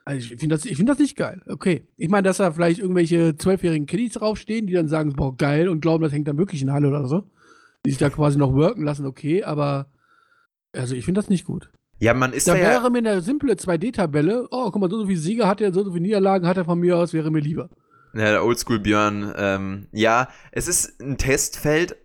also 0.07 0.19
ich 0.19 0.39
finde 0.39 0.55
das, 0.55 0.63
find 0.63 0.87
das 0.87 0.99
nicht 0.99 1.17
geil. 1.17 1.41
Okay. 1.47 1.87
Ich 1.97 2.09
meine, 2.09 2.23
dass 2.23 2.37
da 2.37 2.51
vielleicht 2.51 2.79
irgendwelche 2.79 3.35
zwölfjährigen 3.35 3.87
Kiddies 3.87 4.13
draufstehen, 4.13 4.67
die 4.67 4.73
dann 4.73 4.87
sagen, 4.87 5.13
boah, 5.13 5.35
geil 5.35 5.67
und 5.67 5.81
glauben, 5.81 6.03
das 6.03 6.13
hängt 6.13 6.27
dann 6.27 6.37
wirklich 6.37 6.61
in 6.61 6.71
Halle 6.71 6.87
oder 6.87 7.07
so. 7.07 7.23
Die 7.85 7.91
sich 7.91 7.99
da 7.99 8.09
quasi 8.09 8.37
noch 8.37 8.53
worken 8.53 8.83
lassen, 8.83 9.05
okay, 9.05 9.43
aber 9.43 9.87
also 10.73 10.95
ich 10.95 11.05
finde 11.05 11.21
das 11.21 11.29
nicht 11.29 11.45
gut. 11.45 11.69
Ja, 11.99 12.13
man 12.13 12.33
ist 12.33 12.47
Da 12.47 12.53
da 12.53 12.59
ja, 12.59 12.69
wäre 12.69 12.91
mir 12.91 12.99
eine 12.99 13.21
simple 13.21 13.53
2D-Tabelle, 13.53 14.47
oh, 14.51 14.69
guck 14.71 14.81
mal, 14.81 14.89
so 14.89 14.99
so 14.99 15.07
viele 15.07 15.19
Siege 15.19 15.47
hat 15.47 15.61
er, 15.61 15.73
so 15.73 15.83
so 15.83 15.91
viele 15.91 16.03
Niederlagen 16.03 16.47
hat 16.47 16.57
er 16.57 16.65
von 16.65 16.79
mir 16.79 16.97
aus, 16.97 17.13
wäre 17.13 17.31
mir 17.31 17.39
lieber. 17.39 17.69
Ja, 18.13 18.31
der 18.31 18.43
Oldschool 18.43 18.79
Björn. 18.79 19.33
Ähm, 19.37 19.87
ja, 19.91 20.29
es 20.51 20.67
ist 20.67 20.99
ein 21.01 21.17
Testfeld. 21.17 21.95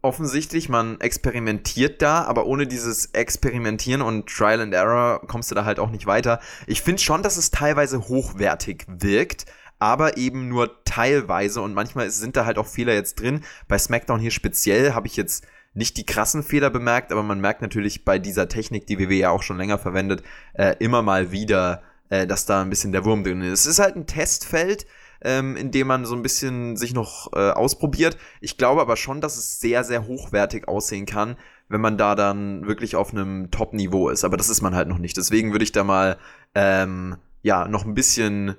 Offensichtlich, 0.00 0.68
man 0.68 1.00
experimentiert 1.00 2.02
da, 2.02 2.22
aber 2.22 2.46
ohne 2.46 2.66
dieses 2.66 3.06
Experimentieren 3.06 4.00
und 4.00 4.28
Trial 4.28 4.60
and 4.60 4.72
Error 4.72 5.20
kommst 5.26 5.50
du 5.50 5.54
da 5.54 5.64
halt 5.64 5.80
auch 5.80 5.90
nicht 5.90 6.06
weiter. 6.06 6.40
Ich 6.66 6.82
finde 6.82 7.02
schon, 7.02 7.22
dass 7.22 7.36
es 7.36 7.50
teilweise 7.50 8.08
hochwertig 8.08 8.86
wirkt, 8.88 9.46
aber 9.78 10.16
eben 10.16 10.48
nur 10.48 10.82
teilweise 10.84 11.60
und 11.62 11.74
manchmal 11.74 12.10
sind 12.10 12.36
da 12.36 12.44
halt 12.44 12.58
auch 12.58 12.66
Fehler 12.66 12.94
jetzt 12.94 13.20
drin. 13.20 13.42
Bei 13.68 13.78
SmackDown 13.78 14.20
hier 14.20 14.30
speziell 14.30 14.94
habe 14.94 15.06
ich 15.06 15.16
jetzt 15.16 15.46
nicht 15.74 15.96
die 15.96 16.06
krassen 16.06 16.42
Fehler 16.42 16.70
bemerkt, 16.70 17.12
aber 17.12 17.22
man 17.22 17.40
merkt 17.40 17.62
natürlich 17.62 18.04
bei 18.04 18.18
dieser 18.18 18.48
Technik, 18.48 18.86
die 18.86 18.98
WWE 18.98 19.14
ja 19.14 19.30
auch 19.30 19.42
schon 19.42 19.58
länger 19.58 19.78
verwendet, 19.78 20.22
äh, 20.54 20.74
immer 20.80 21.02
mal 21.02 21.30
wieder, 21.30 21.82
äh, 22.08 22.26
dass 22.26 22.46
da 22.46 22.62
ein 22.62 22.70
bisschen 22.70 22.92
der 22.92 23.04
Wurm 23.04 23.22
drin 23.22 23.42
ist. 23.42 23.60
Es 23.60 23.66
ist 23.66 23.78
halt 23.78 23.96
ein 23.96 24.06
Testfeld, 24.06 24.86
ähm, 25.20 25.56
in 25.56 25.70
dem 25.70 25.86
man 25.86 26.04
so 26.04 26.14
ein 26.14 26.22
bisschen 26.22 26.76
sich 26.76 26.94
noch 26.94 27.32
äh, 27.32 27.50
ausprobiert. 27.50 28.16
Ich 28.40 28.56
glaube 28.56 28.80
aber 28.80 28.96
schon, 28.96 29.20
dass 29.20 29.36
es 29.36 29.60
sehr, 29.60 29.84
sehr 29.84 30.06
hochwertig 30.06 30.68
aussehen 30.68 31.06
kann, 31.06 31.36
wenn 31.68 31.80
man 31.80 31.98
da 31.98 32.14
dann 32.14 32.66
wirklich 32.66 32.96
auf 32.96 33.12
einem 33.12 33.50
Top-Niveau 33.50 34.08
ist. 34.08 34.24
Aber 34.24 34.36
das 34.36 34.48
ist 34.48 34.62
man 34.62 34.74
halt 34.74 34.88
noch 34.88 34.98
nicht. 34.98 35.16
Deswegen 35.16 35.52
würde 35.52 35.64
ich 35.64 35.72
da 35.72 35.84
mal, 35.84 36.18
ähm, 36.54 37.16
ja, 37.42 37.68
noch 37.68 37.84
ein 37.84 37.94
bisschen 37.94 38.56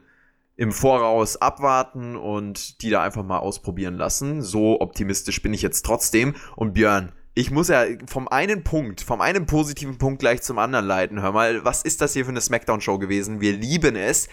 im 0.59 0.73
Voraus 0.73 1.37
abwarten 1.37 2.17
und 2.17 2.81
die 2.81 2.89
da 2.89 3.01
einfach 3.01 3.23
mal 3.23 3.37
ausprobieren 3.37 3.95
lassen. 3.95 4.41
So 4.41 4.81
optimistisch 4.81 5.41
bin 5.41 5.53
ich 5.53 5.61
jetzt 5.61 5.85
trotzdem. 5.85 6.35
Und 6.57 6.73
Björn, 6.73 7.13
ich 7.33 7.49
muss 7.49 7.69
ja 7.69 7.85
vom 8.07 8.27
einen 8.27 8.65
Punkt, 8.65 8.99
vom 8.99 9.21
einen 9.21 9.45
positiven 9.45 9.97
Punkt 9.97 10.19
gleich 10.19 10.41
zum 10.41 10.59
anderen 10.59 10.85
leiten. 10.85 11.21
Hör 11.21 11.31
mal, 11.31 11.63
was 11.63 11.83
ist 11.83 12.01
das 12.01 12.11
hier 12.11 12.25
für 12.25 12.31
eine 12.31 12.41
Smackdown-Show 12.41 12.99
gewesen? 12.99 13.39
Wir 13.39 13.53
lieben 13.53 13.95
es. 13.95 14.27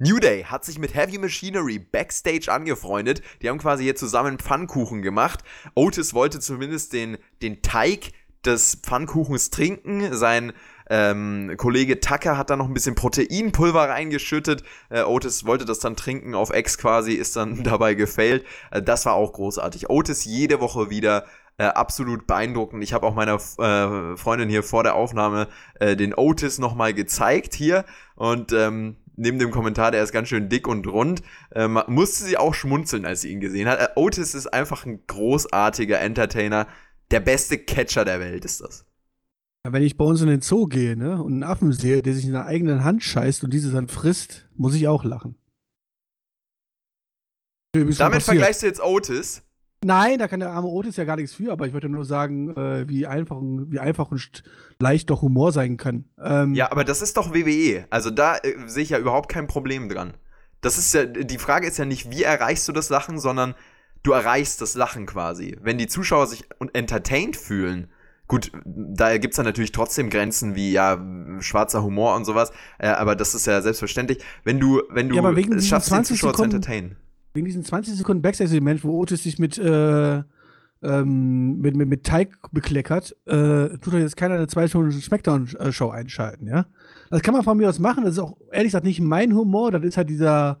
New 0.00 0.18
Day 0.18 0.42
hat 0.42 0.64
sich 0.64 0.80
mit 0.80 0.96
Heavy 0.96 1.16
Machinery 1.16 1.78
backstage 1.78 2.50
angefreundet. 2.50 3.22
Die 3.40 3.48
haben 3.48 3.58
quasi 3.58 3.84
hier 3.84 3.94
zusammen 3.94 4.40
Pfannkuchen 4.40 5.02
gemacht. 5.02 5.44
Otis 5.76 6.12
wollte 6.12 6.40
zumindest 6.40 6.92
den, 6.92 7.18
den 7.40 7.62
Teig 7.62 8.10
des 8.44 8.80
Pfannkuchens 8.82 9.50
trinken. 9.50 10.12
Sein 10.16 10.52
ähm, 10.90 11.54
Kollege 11.56 12.00
Tucker 12.00 12.38
hat 12.38 12.50
da 12.50 12.56
noch 12.56 12.66
ein 12.66 12.74
bisschen 12.74 12.94
Proteinpulver 12.94 13.88
reingeschüttet. 13.88 14.62
Äh, 14.88 15.02
Otis 15.02 15.44
wollte 15.44 15.64
das 15.64 15.78
dann 15.78 15.96
trinken 15.96 16.34
auf 16.34 16.50
Ex 16.50 16.78
quasi, 16.78 17.12
ist 17.12 17.36
dann 17.36 17.62
dabei 17.64 17.94
gefailt. 17.94 18.44
Äh, 18.70 18.82
das 18.82 19.06
war 19.06 19.14
auch 19.14 19.32
großartig. 19.32 19.90
Otis 19.90 20.24
jede 20.24 20.60
Woche 20.60 20.90
wieder 20.90 21.26
äh, 21.58 21.64
absolut 21.64 22.26
beeindruckend. 22.26 22.82
Ich 22.84 22.92
habe 22.92 23.06
auch 23.06 23.14
meiner 23.14 23.34
äh, 23.34 24.16
Freundin 24.16 24.48
hier 24.48 24.62
vor 24.62 24.82
der 24.82 24.94
Aufnahme 24.94 25.48
äh, 25.80 25.96
den 25.96 26.14
Otis 26.14 26.58
nochmal 26.58 26.94
gezeigt 26.94 27.54
hier 27.54 27.84
und 28.14 28.52
ähm, 28.52 28.96
neben 29.16 29.38
dem 29.38 29.50
Kommentar, 29.50 29.90
der 29.90 30.02
ist 30.02 30.12
ganz 30.12 30.28
schön 30.28 30.48
dick 30.48 30.68
und 30.68 30.86
rund, 30.86 31.22
ähm, 31.54 31.82
musste 31.88 32.24
sie 32.24 32.38
auch 32.38 32.54
schmunzeln, 32.54 33.04
als 33.04 33.22
sie 33.22 33.32
ihn 33.32 33.40
gesehen 33.40 33.68
hat. 33.68 33.80
Äh, 33.80 33.88
Otis 33.96 34.34
ist 34.34 34.46
einfach 34.46 34.86
ein 34.86 35.00
großartiger 35.06 36.00
Entertainer. 36.00 36.68
Der 37.10 37.20
beste 37.20 37.58
Catcher 37.58 38.04
der 38.04 38.20
Welt 38.20 38.44
ist 38.44 38.60
das. 38.60 38.87
Ja, 39.68 39.72
wenn 39.74 39.82
ich 39.82 39.98
bei 39.98 40.04
uns 40.06 40.22
in 40.22 40.28
den 40.28 40.40
Zoo 40.40 40.64
gehe, 40.66 40.96
ne, 40.96 41.22
und 41.22 41.32
einen 41.34 41.42
Affen 41.42 41.72
sehe, 41.72 42.00
der 42.00 42.14
sich 42.14 42.24
in 42.24 42.32
der 42.32 42.46
eigenen 42.46 42.84
Hand 42.84 43.02
scheißt 43.02 43.44
und 43.44 43.52
diese 43.52 43.70
dann 43.70 43.88
frisst, 43.88 44.48
muss 44.56 44.74
ich 44.74 44.88
auch 44.88 45.04
lachen. 45.04 45.36
Damit 47.74 48.22
vergleichst 48.22 48.62
du 48.62 48.66
jetzt 48.66 48.80
Otis. 48.82 49.42
Nein, 49.84 50.18
da 50.18 50.26
kann 50.26 50.40
der 50.40 50.50
arme 50.52 50.68
Otis 50.68 50.96
ja 50.96 51.04
gar 51.04 51.16
nichts 51.16 51.34
für, 51.34 51.52
aber 51.52 51.66
ich 51.66 51.74
wollte 51.74 51.88
nur 51.90 52.04
sagen, 52.06 52.56
äh, 52.56 52.88
wie 52.88 53.06
einfach, 53.06 53.36
und- 53.36 53.70
wie 53.70 53.78
einfach 53.78 54.10
und 54.10 54.42
leicht 54.80 55.10
doch 55.10 55.20
Humor 55.20 55.52
sein 55.52 55.76
kann. 55.76 56.06
Ähm, 56.18 56.54
Ja, 56.54 56.72
aber 56.72 56.82
das 56.82 57.02
ist 57.02 57.16
doch 57.18 57.34
WWE. 57.34 57.86
Also 57.90 58.10
da 58.10 58.38
äh, 58.38 58.54
sehe 58.66 58.82
ich 58.82 58.88
ja 58.90 58.98
überhaupt 58.98 59.28
kein 59.30 59.46
Problem 59.48 59.88
dran. 59.90 60.14
Das 60.62 60.78
ist 60.78 60.94
ja, 60.94 61.04
die 61.04 61.38
Frage 61.38 61.68
ist 61.68 61.76
ja 61.76 61.84
nicht, 61.84 62.10
wie 62.10 62.22
erreichst 62.22 62.66
du 62.66 62.72
das 62.72 62.88
Lachen, 62.88 63.20
sondern 63.20 63.54
du 64.02 64.12
erreichst 64.12 64.62
das 64.62 64.74
Lachen 64.74 65.04
quasi. 65.06 65.56
Wenn 65.60 65.76
die 65.78 65.86
Zuschauer 65.86 66.26
sich 66.26 66.44
entertained 66.72 67.36
fühlen, 67.36 67.88
gut, 68.28 68.52
da 68.64 69.16
gibt's 69.18 69.36
dann 69.36 69.46
natürlich 69.46 69.72
trotzdem 69.72 70.10
Grenzen 70.10 70.54
wie, 70.54 70.70
ja, 70.72 71.02
schwarzer 71.40 71.82
Humor 71.82 72.14
und 72.14 72.24
sowas, 72.24 72.52
äh, 72.78 72.88
aber 72.88 73.16
das 73.16 73.34
ist 73.34 73.46
ja 73.46 73.60
selbstverständlich. 73.62 74.18
Wenn 74.44 74.60
du, 74.60 74.82
wenn 74.90 75.08
du 75.08 75.16
Ja, 75.16 75.22
aber 75.22 75.34
wegen 75.34 75.52
es 75.54 75.66
schaffst, 75.66 75.88
den 75.88 75.94
20 75.96 76.16
Zuschauer 76.16 76.32
zu 76.32 76.36
Sekunden- 76.36 76.56
entertainen. 76.56 76.96
Wegen 77.34 77.46
diesen 77.46 77.64
20 77.64 77.94
Sekunden 77.96 78.22
Backstage-Segment, 78.22 78.84
wo 78.84 78.98
Otis 79.00 79.22
sich 79.22 79.38
mit, 79.38 79.58
äh, 79.58 80.22
ähm, 80.82 81.58
mit, 81.58 81.76
mit, 81.76 81.88
mit 81.88 82.04
Teig 82.04 82.36
bekleckert, 82.52 83.16
äh, 83.26 83.68
tut 83.78 83.94
doch 83.94 83.98
jetzt 83.98 84.16
keiner 84.16 84.34
eine 84.36 84.46
zwei 84.46 84.68
Stunden 84.68 84.92
Smackdown-Show 84.92 85.90
einschalten, 85.90 86.46
ja? 86.46 86.66
Das 87.10 87.22
kann 87.22 87.34
man 87.34 87.42
von 87.42 87.56
mir 87.56 87.68
aus 87.68 87.78
machen, 87.78 88.04
das 88.04 88.12
ist 88.14 88.18
auch 88.18 88.36
ehrlich 88.52 88.68
gesagt 88.72 88.84
nicht 88.84 89.00
mein 89.00 89.34
Humor, 89.34 89.72
das 89.72 89.82
ist 89.82 89.96
halt 89.96 90.10
dieser 90.10 90.60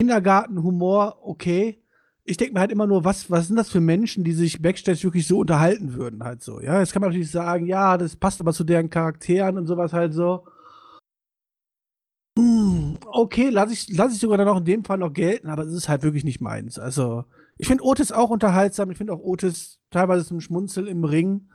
Kindergarten-Humor, 0.00 1.18
okay. 1.22 1.78
Ich 2.24 2.36
denke 2.36 2.54
mir 2.54 2.60
halt 2.60 2.72
immer 2.72 2.86
nur, 2.86 3.04
was, 3.04 3.30
was 3.30 3.48
sind 3.48 3.56
das 3.56 3.70
für 3.70 3.80
Menschen, 3.80 4.24
die 4.24 4.32
sich 4.32 4.62
Backstage 4.62 5.02
wirklich 5.04 5.26
so 5.26 5.38
unterhalten 5.38 5.94
würden, 5.94 6.22
halt 6.22 6.42
so, 6.42 6.60
ja? 6.60 6.78
Jetzt 6.80 6.92
kann 6.92 7.00
man 7.00 7.10
natürlich 7.10 7.30
sagen, 7.30 7.66
ja, 7.66 7.96
das 7.98 8.16
passt 8.16 8.40
aber 8.40 8.52
zu 8.52 8.64
deren 8.64 8.90
Charakteren 8.90 9.58
und 9.58 9.66
sowas 9.66 9.92
halt 9.92 10.12
so. 10.14 10.46
Okay, 13.06 13.48
lasse 13.50 13.72
ich, 13.72 13.88
lass 13.96 14.12
ich 14.14 14.20
sogar 14.20 14.38
dann 14.38 14.48
auch 14.48 14.58
in 14.58 14.64
dem 14.64 14.84
Fall 14.84 14.98
noch 14.98 15.12
gelten, 15.12 15.48
aber 15.48 15.62
es 15.64 15.72
ist 15.72 15.88
halt 15.88 16.02
wirklich 16.02 16.24
nicht 16.24 16.40
meins. 16.40 16.78
Also, 16.78 17.24
ich 17.58 17.66
finde 17.66 17.84
Otis 17.84 18.12
auch 18.12 18.30
unterhaltsam. 18.30 18.90
Ich 18.90 18.98
finde 18.98 19.12
auch 19.12 19.20
Otis 19.20 19.80
teilweise 19.90 20.24
zum 20.24 20.40
Schmunzel 20.40 20.88
im 20.88 21.04
Ring. 21.04 21.48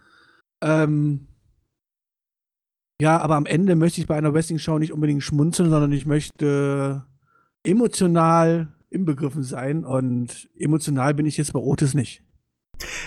Ähm, 0.61 1.27
Ja, 3.01 3.17
aber 3.19 3.35
am 3.35 3.45
Ende 3.45 3.75
möchte 3.75 3.99
ich 3.99 4.07
bei 4.07 4.15
einer 4.17 4.33
Wrestling-Show 4.33 4.79
nicht 4.79 4.93
unbedingt 4.93 5.21
schmunzeln, 5.23 5.69
sondern 5.69 5.91
ich 5.91 6.05
möchte 6.05 7.05
emotional 7.63 8.73
inbegriffen 8.95 9.43
sein 9.43 9.83
und 9.85 10.49
emotional 10.57 11.13
bin 11.13 11.25
ich 11.25 11.37
jetzt 11.37 11.53
bei 11.53 11.59
Otis 11.59 11.93
nicht. 11.93 12.23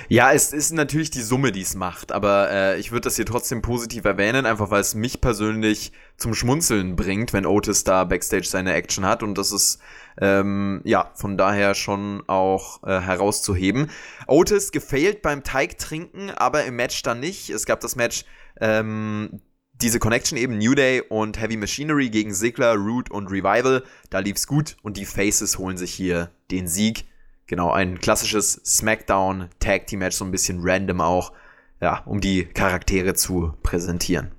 Ja, 0.09 0.33
es 0.33 0.53
ist 0.53 0.73
natürlich 0.73 1.11
die 1.11 1.21
Summe, 1.21 1.53
die 1.53 1.61
es 1.61 1.75
macht, 1.75 2.13
aber 2.13 2.51
äh, 2.51 2.81
ich 2.81 2.93
würde 2.93 3.03
das 3.03 3.17
hier 3.17 3.27
trotzdem 3.27 3.61
positiv 3.61 4.05
erwähnen, 4.05 4.47
einfach 4.47 4.71
weil 4.71 4.81
es 4.81 4.95
mich 4.95 5.21
persönlich 5.21 5.93
zum 6.17 6.35
Schmunzeln 6.35 6.97
bringt, 6.97 7.33
wenn 7.33 7.45
Otis 7.45 7.85
da 7.85 8.05
backstage 8.05 8.47
seine 8.47 8.73
Action 8.73 9.05
hat 9.05 9.23
und 9.23 9.37
das 9.37 9.53
ist 9.53 9.81
ähm, 10.21 10.81
ja 10.85 11.11
von 11.15 11.37
daher 11.37 11.75
schon 11.75 12.23
auch 12.27 12.83
äh, 12.85 13.01
herauszuheben. 13.01 13.91
Otis 14.27 14.73
gefailt 14.73 15.21
beim 15.23 15.45
Teig 15.45 15.79
trinken, 15.79 16.31
aber 16.31 16.65
im 16.65 16.77
Match 16.77 17.03
dann 17.03 17.21
nicht. 17.21 17.51
Es 17.51 17.67
gab 17.67 17.81
das 17.81 17.95
Match 17.95 18.25
ähm, 18.61 19.41
diese 19.81 19.99
Connection 19.99 20.37
eben 20.37 20.59
New 20.59 20.75
Day 20.75 21.03
und 21.09 21.41
Heavy 21.41 21.57
Machinery 21.57 22.11
gegen 22.11 22.33
Ziggler, 22.33 22.75
Root 22.75 23.11
und 23.11 23.29
Revival, 23.29 23.85
da 24.11 24.19
lief's 24.19 24.47
gut 24.47 24.77
und 24.83 24.97
die 24.97 25.05
Faces 25.05 25.59
holen 25.59 25.77
sich 25.77 25.93
hier 25.93 26.31
den 26.51 26.67
Sieg. 26.67 27.05
Genau, 27.47 27.71
ein 27.71 27.99
klassisches 27.99 28.61
Smackdown 28.65 29.49
Tag 29.61 29.87
Team 29.87 30.01
Match, 30.01 30.17
so 30.17 30.25
ein 30.25 30.31
bisschen 30.31 30.59
random 30.63 31.01
auch, 31.01 31.33
ja, 31.81 32.03
um 32.05 32.21
die 32.21 32.45
Charaktere 32.45 33.15
zu 33.15 33.55
präsentieren. 33.63 34.33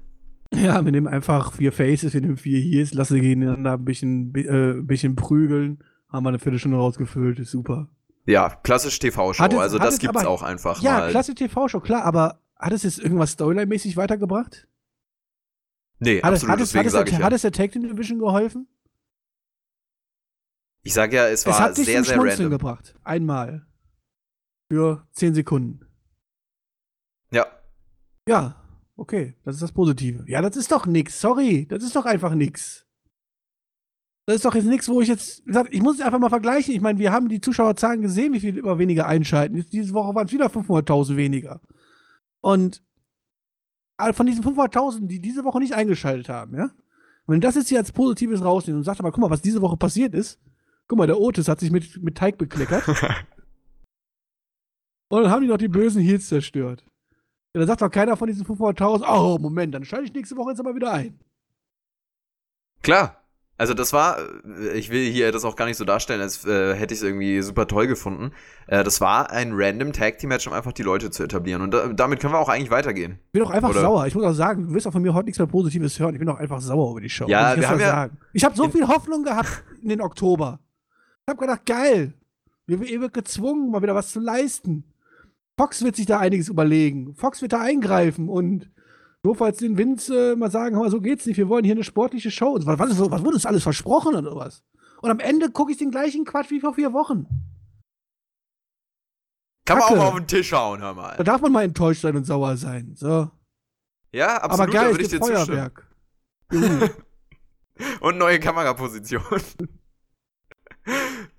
Ja, 0.53 0.83
wir 0.83 0.91
nehmen 0.91 1.07
einfach 1.07 1.53
vier 1.53 1.71
Faces, 1.71 2.13
wir 2.13 2.21
nehmen 2.21 2.37
vier 2.37 2.59
Heels, 2.59 2.93
lassen 2.93 3.15
sie 3.15 3.21
gegeneinander 3.21 3.73
ein 3.73 3.85
bisschen, 3.85 4.33
äh, 4.35 4.71
ein 4.71 4.87
bisschen 4.87 5.15
prügeln, 5.15 5.83
haben 6.09 6.23
wir 6.23 6.29
eine 6.29 6.39
Viertelstunde 6.39 6.77
rausgefüllt, 6.77 7.39
ist 7.39 7.51
super. 7.51 7.87
Ja, 8.25 8.49
klassisch 8.49 8.99
TV-Show, 8.99 9.43
also 9.43 9.77
das 9.77 9.99
gibt's 9.99 10.17
aber, 10.17 10.29
auch 10.29 10.43
einfach 10.43 10.81
ja, 10.81 10.91
mal. 10.91 11.05
Ja, 11.05 11.09
klassisch 11.09 11.35
TV-Show, 11.35 11.79
klar, 11.79 12.03
aber 12.03 12.41
hat 12.57 12.73
es 12.73 12.83
jetzt 12.83 12.99
irgendwas 12.99 13.31
Storyline-mäßig 13.31 13.95
weitergebracht? 13.95 14.67
Nee, 15.99 16.21
hat 16.21 16.33
absolut, 16.33 16.61
es, 16.61 16.73
hat, 16.73 16.85
es, 16.85 16.93
hat, 16.93 17.07
es, 17.07 17.19
hat 17.19 17.33
es 17.33 17.41
der 17.41 17.51
Tag 17.51 17.71
Team 17.71 17.83
Division 17.83 18.19
geholfen? 18.19 18.67
Ich 20.83 20.93
sag 20.93 21.11
ja, 21.11 21.27
es 21.27 21.45
war 21.45 21.53
es 21.53 21.59
hat 21.59 21.77
dich 21.77 21.85
sehr, 21.85 22.03
sehr 22.03 22.17
random. 22.17 22.49
gebracht. 22.49 22.95
Einmal. 23.03 23.65
Für 24.71 25.07
10 25.13 25.35
Sekunden. 25.35 25.85
Ja. 27.31 27.45
Ja, 28.27 28.63
okay, 28.95 29.35
das 29.43 29.55
ist 29.55 29.61
das 29.61 29.71
Positive. 29.71 30.23
Ja, 30.27 30.41
das 30.41 30.55
ist 30.55 30.71
doch 30.71 30.85
nix. 30.85 31.19
Sorry, 31.19 31.67
das 31.67 31.83
ist 31.83 31.95
doch 31.95 32.05
einfach 32.05 32.33
nix. 32.33 32.85
Das 34.25 34.37
ist 34.37 34.45
doch 34.45 34.53
jetzt 34.53 34.67
nichts, 34.67 34.87
wo 34.87 35.01
ich 35.01 35.07
jetzt. 35.07 35.43
Ich 35.71 35.81
muss 35.81 35.95
es 35.95 36.05
einfach 36.05 36.19
mal 36.19 36.29
vergleichen. 36.29 36.75
Ich 36.75 36.81
meine, 36.81 36.99
wir 36.99 37.11
haben 37.11 37.29
die 37.29 37.41
Zuschauerzahlen 37.41 38.01
gesehen, 38.01 38.31
wie 38.31 38.39
viel 38.39 38.57
immer 38.57 38.77
weniger 38.77 39.07
einschalten. 39.07 39.57
Jetzt, 39.57 39.73
diese 39.73 39.93
Woche 39.93 40.13
waren 40.13 40.27
es 40.27 40.31
wieder 40.31 40.45
500.000 40.47 41.15
weniger. 41.17 41.61
Und 42.39 42.83
von 44.13 44.25
diesen 44.25 44.43
500.000, 44.43 45.07
die 45.07 45.19
diese 45.19 45.43
Woche 45.43 45.59
nicht 45.59 45.73
eingeschaltet 45.73 46.29
haben, 46.29 46.55
ja. 46.55 46.69
wenn 47.27 47.41
das 47.41 47.55
jetzt 47.55 47.69
hier 47.69 47.79
als 47.79 47.91
Positives 47.91 48.43
rausnimmt 48.43 48.77
und 48.77 48.83
sagt 48.83 48.99
aber, 48.99 49.11
guck 49.11 49.21
mal, 49.21 49.29
was 49.29 49.41
diese 49.41 49.61
Woche 49.61 49.77
passiert 49.77 50.13
ist, 50.13 50.39
guck 50.87 50.97
mal, 50.97 51.07
der 51.07 51.19
Otis 51.19 51.47
hat 51.47 51.59
sich 51.59 51.71
mit, 51.71 52.01
mit 52.01 52.17
Teig 52.17 52.37
bekleckert. 52.37 52.87
und 55.09 55.23
dann 55.23 55.31
haben 55.31 55.41
die 55.41 55.47
noch 55.47 55.57
die 55.57 55.67
bösen 55.67 56.01
Heels 56.01 56.27
zerstört. 56.27 56.85
Ja, 57.53 57.59
dann 57.59 57.67
sagt 57.67 57.81
doch 57.81 57.89
keiner 57.89 58.15
von 58.15 58.27
diesen 58.27 58.45
500.000, 58.45 59.05
oh, 59.07 59.39
Moment, 59.39 59.73
dann 59.73 59.85
schalte 59.85 60.05
ich 60.05 60.13
nächste 60.13 60.37
Woche 60.37 60.51
jetzt 60.51 60.59
aber 60.59 60.75
wieder 60.75 60.91
ein. 60.91 61.19
Klar. 62.81 63.23
Also 63.59 63.73
das 63.73 63.91
war, 63.91 64.17
äh, 64.19 64.77
ich 64.77 64.89
will 64.89 65.11
hier 65.11 65.33
das 65.33 65.43
auch 65.43 65.57
gar 65.57 65.65
nicht 65.65 65.75
so 65.75 65.83
darstellen, 65.83 66.21
als 66.21 66.45
äh, 66.45 66.73
hätte 66.75 66.93
ich 66.93 67.01
es 67.01 67.03
irgendwie 67.03 67.41
super 67.41 67.67
toll 67.67 67.87
gefunden. 67.87 68.31
Äh, 68.67 68.85
das 68.85 69.01
war 69.01 69.31
ein 69.31 69.51
random 69.53 69.91
Tag 69.91 70.17
Team 70.17 70.29
Match, 70.29 70.47
um 70.47 70.53
einfach 70.53 70.71
die 70.71 70.81
Leute 70.81 71.11
zu 71.11 71.23
etablieren. 71.23 71.61
Und 71.61 71.73
da, 71.73 71.87
damit 71.89 72.21
können 72.21 72.33
wir 72.33 72.39
auch 72.39 72.47
eigentlich 72.47 72.71
weitergehen. 72.71 73.19
Ich 73.25 73.31
bin 73.33 73.43
auch 73.43 73.49
einfach 73.49 73.71
Oder? 73.71 73.81
sauer. 73.81 74.07
Ich 74.07 74.15
muss 74.15 74.23
auch 74.23 74.33
sagen, 74.33 74.67
du 74.67 74.73
wirst 74.73 74.87
auch 74.87 74.93
von 74.93 75.01
mir 75.01 75.13
heute 75.13 75.25
nichts 75.25 75.39
mehr 75.39 75.47
Positives 75.47 75.99
hören. 75.99 76.15
Ich 76.15 76.19
bin 76.19 76.29
auch 76.29 76.39
einfach 76.39 76.61
sauer 76.61 76.91
über 76.91 77.01
die 77.01 77.09
Show. 77.09 77.27
Ja, 77.27 77.57
wir 77.57 77.69
haben 77.69 77.79
ja 77.81 77.87
sagen. 77.87 78.17
Ich 78.31 78.45
habe 78.45 78.55
so 78.55 78.69
viel 78.69 78.87
Hoffnung 78.87 79.23
gehabt 79.23 79.65
in 79.83 79.89
den 79.89 79.99
Oktober. 79.99 80.59
Ich 81.25 81.29
habe 81.29 81.39
gedacht, 81.41 81.65
geil. 81.65 82.13
Wir 82.65 82.79
wird 82.79 83.13
gezwungen, 83.13 83.71
mal 83.71 83.81
wieder 83.81 83.95
was 83.95 84.11
zu 84.11 84.21
leisten. 84.21 84.85
Fox 85.57 85.83
wird 85.83 85.97
sich 85.97 86.05
da 86.05 86.19
einiges 86.19 86.47
überlegen. 86.47 87.13
Fox 87.13 87.41
wird 87.41 87.51
da 87.51 87.59
eingreifen 87.59 88.29
und 88.29 88.69
notfalls 89.23 89.57
den 89.57 89.77
Vince 89.77 90.33
äh, 90.33 90.35
mal 90.35 90.51
sagen, 90.51 90.75
hör 90.75 90.83
mal, 90.83 90.91
so 90.91 91.01
geht's 91.01 91.25
nicht, 91.25 91.37
wir 91.37 91.49
wollen 91.49 91.63
hier 91.63 91.75
eine 91.75 91.83
sportliche 91.83 92.31
Show. 92.31 92.57
Was, 92.63 92.79
was, 92.79 92.99
was 93.11 93.21
wurde 93.21 93.35
uns 93.35 93.45
alles 93.45 93.63
versprochen 93.63 94.15
oder 94.15 94.35
was? 94.35 94.63
Und 95.01 95.11
am 95.11 95.19
Ende 95.19 95.49
gucke 95.51 95.71
ich 95.71 95.77
den 95.77 95.91
gleichen 95.91 96.25
Quatsch 96.25 96.49
wie 96.49 96.59
vor 96.59 96.73
vier 96.73 96.93
Wochen. 96.93 97.27
Kann 99.65 99.79
Kacke. 99.79 99.91
man 99.91 99.99
auch 99.99 100.03
mal 100.03 100.09
auf 100.09 100.15
den 100.15 100.27
Tisch 100.27 100.51
hauen, 100.51 100.81
hör 100.81 100.93
mal. 100.93 101.15
Da 101.17 101.23
darf 101.23 101.41
man 101.41 101.51
mal 101.51 101.63
enttäuscht 101.63 102.01
sein 102.01 102.15
und 102.15 102.25
sauer 102.25 102.57
sein. 102.57 102.93
So. 102.95 103.29
Ja, 104.11 104.37
absolut. 104.37 104.73
Aber 104.73 104.73
geil, 104.73 104.99
es 104.99 105.11
gibt 105.11 105.25
Feuerwerk. 105.25 105.87
und 108.01 108.17
neue 108.17 108.39
Kameraposition. 108.39 109.23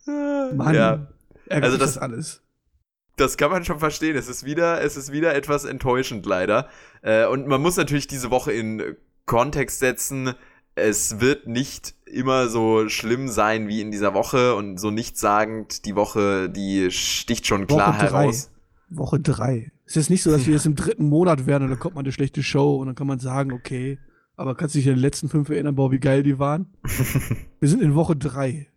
Mann, 0.06 0.74
ja. 0.74 1.08
also 1.48 1.76
das, 1.76 1.94
das 1.94 1.98
alles 1.98 2.42
das 3.20 3.36
kann 3.36 3.50
man 3.50 3.64
schon 3.64 3.78
verstehen. 3.78 4.16
Es 4.16 4.28
ist 4.28 4.44
wieder, 4.44 4.82
es 4.82 4.96
ist 4.96 5.12
wieder 5.12 5.34
etwas 5.34 5.64
enttäuschend 5.64 6.24
leider. 6.26 6.68
Äh, 7.02 7.26
und 7.26 7.46
man 7.46 7.60
muss 7.60 7.76
natürlich 7.76 8.06
diese 8.06 8.30
Woche 8.30 8.52
in 8.52 8.96
Kontext 9.26 9.78
setzen. 9.78 10.34
Es 10.74 11.20
wird 11.20 11.46
nicht 11.46 11.94
immer 12.06 12.48
so 12.48 12.88
schlimm 12.88 13.28
sein 13.28 13.68
wie 13.68 13.80
in 13.80 13.90
dieser 13.90 14.14
Woche 14.14 14.54
und 14.54 14.78
so 14.78 14.90
nichtssagend. 14.90 15.84
Die 15.84 15.94
Woche, 15.94 16.48
die 16.48 16.90
sticht 16.90 17.46
schon 17.46 17.66
klar 17.66 17.94
Woche 17.94 18.02
heraus. 18.02 18.50
Woche 18.88 19.20
drei. 19.20 19.70
Es 19.84 19.96
ist 19.96 20.10
nicht 20.10 20.22
so, 20.22 20.30
dass 20.30 20.46
wir 20.46 20.54
jetzt 20.54 20.66
im 20.66 20.76
dritten 20.76 21.08
Monat 21.08 21.46
werden 21.46 21.64
und 21.64 21.70
dann 21.70 21.78
kommt 21.78 21.94
mal 21.94 22.00
eine 22.00 22.12
schlechte 22.12 22.42
Show 22.42 22.76
und 22.76 22.86
dann 22.86 22.94
kann 22.94 23.06
man 23.06 23.18
sagen, 23.18 23.52
okay, 23.52 23.98
aber 24.36 24.54
kannst 24.54 24.74
du 24.74 24.78
dich 24.78 24.88
an 24.88 24.94
die 24.94 25.02
letzten 25.02 25.28
fünf 25.28 25.50
erinnern, 25.50 25.74
Boah, 25.74 25.92
wie 25.92 26.00
geil 26.00 26.22
die 26.22 26.38
waren? 26.38 26.72
wir 27.60 27.68
sind 27.68 27.82
in 27.82 27.94
Woche 27.94 28.16
drei. 28.16 28.69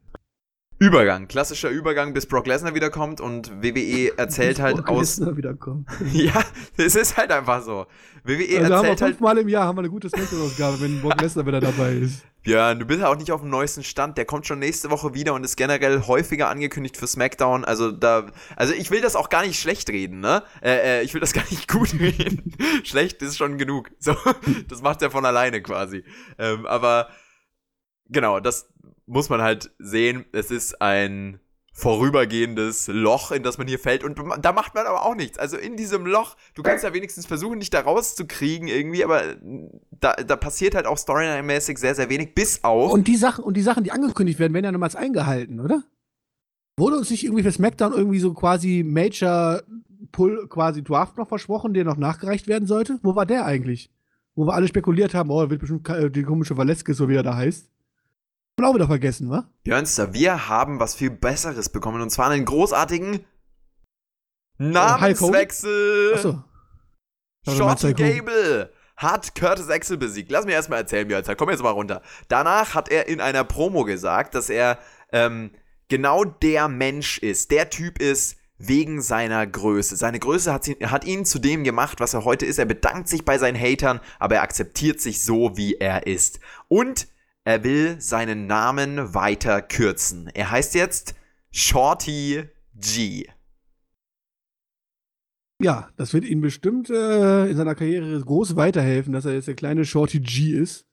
Übergang, 0.84 1.30
klassischer 1.30 1.70
Übergang, 1.70 2.14
bis 2.14 2.26
Brock 2.26 2.46
Lesnar 2.46 2.76
wiederkommt 2.76 3.22
und 3.22 3.64
WWE 3.64 4.12
erzählt 4.18 4.60
halt 4.60 4.76
Brock 4.76 4.90
aus. 4.90 5.18
Lesnar 5.18 5.38
wiederkommt. 5.38 5.88
ja, 6.12 6.44
es 6.76 6.98
ist 6.98 7.16
halt 7.16 7.32
einfach 7.32 7.64
so. 7.64 7.86
WWE 8.26 8.60
also 8.60 8.74
erzählt 8.74 9.02
halt. 9.02 9.12
Fünfmal 9.12 9.38
im 9.38 9.48
Jahr 9.48 9.66
haben 9.66 9.78
wir 9.78 9.82
eine 9.82 9.90
gute 9.90 10.10
Smackdown-Ausgabe, 10.10 10.82
wenn 10.82 11.02
Brock 11.02 11.22
Lesnar 11.22 11.46
wieder 11.46 11.62
dabei 11.62 11.94
ist. 11.94 12.24
Ja, 12.46 12.74
du 12.74 12.86
bist 12.86 13.00
ja 13.00 13.08
auch 13.08 13.16
nicht 13.16 13.32
auf 13.32 13.40
dem 13.40 13.50
neuesten 13.50 13.86
Stand. 13.86 14.18
Der 14.18 14.26
kommt 14.26 14.46
schon 14.46 14.60
nächste 14.60 14.90
Woche 14.90 15.14
wieder 15.14 15.34
und 15.34 15.46
ist 15.46 15.56
generell 15.56 16.02
häufiger 16.02 16.50
angekündigt 16.50 16.98
für 16.98 17.08
SmackDown. 17.08 17.64
Also 17.64 17.90
da, 17.90 18.26
also 18.58 18.74
ich 18.74 18.92
will 18.92 19.00
das 19.00 19.16
auch 19.16 19.30
gar 19.30 19.46
nicht 19.46 19.58
schlecht 19.62 19.90
reden, 19.90 20.20
ne? 20.20 20.44
Äh, 20.62 21.00
äh, 21.00 21.04
ich 21.04 21.14
will 21.14 21.22
das 21.22 21.32
gar 21.32 21.46
nicht 21.50 21.70
gut 21.72 21.94
reden. 21.94 22.54
schlecht 22.84 23.22
ist 23.22 23.38
schon 23.38 23.58
genug. 23.58 23.92
So, 24.00 24.14
das 24.68 24.82
macht 24.82 25.02
er 25.02 25.10
von 25.10 25.26
alleine 25.26 25.62
quasi. 25.62 26.04
Ähm, 26.38 26.66
aber 26.66 27.08
genau, 28.10 28.42
das, 28.42 28.73
muss 29.06 29.30
man 29.30 29.42
halt 29.42 29.72
sehen, 29.80 30.26
es 30.32 30.52
ist 30.52 30.82
ein 30.82 31.40
vorübergehendes 31.76 32.88
Loch, 32.88 33.32
in 33.32 33.42
das 33.42 33.58
man 33.58 33.68
hier 33.68 33.80
fällt. 33.80 34.04
Und 34.04 34.20
da 34.42 34.52
macht 34.52 34.76
man 34.76 34.86
aber 34.86 35.06
auch 35.06 35.16
nichts. 35.16 35.40
Also 35.40 35.58
in 35.58 35.76
diesem 35.76 36.06
Loch, 36.06 36.38
du 36.54 36.62
kannst 36.62 36.84
ja 36.84 36.94
wenigstens 36.94 37.26
versuchen, 37.26 37.60
dich 37.60 37.72
da 37.72 37.82
rauszukriegen 37.82 38.68
irgendwie, 38.68 39.04
aber 39.04 39.36
da, 39.90 40.14
da 40.14 40.36
passiert 40.36 40.76
halt 40.76 40.86
auch 40.86 40.98
storyline-mäßig 40.98 41.80
sehr, 41.80 41.96
sehr 41.96 42.10
wenig, 42.10 42.36
bis 42.36 42.64
auf. 42.64 42.92
Und 42.92 43.08
die 43.08 43.16
Sachen, 43.16 43.44
und 43.44 43.58
die 43.58 43.64
Sachen, 43.64 43.84
die 43.84 43.92
angekündigt 43.92 44.38
werden, 44.38 44.54
werden 44.54 44.66
ja 44.66 44.72
nochmals 44.72 44.96
eingehalten, 44.96 45.60
oder? 45.60 45.84
Wurde 46.78 46.98
uns 46.98 47.10
nicht 47.10 47.24
irgendwie 47.24 47.44
für 47.44 47.52
SmackDown 47.52 47.94
irgendwie 47.94 48.20
so 48.20 48.34
quasi 48.34 48.84
Major 48.86 49.64
Pull, 50.12 50.48
quasi 50.48 50.84
Draft 50.84 51.18
noch 51.18 51.28
versprochen, 51.28 51.74
der 51.74 51.86
noch 51.86 51.98
nachgereicht 51.98 52.48
werden 52.48 52.68
sollte? 52.68 53.00
Wo 53.02 53.16
war 53.16 53.26
der 53.26 53.46
eigentlich? 53.46 53.90
Wo 54.36 54.46
wir 54.46 54.54
alle 54.54 54.68
spekuliert 54.68 55.16
haben, 55.16 55.32
oh, 55.32 55.50
wird 55.50 55.60
bestimmt 55.60 55.88
die 56.16 56.24
komische 56.24 56.56
Valeskis, 56.56 56.98
so 56.98 57.10
wie 57.10 57.16
er 57.16 57.24
da 57.24 57.36
heißt. 57.36 57.70
Haben 58.60 58.70
auch 58.70 58.76
wieder 58.76 58.88
vergessen, 58.88 59.32
wa? 59.32 59.50
Björnster, 59.64 60.14
wir 60.14 60.48
haben 60.48 60.80
was 60.80 60.94
viel 60.94 61.10
Besseres 61.10 61.70
bekommen 61.70 62.02
und 62.02 62.12
zwar 62.12 62.30
einen 62.30 62.46
großartigen 62.46 63.26
Namenswechsel. 64.60 66.14
Achso. 66.14 66.44
Shorty 67.48 67.94
Gable 67.94 68.72
hat 68.96 69.34
Curtis 69.34 69.70
Axel 69.70 69.98
besiegt. 69.98 70.32
Lass 70.32 70.46
mir 70.46 70.54
erstmal 70.54 70.80
erzählen, 70.80 71.08
Björnster. 71.08 71.36
Komm 71.36 71.50
jetzt 71.50 71.64
mal 71.64 71.72
runter. 71.72 72.04
Danach 72.28 72.76
hat 72.76 72.90
er 72.90 73.08
in 73.08 73.22
einer 73.22 73.44
Promo 73.44 73.86
gesagt, 73.86 74.36
dass 74.36 74.50
er 74.50 74.78
ähm, 75.12 75.52
genau 75.90 76.24
der 76.24 76.68
Mensch 76.68 77.18
ist, 77.18 77.50
der 77.50 77.72
Typ 77.72 78.00
ist, 78.00 78.38
wegen 78.60 79.02
seiner 79.02 79.46
Größe. 79.48 79.96
Seine 79.96 80.20
Größe 80.20 80.54
hat, 80.54 80.68
ihn, 80.68 80.92
hat 80.92 81.06
ihn 81.06 81.26
zu 81.26 81.40
dem 81.40 81.64
gemacht, 81.64 82.00
was 82.00 82.14
er 82.14 82.24
heute 82.24 82.46
ist. 82.46 82.60
Er 82.60 82.66
bedankt 82.66 83.10
sich 83.10 83.26
bei 83.26 83.40
seinen 83.40 83.60
Hatern, 83.60 84.00
aber 84.20 84.36
er 84.36 84.44
akzeptiert 84.44 85.02
sich 85.02 85.24
so, 85.24 85.58
wie 85.58 85.74
er 85.76 86.06
ist. 86.06 86.40
Und 86.68 87.08
er 87.46 87.64
will 87.64 88.00
seinen 88.00 88.48
Namen 88.48 89.14
weiter 89.14 89.62
kürzen. 89.62 90.28
Er 90.34 90.52
heißt 90.52 90.76
jetzt 90.76 91.16
Shorty 91.52 92.50
G. 92.76 93.30
Ja, 95.62 95.90
das 95.96 96.14
wird 96.14 96.26
ihm 96.26 96.42
bestimmt 96.42 96.90
äh, 96.90 97.50
in 97.50 97.56
seiner 97.56 97.76
Karriere 97.76 98.20
groß 98.20 98.56
weiterhelfen, 98.56 99.14
dass 99.14 99.26
er 99.26 99.34
jetzt 99.34 99.48
der 99.48 99.56
kleine 99.56 99.86
Shorty 99.86 100.20
G 100.20 100.54
ist. 100.54 100.88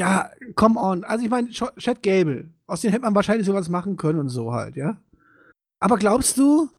Ja, 0.00 0.30
come 0.54 0.80
on. 0.80 1.04
Also 1.04 1.24
ich 1.24 1.30
meine, 1.30 1.50
Chad 1.50 2.02
Gable, 2.02 2.50
aus 2.66 2.80
dem 2.80 2.90
hätte 2.90 3.02
man 3.02 3.14
wahrscheinlich 3.14 3.46
sowas 3.46 3.68
machen 3.68 3.96
können 3.96 4.18
und 4.18 4.28
so 4.28 4.52
halt, 4.52 4.76
ja. 4.76 5.00
Aber 5.78 5.98
glaubst 5.98 6.38
du, 6.38 6.70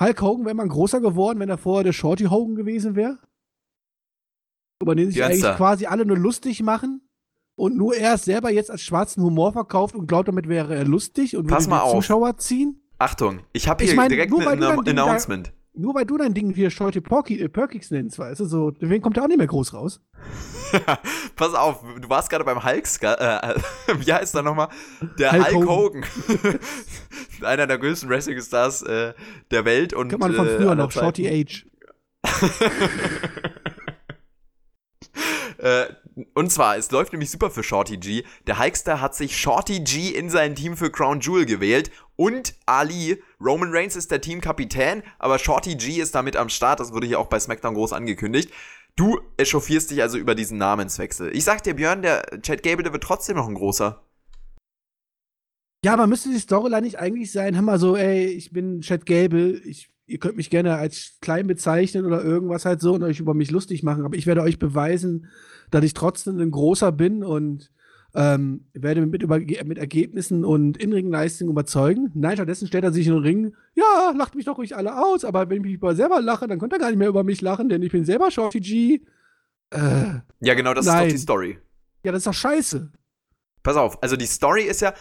Hulk 0.00 0.20
Hogan 0.22 0.46
wäre 0.46 0.54
mal 0.54 0.68
großer 0.68 1.00
geworden, 1.00 1.38
wenn 1.40 1.50
er 1.50 1.58
vorher 1.58 1.84
der 1.84 1.92
Shorty 1.92 2.24
Hogan 2.24 2.56
gewesen 2.56 2.96
wäre? 2.96 3.18
über 4.82 4.96
den 4.96 5.10
sich 5.10 5.22
eigentlich 5.22 5.56
quasi 5.56 5.86
alle 5.86 6.04
nur 6.04 6.18
lustig 6.18 6.62
machen 6.62 7.00
und 7.56 7.76
nur 7.76 7.94
er 7.96 8.14
es 8.14 8.24
selber 8.24 8.50
jetzt 8.50 8.70
als 8.70 8.82
schwarzen 8.82 9.22
Humor 9.22 9.52
verkauft 9.52 9.94
und 9.94 10.06
glaubt, 10.06 10.28
damit 10.28 10.48
wäre 10.48 10.74
er 10.74 10.84
lustig 10.84 11.36
und 11.36 11.46
Pass 11.46 11.64
würde 11.64 11.70
mal 11.70 11.78
die 11.78 11.82
auf. 11.84 11.92
Zuschauer 11.92 12.36
ziehen. 12.38 12.80
Achtung, 12.98 13.40
ich 13.52 13.68
habe 13.68 13.82
Ich 13.84 13.90
hier 13.90 13.96
mein, 13.96 14.08
direkt 14.08 14.32
ein 14.32 14.84
Ding 14.84 14.96
da- 14.96 15.04
Announcement. 15.04 15.52
Nur 15.74 15.94
weil 15.94 16.04
du 16.04 16.18
dein 16.18 16.34
Ding 16.34 16.52
hier 16.54 16.68
Shorty 16.68 17.00
Porky, 17.00 17.40
äh, 17.40 17.48
Perkix 17.48 17.90
nennst, 17.90 18.18
weißt 18.18 18.40
du, 18.40 18.44
so, 18.44 18.70
deswegen 18.72 19.02
kommt 19.02 19.16
er 19.16 19.22
auch 19.24 19.28
nicht 19.28 19.38
mehr 19.38 19.46
groß 19.46 19.72
raus. 19.72 20.02
Pass 21.36 21.54
auf, 21.54 21.82
du 21.98 22.08
warst 22.10 22.28
gerade 22.28 22.44
beim 22.44 22.62
Hulk, 22.62 22.86
äh, 23.02 23.54
wie 23.98 24.12
heißt 24.12 24.34
er 24.34 24.42
nochmal? 24.42 24.68
Der 25.18 25.32
Hulk, 25.32 25.54
Hulk 25.54 25.68
Hogan. 25.68 26.04
Einer 27.42 27.66
der 27.66 27.78
größten 27.78 28.08
Wrestling-Stars 28.10 28.82
äh, 28.82 29.14
der 29.50 29.64
Welt. 29.64 29.94
Und, 29.94 30.08
Kennt 30.10 30.20
man 30.20 30.34
von 30.34 30.46
äh, 30.46 30.56
früher 30.58 30.74
noch, 30.74 30.90
Shorty. 30.90 31.26
Age. 31.28 31.66
Äh, 35.62 35.86
und 36.34 36.50
zwar, 36.50 36.76
es 36.76 36.90
läuft 36.90 37.12
nämlich 37.12 37.30
super 37.30 37.50
für 37.50 37.62
Shorty 37.62 37.96
G. 37.96 38.24
Der 38.48 38.58
Hulkster 38.58 39.00
hat 39.00 39.14
sich 39.14 39.36
Shorty 39.40 39.80
G 39.80 40.08
in 40.08 40.28
sein 40.28 40.56
Team 40.56 40.76
für 40.76 40.90
Crown 40.90 41.20
Jewel 41.20 41.46
gewählt 41.46 41.92
und 42.16 42.54
Ali. 42.66 43.22
Roman 43.40 43.70
Reigns 43.72 43.94
ist 43.94 44.10
der 44.10 44.20
Teamkapitän, 44.20 45.04
aber 45.20 45.38
Shorty 45.38 45.76
G 45.76 46.00
ist 46.00 46.16
damit 46.16 46.36
am 46.36 46.48
Start. 46.48 46.80
Das 46.80 46.92
wurde 46.92 47.06
hier 47.06 47.20
auch 47.20 47.28
bei 47.28 47.38
SmackDown 47.38 47.74
groß 47.74 47.92
angekündigt. 47.92 48.50
Du 48.96 49.20
echauffierst 49.36 49.92
dich 49.92 50.02
also 50.02 50.18
über 50.18 50.34
diesen 50.34 50.58
Namenswechsel. 50.58 51.34
Ich 51.34 51.44
sag 51.44 51.62
dir, 51.62 51.74
Björn, 51.74 52.02
der 52.02 52.24
Chad 52.42 52.64
Gable, 52.64 52.82
der 52.82 52.92
wird 52.92 53.04
trotzdem 53.04 53.36
noch 53.36 53.48
ein 53.48 53.54
großer. 53.54 54.02
Ja, 55.84 55.94
aber 55.94 56.08
müsste 56.08 56.28
die 56.28 56.38
Storyline 56.38 56.82
nicht 56.82 56.98
eigentlich 56.98 57.30
sein, 57.30 57.54
hör 57.54 57.62
mal 57.62 57.78
so, 57.78 57.96
ey, 57.96 58.26
ich 58.26 58.52
bin 58.52 58.82
Chad 58.82 59.06
Gable, 59.06 59.58
ich, 59.64 59.90
ihr 60.06 60.18
könnt 60.18 60.36
mich 60.36 60.50
gerne 60.50 60.76
als 60.76 61.18
klein 61.20 61.46
bezeichnen 61.46 62.04
oder 62.06 62.22
irgendwas 62.24 62.64
halt 62.64 62.80
so 62.80 62.94
und 62.94 63.02
euch 63.02 63.20
über 63.20 63.34
mich 63.34 63.50
lustig 63.50 63.82
machen, 63.82 64.04
aber 64.04 64.16
ich 64.16 64.26
werde 64.26 64.42
euch 64.42 64.58
beweisen, 64.58 65.26
dass 65.70 65.84
ich 65.84 65.94
trotzdem 65.94 66.38
ein 66.38 66.50
großer 66.50 66.92
bin 66.92 67.22
und 67.24 67.70
ähm, 68.14 68.66
werde 68.74 69.06
mit, 69.06 69.22
über, 69.22 69.38
mit 69.38 69.78
Ergebnissen 69.78 70.44
und 70.44 70.76
Inringleistungen 70.76 71.50
überzeugen. 71.50 72.10
Nein, 72.14 72.34
stattdessen 72.36 72.66
stellt 72.68 72.84
er 72.84 72.92
sich 72.92 73.06
in 73.06 73.14
den 73.14 73.22
Ring, 73.22 73.54
ja, 73.74 74.12
lacht 74.14 74.34
mich 74.34 74.44
doch 74.44 74.58
ruhig 74.58 74.76
alle 74.76 75.02
aus, 75.02 75.24
aber 75.24 75.48
wenn 75.48 75.58
ich 75.58 75.62
mich 75.62 75.74
über 75.74 75.94
selber 75.94 76.20
lache, 76.20 76.46
dann 76.46 76.58
könnt 76.58 76.74
ihr 76.74 76.78
gar 76.78 76.88
nicht 76.90 76.98
mehr 76.98 77.08
über 77.08 77.24
mich 77.24 77.40
lachen, 77.40 77.70
denn 77.70 77.80
ich 77.82 77.90
bin 77.92 78.04
selber 78.04 78.30
Shorty 78.30 78.60
G. 78.60 79.00
Äh, 79.70 80.20
Ja, 80.40 80.54
genau, 80.54 80.74
das 80.74 80.84
ist 80.86 80.92
Nein. 80.92 81.04
doch 81.08 81.12
die 81.12 81.18
Story. 81.18 81.58
ja, 82.04 82.12
das 82.12 82.18
ist 82.20 82.26
doch 82.26 82.34
scheiße. 82.34 82.92
Pass 83.62 83.76
auf, 83.76 84.02
also 84.02 84.16
die 84.16 84.26
Story 84.26 84.64
ist 84.64 84.82
ja. 84.82 84.92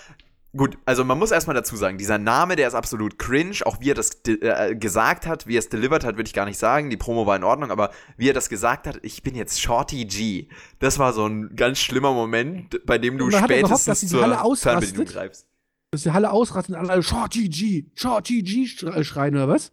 Gut, 0.55 0.77
also 0.83 1.05
man 1.05 1.17
muss 1.17 1.31
erstmal 1.31 1.55
dazu 1.55 1.77
sagen, 1.77 1.97
dieser 1.97 2.17
Name, 2.17 2.57
der 2.57 2.67
ist 2.67 2.73
absolut 2.73 3.17
cringe. 3.17 3.55
Auch 3.63 3.79
wie 3.79 3.91
er 3.91 3.95
das 3.95 4.09
äh, 4.27 4.75
gesagt 4.75 5.25
hat, 5.25 5.47
wie 5.47 5.55
er 5.55 5.59
es 5.59 5.69
delivered 5.69 6.03
hat, 6.03 6.17
würde 6.17 6.27
ich 6.27 6.33
gar 6.33 6.45
nicht 6.45 6.57
sagen. 6.57 6.89
Die 6.89 6.97
Promo 6.97 7.25
war 7.25 7.37
in 7.37 7.45
Ordnung, 7.45 7.71
aber 7.71 7.91
wie 8.17 8.29
er 8.29 8.33
das 8.33 8.49
gesagt 8.49 8.85
hat, 8.85 8.99
ich 9.01 9.23
bin 9.23 9.33
jetzt 9.33 9.61
Shorty 9.61 10.03
G. 10.03 10.49
Das 10.79 10.99
war 10.99 11.13
so 11.13 11.25
ein 11.25 11.55
ganz 11.55 11.79
schlimmer 11.79 12.11
Moment, 12.11 12.85
bei 12.85 12.97
dem 12.97 13.17
du 13.17 13.25
man 13.27 13.33
ja 13.33 13.39
gehofft, 13.47 13.83
spätestens 13.83 14.01
dass 14.01 14.09
zur 14.09 14.21
Halle. 14.23 14.55
Fernbedienung 14.57 15.05
greifst. 15.05 15.47
Dass 15.91 16.03
die 16.03 16.11
Halle 16.11 16.31
ausrastet 16.31 16.75
und 16.75 16.89
alle 16.89 17.01
Shorty 17.01 17.47
G, 17.47 17.85
Shorty 17.95 18.43
G 18.43 18.65
schre- 18.65 19.03
schreien 19.05 19.35
oder 19.35 19.47
was? 19.47 19.71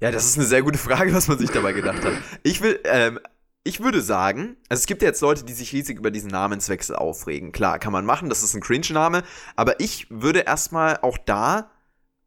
Ja, 0.00 0.10
das 0.10 0.26
ist 0.26 0.36
eine 0.38 0.46
sehr 0.46 0.62
gute 0.62 0.78
Frage, 0.78 1.14
was 1.14 1.28
man 1.28 1.38
sich 1.38 1.50
dabei 1.50 1.72
gedacht 1.72 2.04
hat. 2.04 2.12
Ich 2.42 2.60
will, 2.60 2.78
ähm, 2.84 3.18
ich 3.66 3.82
würde 3.82 4.00
sagen, 4.00 4.56
also 4.68 4.80
es 4.80 4.86
gibt 4.86 5.02
ja 5.02 5.08
jetzt 5.08 5.20
Leute, 5.20 5.44
die 5.44 5.52
sich 5.52 5.72
riesig 5.72 5.98
über 5.98 6.10
diesen 6.10 6.30
Namenswechsel 6.30 6.94
aufregen. 6.94 7.52
Klar, 7.52 7.78
kann 7.78 7.92
man 7.92 8.06
machen, 8.06 8.28
das 8.28 8.42
ist 8.42 8.54
ein 8.54 8.60
Cringe-Name, 8.60 9.24
aber 9.56 9.80
ich 9.80 10.06
würde 10.08 10.40
erstmal 10.40 10.98
auch 11.02 11.18
da 11.18 11.70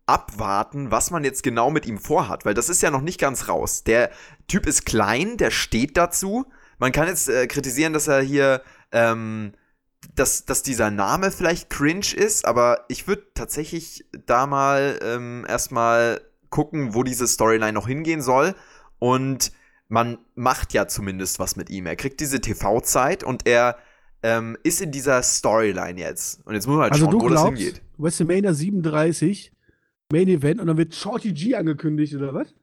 abwarten, 0.05 0.91
was 0.91 1.11
man 1.11 1.23
jetzt 1.23 1.43
genau 1.43 1.71
mit 1.71 1.85
ihm 1.85 1.97
vorhat, 1.97 2.43
weil 2.43 2.55
das 2.55 2.67
ist 2.67 2.81
ja 2.81 2.91
noch 2.91 3.01
nicht 3.01 3.19
ganz 3.19 3.47
raus. 3.47 3.83
Der 3.83 4.09
Typ 4.47 4.65
ist 4.65 4.85
klein, 4.85 5.37
der 5.37 5.51
steht 5.51 5.97
dazu. 5.97 6.45
Man 6.77 6.91
kann 6.91 7.07
jetzt 7.07 7.29
äh, 7.29 7.47
kritisieren, 7.47 7.93
dass 7.93 8.07
er 8.07 8.21
hier, 8.21 8.61
ähm, 8.91 9.53
dass, 10.15 10.45
dass 10.45 10.63
dieser 10.63 10.91
Name 10.91 11.31
vielleicht 11.31 11.69
cringe 11.69 12.13
ist, 12.15 12.45
aber 12.45 12.85
ich 12.89 13.07
würde 13.07 13.27
tatsächlich 13.33 14.05
da 14.25 14.45
mal 14.45 14.99
ähm, 15.03 15.45
erstmal 15.47 16.21
gucken, 16.49 16.95
wo 16.95 17.03
diese 17.03 17.27
Storyline 17.27 17.73
noch 17.73 17.87
hingehen 17.87 18.21
soll. 18.21 18.55
Und 18.97 19.51
man 19.89 20.19
macht 20.35 20.73
ja 20.73 20.87
zumindest 20.87 21.39
was 21.39 21.55
mit 21.55 21.69
ihm. 21.69 21.85
Er 21.85 21.95
kriegt 21.95 22.19
diese 22.21 22.39
TV-Zeit 22.39 23.23
und 23.23 23.47
er 23.47 23.77
ähm, 24.21 24.57
ist 24.63 24.81
in 24.81 24.91
dieser 24.91 25.21
Storyline 25.23 25.99
jetzt. 25.99 26.45
Und 26.45 26.53
jetzt 26.53 26.67
muss 26.67 26.75
man 26.75 26.83
halt 26.83 26.93
Also 26.93 27.05
schauen, 27.05 27.19
du 27.19 27.25
wo 27.25 27.29
das 27.29 27.41
glaubst, 27.41 27.61
hingeht. 27.61 27.81
WrestleMania 27.97 28.53
37, 28.53 29.51
Main 30.11 30.27
Event 30.27 30.61
und 30.61 30.67
dann 30.67 30.77
wird 30.77 30.93
Shorty 30.93 31.33
G 31.33 31.55
angekündigt 31.55 32.15
oder 32.15 32.33
was? 32.33 32.53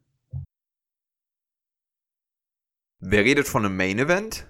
Wer 3.00 3.24
redet 3.24 3.46
von 3.46 3.64
einem 3.64 3.76
Main 3.76 3.98
Event? 3.98 4.46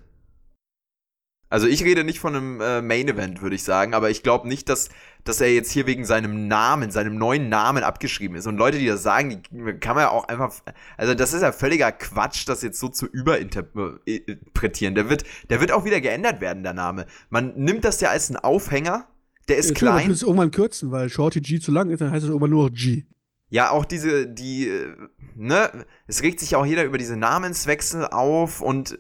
Also 1.49 1.69
ich 1.69 1.85
rede 1.85 2.03
nicht 2.03 2.19
von 2.19 2.35
einem 2.35 2.61
äh, 2.61 2.83
Main 2.83 3.09
Event, 3.09 3.41
würde 3.41 3.55
ich 3.55 3.63
sagen, 3.63 3.95
aber 3.95 4.11
ich 4.11 4.25
glaube 4.25 4.49
nicht, 4.49 4.69
dass, 4.69 4.89
dass 5.23 5.41
er 5.41 5.53
jetzt 5.55 5.71
hier 5.71 5.87
wegen 5.87 6.05
seinem 6.05 6.49
Namen, 6.49 6.91
seinem 6.91 7.17
neuen 7.19 7.49
Namen 7.49 7.85
abgeschrieben 7.85 8.37
ist. 8.37 8.47
Und 8.47 8.57
Leute, 8.57 8.79
die 8.79 8.87
das 8.87 9.05
sagen, 9.05 9.31
die 9.31 9.75
kann 9.79 9.95
man 9.95 10.05
ja 10.05 10.11
auch 10.11 10.27
einfach. 10.27 10.53
Also 10.97 11.15
das 11.15 11.33
ist 11.33 11.43
ja 11.43 11.53
völliger 11.53 11.93
Quatsch, 11.93 12.49
das 12.49 12.63
jetzt 12.63 12.81
so 12.81 12.89
zu 12.89 13.07
überinterpretieren. 13.07 14.97
Der 14.97 15.09
wird, 15.09 15.25
der 15.49 15.61
wird 15.61 15.71
auch 15.71 15.85
wieder 15.85 16.01
geändert 16.01 16.41
werden, 16.41 16.65
der 16.65 16.75
Name. 16.75 17.07
Man 17.31 17.55
nimmt 17.55 17.85
das 17.85 18.01
ja 18.01 18.11
als 18.11 18.29
einen 18.29 18.39
Aufhänger. 18.39 19.07
Der 19.49 19.57
ist 19.57 19.69
Ja, 19.69 19.75
klar, 19.75 19.97
klein. 19.99 20.09
Das 20.09 20.19
ist 20.19 20.23
irgendwann 20.25 20.51
kürzen, 20.51 20.91
weil 20.91 21.09
Shorty 21.09 21.41
G 21.41 21.61
zu 21.61 21.71
lang 21.71 21.91
ist, 21.91 22.01
dann 22.01 22.11
heißt 22.11 22.25
es 22.25 22.29
irgendwann 22.31 22.51
nur 22.51 22.69
noch 22.69 22.75
G. 22.75 23.05
Ja, 23.49 23.71
auch 23.71 23.85
diese, 23.85 24.27
die, 24.27 24.69
äh, 24.69 24.97
ne, 25.37 25.71
es 26.09 26.23
regt 26.23 26.41
sich 26.41 26.57
auch 26.57 26.67
jeder 26.67 26.83
über 26.83 26.99
diese 26.99 27.17
Namenswechsel 27.17 28.07
auf 28.07 28.61
und 28.61 28.99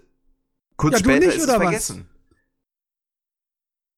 kurz 0.76 0.92
Ja, 0.92 0.98
später 1.00 1.26
nicht, 1.26 1.36
ist 1.36 1.42
es 1.42 1.48
oder 1.48 1.64
was? 1.64 1.96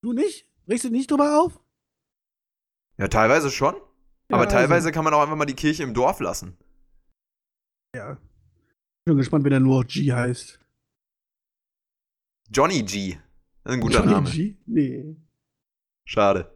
Du 0.02 0.12
nicht? 0.12 0.46
Regst 0.68 0.84
du 0.84 0.90
nicht 0.90 1.10
drüber 1.10 1.40
auf? 1.40 1.60
Ja, 2.98 3.08
teilweise 3.08 3.50
schon. 3.50 3.74
Ja, 3.74 3.80
aber 4.36 4.44
also. 4.44 4.56
teilweise 4.56 4.92
kann 4.92 5.04
man 5.04 5.14
auch 5.14 5.22
einfach 5.22 5.36
mal 5.36 5.46
die 5.46 5.54
Kirche 5.54 5.82
im 5.82 5.94
Dorf 5.94 6.20
lassen. 6.20 6.56
Ja. 7.94 8.18
Bin 9.04 9.16
gespannt, 9.16 9.44
wenn 9.44 9.52
er 9.52 9.60
nur 9.60 9.84
G 9.84 10.12
heißt. 10.12 10.60
Johnny 12.50 12.82
G. 12.82 13.18
Das 13.64 13.72
ist 13.72 13.78
ein 13.78 13.80
guter 13.80 14.00
Johnny 14.00 14.12
Name. 14.12 14.30
G? 14.30 14.56
Nee. 14.66 15.16
Schade. 16.06 16.54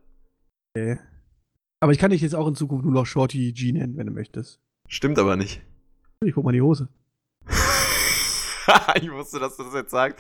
Aber 1.81 1.93
ich 1.93 1.99
kann 1.99 2.11
dich 2.11 2.23
jetzt 2.23 2.35
auch 2.35 2.47
in 2.47 2.55
Zukunft 2.55 2.85
nur 2.85 2.95
noch 2.95 3.07
Shorty 3.07 3.53
G 3.53 3.73
nennen, 3.73 3.97
wenn 3.97 4.07
du 4.07 4.13
möchtest. 4.13 4.61
Stimmt 4.89 5.19
aber 5.19 5.37
nicht. 5.37 5.63
Ich 6.25 6.35
guck 6.35 6.45
mal 6.45 6.51
in 6.51 6.57
die 6.57 6.63
Hose. 6.63 6.89
ich 9.01 9.11
wusste, 9.11 9.39
dass 9.39 9.57
du 9.57 9.65
das 9.65 9.75
jetzt 9.75 9.91
sagst. 9.91 10.19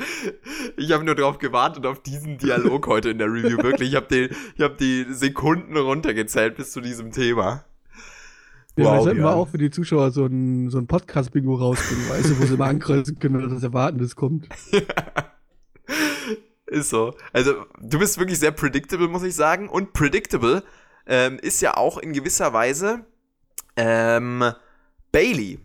Ich 0.76 0.92
habe 0.92 1.04
nur 1.04 1.14
darauf 1.14 1.38
gewartet, 1.38 1.86
auf 1.86 2.02
diesen 2.02 2.38
Dialog 2.38 2.86
heute 2.86 3.10
in 3.10 3.18
der 3.18 3.28
Review. 3.28 3.62
Wirklich, 3.62 3.90
ich 3.90 3.96
habe 3.96 4.14
ich 4.16 4.60
hab 4.60 4.78
die 4.78 5.06
Sekunden 5.10 5.76
runtergezählt 5.76 6.56
bis 6.56 6.72
zu 6.72 6.80
diesem 6.80 7.12
Thema. 7.12 7.64
Ja, 8.76 8.84
Wow, 8.84 9.04
sollten 9.04 9.20
wir 9.20 9.34
auch 9.34 9.48
für 9.48 9.58
die 9.58 9.70
Zuschauer 9.70 10.10
so 10.12 10.24
ein, 10.24 10.70
so 10.70 10.78
ein 10.78 10.86
Podcast-Bingo 10.86 11.54
rausbringen, 11.54 12.08
weißt 12.08 12.30
du, 12.30 12.40
wo 12.40 12.46
sie 12.46 12.56
mal 12.56 12.70
ankreuzen 12.70 13.18
können, 13.18 13.42
dass 13.42 13.52
das 13.52 13.62
Erwartendes 13.62 14.16
kommt. 14.16 14.48
Ist 16.66 16.88
so. 16.88 17.14
Also, 17.34 17.66
du 17.82 17.98
bist 17.98 18.18
wirklich 18.18 18.38
sehr 18.38 18.50
predictable, 18.50 19.08
muss 19.08 19.24
ich 19.24 19.34
sagen. 19.34 19.68
Und 19.68 19.92
predictable 19.92 20.62
ähm, 21.06 21.38
ist 21.42 21.60
ja 21.60 21.76
auch 21.76 21.98
in 21.98 22.14
gewisser 22.14 22.54
Weise 22.54 23.04
ähm, 23.76 24.42
Bailey. 25.12 25.58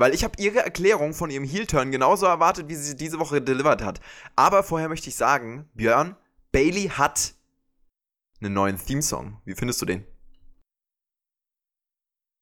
Weil 0.00 0.14
ich 0.14 0.24
habe 0.24 0.40
ihre 0.40 0.60
Erklärung 0.60 1.12
von 1.12 1.28
ihrem 1.28 1.44
Heel-Turn 1.44 1.90
genauso 1.90 2.24
erwartet, 2.24 2.68
wie 2.68 2.74
sie 2.74 2.96
diese 2.96 3.18
Woche 3.18 3.42
delivered 3.42 3.82
hat. 3.82 4.00
Aber 4.34 4.62
vorher 4.62 4.88
möchte 4.88 5.10
ich 5.10 5.14
sagen, 5.14 5.68
Björn, 5.74 6.16
Bailey 6.52 6.88
hat 6.88 7.34
einen 8.40 8.54
neuen 8.54 8.78
Theme-Song. 8.78 9.42
Wie 9.44 9.54
findest 9.54 9.82
du 9.82 9.84
den? 9.84 10.04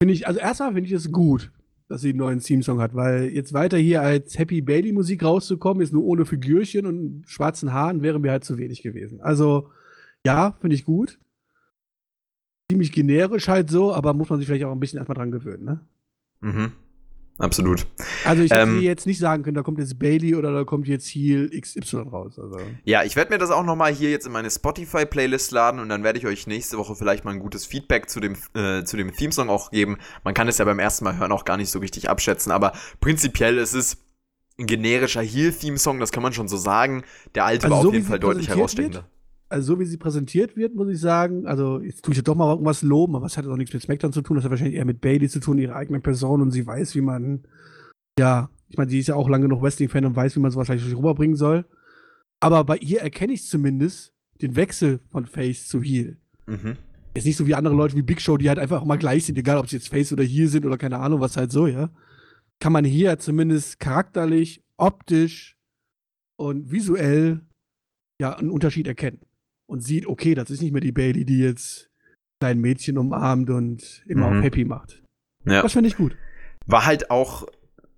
Finde 0.00 0.14
ich, 0.14 0.28
also 0.28 0.38
erstmal 0.38 0.72
finde 0.72 0.86
ich 0.86 0.92
es 0.92 1.10
gut, 1.10 1.50
dass 1.88 2.02
sie 2.02 2.10
einen 2.10 2.18
neuen 2.18 2.38
Theme-Song 2.38 2.80
hat, 2.80 2.94
weil 2.94 3.24
jetzt 3.24 3.52
weiter 3.52 3.76
hier 3.76 4.02
als 4.02 4.38
Happy 4.38 4.60
Bailey-Musik 4.60 5.24
rauszukommen, 5.24 5.82
ist 5.82 5.92
nur 5.92 6.04
ohne 6.04 6.26
Figürchen 6.26 6.86
und 6.86 7.24
schwarzen 7.26 7.72
Haaren, 7.72 8.02
wäre 8.02 8.20
mir 8.20 8.30
halt 8.30 8.44
zu 8.44 8.56
wenig 8.56 8.82
gewesen. 8.82 9.20
Also, 9.20 9.72
ja, 10.24 10.56
finde 10.60 10.76
ich 10.76 10.84
gut. 10.84 11.18
Ziemlich 12.70 12.92
generisch 12.92 13.48
halt 13.48 13.68
so, 13.68 13.92
aber 13.92 14.14
muss 14.14 14.30
man 14.30 14.38
sich 14.38 14.46
vielleicht 14.46 14.64
auch 14.64 14.70
ein 14.70 14.78
bisschen 14.78 14.98
erstmal 14.98 15.16
dran 15.16 15.32
gewöhnen, 15.32 15.64
ne? 15.64 15.80
Mhm. 16.38 16.72
Absolut. 17.38 17.86
Also 18.24 18.42
ich 18.42 18.50
hätte 18.50 18.62
Ähm, 18.62 18.80
jetzt 18.80 19.06
nicht 19.06 19.18
sagen 19.18 19.44
können, 19.44 19.54
da 19.54 19.62
kommt 19.62 19.78
jetzt 19.78 19.98
Bailey 19.98 20.34
oder 20.34 20.52
da 20.52 20.64
kommt 20.64 20.88
jetzt 20.88 21.06
Heel 21.06 21.48
XY 21.48 21.98
raus. 22.10 22.38
Also. 22.38 22.58
Ja, 22.84 23.04
ich 23.04 23.14
werde 23.14 23.32
mir 23.32 23.38
das 23.38 23.50
auch 23.50 23.62
nochmal 23.64 23.92
hier 23.94 24.10
jetzt 24.10 24.26
in 24.26 24.32
meine 24.32 24.50
Spotify-Playlist 24.50 25.52
laden 25.52 25.78
und 25.78 25.88
dann 25.88 26.02
werde 26.02 26.18
ich 26.18 26.26
euch 26.26 26.48
nächste 26.48 26.78
Woche 26.78 26.96
vielleicht 26.96 27.24
mal 27.24 27.30
ein 27.30 27.38
gutes 27.38 27.64
Feedback 27.64 28.10
zu 28.10 28.18
dem, 28.18 28.34
äh, 28.54 28.82
zu 28.82 28.96
dem 28.96 29.14
Theme-Song 29.14 29.50
auch 29.50 29.70
geben. 29.70 29.98
Man 30.24 30.34
kann 30.34 30.48
es 30.48 30.58
ja 30.58 30.64
beim 30.64 30.80
ersten 30.80 31.04
Mal 31.04 31.16
hören 31.16 31.30
auch 31.30 31.44
gar 31.44 31.56
nicht 31.56 31.70
so 31.70 31.78
richtig 31.78 32.10
abschätzen, 32.10 32.50
aber 32.50 32.72
prinzipiell 33.00 33.56
ist 33.58 33.74
es 33.74 33.98
ein 34.58 34.66
generischer 34.66 35.22
Heel-Theme-Song, 35.22 36.00
das 36.00 36.10
kann 36.10 36.24
man 36.24 36.32
schon 36.32 36.48
so 36.48 36.56
sagen. 36.56 37.04
Der 37.36 37.44
alte 37.44 37.66
Also 37.66 37.76
war 37.76 37.82
so 37.82 37.88
auf 37.90 37.94
jeden 37.94 38.06
Fall 38.06 38.18
deutlich 38.18 38.48
herausstechender. 38.48 39.08
Also 39.48 39.74
so 39.74 39.80
wie 39.80 39.84
sie 39.84 39.96
präsentiert 39.96 40.56
wird, 40.56 40.74
muss 40.74 40.88
ich 40.88 41.00
sagen, 41.00 41.46
also 41.46 41.80
jetzt 41.80 42.04
tue 42.04 42.12
ich 42.12 42.18
ja 42.18 42.22
doch 42.22 42.34
mal 42.34 42.50
irgendwas 42.50 42.82
loben, 42.82 43.16
aber 43.16 43.26
es 43.26 43.36
hat 43.36 43.46
auch 43.46 43.56
nichts 43.56 43.72
mit 43.72 43.82
SmackDown 43.82 44.12
zu 44.12 44.22
tun, 44.22 44.36
das 44.36 44.44
hat 44.44 44.50
wahrscheinlich 44.50 44.76
eher 44.76 44.84
mit 44.84 45.00
Bailey 45.00 45.28
zu 45.28 45.40
tun, 45.40 45.58
ihre 45.58 45.74
eigene 45.74 46.00
Person 46.00 46.42
und 46.42 46.50
sie 46.50 46.66
weiß, 46.66 46.94
wie 46.94 47.00
man 47.00 47.44
ja 48.18 48.50
Ich 48.68 48.76
meine, 48.76 48.90
sie 48.90 48.98
ist 48.98 49.08
ja 49.08 49.14
auch 49.14 49.28
lange 49.28 49.48
noch 49.48 49.62
Wrestling-Fan 49.62 50.04
und 50.04 50.16
weiß, 50.16 50.36
wie 50.36 50.40
man 50.40 50.50
sowas 50.50 50.66
vielleicht 50.66 50.94
rüberbringen 50.94 51.36
soll. 51.36 51.64
Aber 52.40 52.64
bei 52.64 52.76
ihr 52.76 53.00
erkenne 53.00 53.32
ich 53.32 53.46
zumindest 53.46 54.12
den 54.42 54.56
Wechsel 54.56 55.00
von 55.10 55.26
Face 55.26 55.66
zu 55.66 55.82
Heel. 55.82 56.18
Mhm. 56.46 56.76
Ist 57.14 57.26
nicht 57.26 57.36
so 57.36 57.46
wie 57.46 57.54
andere 57.54 57.74
Leute 57.74 57.96
wie 57.96 58.02
Big 58.02 58.20
Show, 58.20 58.36
die 58.36 58.48
halt 58.48 58.58
einfach 58.58 58.82
immer 58.82 58.96
gleich 58.96 59.24
sind, 59.24 59.38
egal 59.38 59.58
ob 59.58 59.68
sie 59.68 59.76
jetzt 59.76 59.88
Face 59.88 60.12
oder 60.12 60.22
Heel 60.22 60.48
sind 60.48 60.66
oder 60.66 60.78
keine 60.78 60.98
Ahnung, 60.98 61.20
was 61.20 61.36
halt 61.36 61.50
so, 61.50 61.66
ja. 61.66 61.90
Kann 62.60 62.72
man 62.72 62.84
hier 62.84 63.18
zumindest 63.18 63.80
charakterlich, 63.80 64.62
optisch 64.76 65.56
und 66.36 66.70
visuell 66.70 67.40
ja 68.20 68.36
einen 68.36 68.50
Unterschied 68.50 68.86
erkennen. 68.86 69.20
Und 69.68 69.84
sieht, 69.84 70.06
okay, 70.06 70.34
das 70.34 70.50
ist 70.50 70.62
nicht 70.62 70.72
mehr 70.72 70.80
die 70.80 70.92
Bailey, 70.92 71.24
die 71.24 71.38
jetzt 71.38 71.90
kleinen 72.40 72.60
Mädchen 72.60 72.98
umarmt 72.98 73.50
und 73.50 74.02
immer 74.06 74.30
mhm. 74.30 74.38
auch 74.38 74.42
happy 74.42 74.64
macht. 74.64 75.02
Ja. 75.44 75.62
Das 75.62 75.72
finde 75.72 75.88
ich 75.88 75.96
gut. 75.96 76.16
War 76.66 76.86
halt 76.86 77.10
auch 77.10 77.46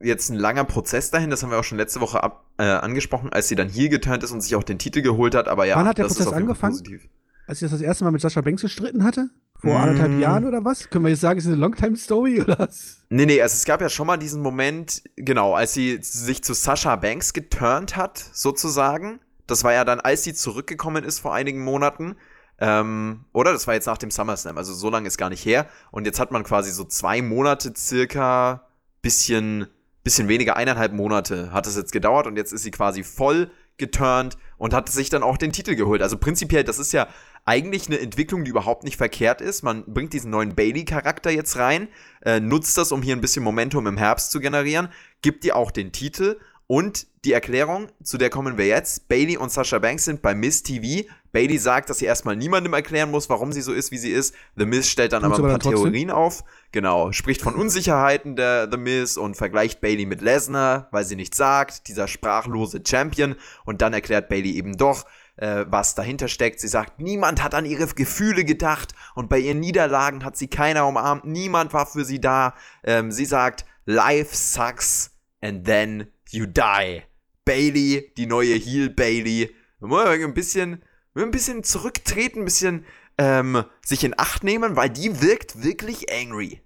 jetzt 0.00 0.30
ein 0.30 0.36
langer 0.36 0.64
Prozess 0.64 1.10
dahin, 1.10 1.30
das 1.30 1.42
haben 1.42 1.50
wir 1.50 1.58
auch 1.58 1.64
schon 1.64 1.78
letzte 1.78 2.00
Woche 2.00 2.22
ab, 2.22 2.46
äh, 2.58 2.62
angesprochen, 2.62 3.30
als 3.32 3.48
sie 3.48 3.54
dann 3.54 3.68
hier 3.68 3.88
geturnt 3.88 4.22
ist 4.22 4.32
und 4.32 4.40
sich 4.40 4.56
auch 4.56 4.62
den 4.62 4.78
Titel 4.78 5.02
geholt 5.02 5.34
hat, 5.34 5.48
aber 5.48 5.66
ja, 5.66 5.76
Wann 5.76 5.86
hat 5.86 5.98
der 5.98 6.04
Prozess 6.04 6.28
angefangen? 6.28 6.72
Positiv. 6.72 7.08
Als 7.46 7.58
sie 7.58 7.66
das 7.66 7.72
das 7.72 7.80
erste 7.80 8.04
Mal 8.04 8.10
mit 8.10 8.20
Sascha 8.20 8.40
Banks 8.40 8.62
gestritten 8.62 9.04
hatte? 9.04 9.28
Vor 9.58 9.74
mm. 9.74 9.82
anderthalb 9.82 10.20
Jahren 10.20 10.46
oder 10.46 10.64
was? 10.64 10.88
Können 10.88 11.04
wir 11.04 11.10
jetzt 11.10 11.20
sagen, 11.20 11.38
ist 11.38 11.46
eine 11.46 11.56
Longtime-Story 11.56 12.40
oder 12.40 12.58
was? 12.58 13.04
Nee, 13.10 13.26
nee, 13.26 13.42
also 13.42 13.54
es 13.54 13.64
gab 13.64 13.80
ja 13.80 13.88
schon 13.88 14.06
mal 14.06 14.16
diesen 14.16 14.40
Moment, 14.40 15.02
genau, 15.16 15.54
als 15.54 15.74
sie 15.74 15.98
sich 16.00 16.42
zu 16.42 16.54
Sascha 16.54 16.96
Banks 16.96 17.32
geturnt 17.32 17.96
hat, 17.96 18.18
sozusagen. 18.32 19.20
Das 19.50 19.64
war 19.64 19.72
ja 19.72 19.84
dann, 19.84 20.00
als 20.00 20.24
sie 20.24 20.34
zurückgekommen 20.34 21.04
ist 21.04 21.18
vor 21.18 21.34
einigen 21.34 21.62
Monaten. 21.62 22.16
Ähm, 22.58 23.24
oder? 23.32 23.52
Das 23.52 23.66
war 23.66 23.74
jetzt 23.74 23.86
nach 23.86 23.98
dem 23.98 24.10
SummerSlam, 24.10 24.58
also 24.58 24.74
so 24.74 24.90
lange 24.90 25.08
ist 25.08 25.16
gar 25.18 25.30
nicht 25.30 25.44
her. 25.44 25.66
Und 25.90 26.06
jetzt 26.06 26.20
hat 26.20 26.30
man 26.30 26.44
quasi 26.44 26.70
so 26.70 26.84
zwei 26.84 27.22
Monate 27.22 27.72
circa 27.76 28.66
bisschen 29.02 29.66
bisschen 30.02 30.28
weniger, 30.28 30.56
eineinhalb 30.56 30.92
Monate 30.92 31.52
hat 31.52 31.66
es 31.66 31.76
jetzt 31.76 31.92
gedauert 31.92 32.26
und 32.26 32.36
jetzt 32.36 32.52
ist 32.52 32.62
sie 32.62 32.70
quasi 32.70 33.04
voll 33.04 33.50
geturnt 33.76 34.36
und 34.58 34.74
hat 34.74 34.88
sich 34.88 35.10
dann 35.10 35.22
auch 35.22 35.36
den 35.36 35.52
Titel 35.52 35.74
geholt. 35.74 36.02
Also 36.02 36.18
prinzipiell, 36.18 36.64
das 36.64 36.78
ist 36.78 36.92
ja 36.92 37.08
eigentlich 37.44 37.86
eine 37.86 37.98
Entwicklung, 37.98 38.44
die 38.44 38.50
überhaupt 38.50 38.84
nicht 38.84 38.96
verkehrt 38.96 39.40
ist. 39.40 39.62
Man 39.62 39.84
bringt 39.86 40.12
diesen 40.12 40.30
neuen 40.30 40.54
Bailey-Charakter 40.54 41.30
jetzt 41.30 41.56
rein, 41.56 41.88
äh, 42.22 42.40
nutzt 42.40 42.76
das, 42.78 42.92
um 42.92 43.02
hier 43.02 43.16
ein 43.16 43.20
bisschen 43.20 43.42
Momentum 43.42 43.86
im 43.86 43.96
Herbst 43.96 44.30
zu 44.30 44.40
generieren, 44.40 44.88
gibt 45.22 45.44
ihr 45.44 45.56
auch 45.56 45.70
den 45.70 45.92
Titel 45.92 46.38
und 46.70 47.08
die 47.24 47.32
Erklärung, 47.32 47.88
zu 48.00 48.16
der 48.16 48.30
kommen 48.30 48.56
wir 48.56 48.68
jetzt. 48.68 49.08
Bailey 49.08 49.36
und 49.36 49.50
Sasha 49.50 49.80
Banks 49.80 50.04
sind 50.04 50.22
bei 50.22 50.36
Miss 50.36 50.62
TV. 50.62 51.04
Bailey 51.32 51.58
sagt, 51.58 51.90
dass 51.90 51.98
sie 51.98 52.04
erstmal 52.04 52.36
niemandem 52.36 52.72
erklären 52.74 53.10
muss, 53.10 53.28
warum 53.28 53.50
sie 53.50 53.60
so 53.60 53.72
ist, 53.72 53.90
wie 53.90 53.98
sie 53.98 54.12
ist. 54.12 54.36
The 54.54 54.66
Miz 54.66 54.86
stellt 54.86 55.12
dann 55.12 55.24
Tut's 55.24 55.40
aber 55.40 55.48
ein 55.48 55.58
paar 55.58 55.72
Theorien 55.72 56.12
auf. 56.12 56.44
Genau, 56.70 57.10
spricht 57.10 57.42
von 57.42 57.56
Unsicherheiten 57.56 58.36
der 58.36 58.68
The 58.70 58.76
Miz 58.76 59.16
und 59.16 59.36
vergleicht 59.36 59.80
Bailey 59.80 60.06
mit 60.06 60.20
Lesnar, 60.20 60.86
weil 60.92 61.04
sie 61.04 61.16
nichts 61.16 61.36
sagt, 61.36 61.88
dieser 61.88 62.06
sprachlose 62.06 62.80
Champion. 62.86 63.34
Und 63.64 63.82
dann 63.82 63.92
erklärt 63.92 64.28
Bailey 64.28 64.52
eben 64.52 64.76
doch, 64.76 65.06
äh, 65.38 65.64
was 65.68 65.96
dahinter 65.96 66.28
steckt. 66.28 66.60
Sie 66.60 66.68
sagt, 66.68 67.00
niemand 67.00 67.42
hat 67.42 67.56
an 67.56 67.66
ihre 67.66 67.88
Gefühle 67.88 68.44
gedacht 68.44 68.94
und 69.16 69.28
bei 69.28 69.40
ihren 69.40 69.58
Niederlagen 69.58 70.24
hat 70.24 70.36
sie 70.36 70.46
keiner 70.46 70.86
umarmt. 70.86 71.24
Niemand 71.24 71.72
war 71.72 71.86
für 71.86 72.04
sie 72.04 72.20
da. 72.20 72.54
Ähm, 72.84 73.10
sie 73.10 73.24
sagt, 73.24 73.64
Life 73.86 74.36
sucks 74.36 75.10
and 75.40 75.64
then 75.64 76.06
you 76.32 76.46
die. 76.46 77.02
Bailey, 77.44 78.12
die 78.16 78.26
neue 78.26 78.54
Heel 78.54 78.90
Bailey. 78.90 79.50
Ein 79.80 80.34
bisschen, 80.34 80.82
ein 81.14 81.30
bisschen 81.30 81.64
zurücktreten, 81.64 82.40
ein 82.40 82.44
bisschen 82.44 82.84
ähm, 83.18 83.64
sich 83.84 84.04
in 84.04 84.14
Acht 84.16 84.44
nehmen, 84.44 84.76
weil 84.76 84.90
die 84.90 85.20
wirkt 85.20 85.62
wirklich 85.62 86.12
angry. 86.12 86.60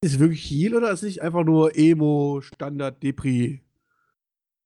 Ist 0.00 0.18
wirklich 0.18 0.42
Heel 0.42 0.76
oder 0.76 0.92
ist 0.92 1.02
nicht 1.02 1.22
einfach 1.22 1.44
nur 1.44 1.76
Emo, 1.76 2.40
Standard, 2.40 3.02
Depri, 3.02 3.62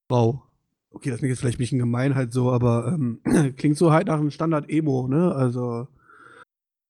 Frau? 0.09 0.43
Okay, 0.91 1.09
das 1.09 1.19
klingt 1.19 1.31
jetzt 1.31 1.41
vielleicht 1.41 1.57
ein 1.57 1.65
bisschen 1.65 1.79
gemein 1.79 2.15
halt 2.15 2.33
so, 2.33 2.53
aber 2.53 2.93
ähm, 2.95 3.21
klingt 3.57 3.79
so 3.79 3.93
halt 3.93 4.09
nach 4.09 4.21
einem 4.21 4.31
Standard-Emo, 4.31 5.09
ne? 5.09 5.35
Also, 5.35 5.89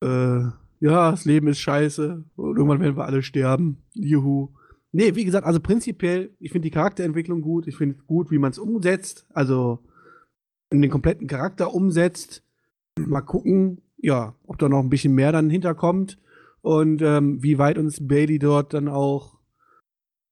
äh, 0.03 0.41
ja, 0.81 1.11
das 1.11 1.23
Leben 1.23 1.47
ist 1.47 1.59
scheiße 1.59 2.25
und 2.35 2.57
irgendwann 2.57 2.81
werden 2.81 2.97
wir 2.97 3.05
alle 3.05 3.23
sterben. 3.23 3.81
Juhu. 3.93 4.49
Nee, 4.95 5.15
wie 5.15 5.25
gesagt, 5.25 5.45
also 5.47 5.59
prinzipiell, 5.59 6.35
ich 6.39 6.51
finde 6.51 6.67
die 6.67 6.71
Charakterentwicklung 6.71 7.41
gut. 7.41 7.67
Ich 7.67 7.75
finde 7.77 7.97
gut, 8.05 8.29
wie 8.29 8.37
man 8.37 8.51
es 8.51 8.59
umsetzt. 8.59 9.25
Also 9.33 9.79
den 10.71 10.89
kompletten 10.91 11.27
Charakter 11.27 11.73
umsetzt. 11.73 12.43
Mal 12.99 13.21
gucken, 13.21 13.81
ja, 13.97 14.35
ob 14.45 14.59
da 14.59 14.69
noch 14.69 14.79
ein 14.79 14.91
bisschen 14.91 15.15
mehr 15.15 15.31
dann 15.31 15.49
hinterkommt 15.49 16.19
und 16.61 17.01
ähm, 17.01 17.41
wie 17.41 17.57
weit 17.57 17.79
uns 17.79 18.07
Bailey 18.07 18.37
dort 18.37 18.75
dann 18.75 18.87
auch 18.87 19.39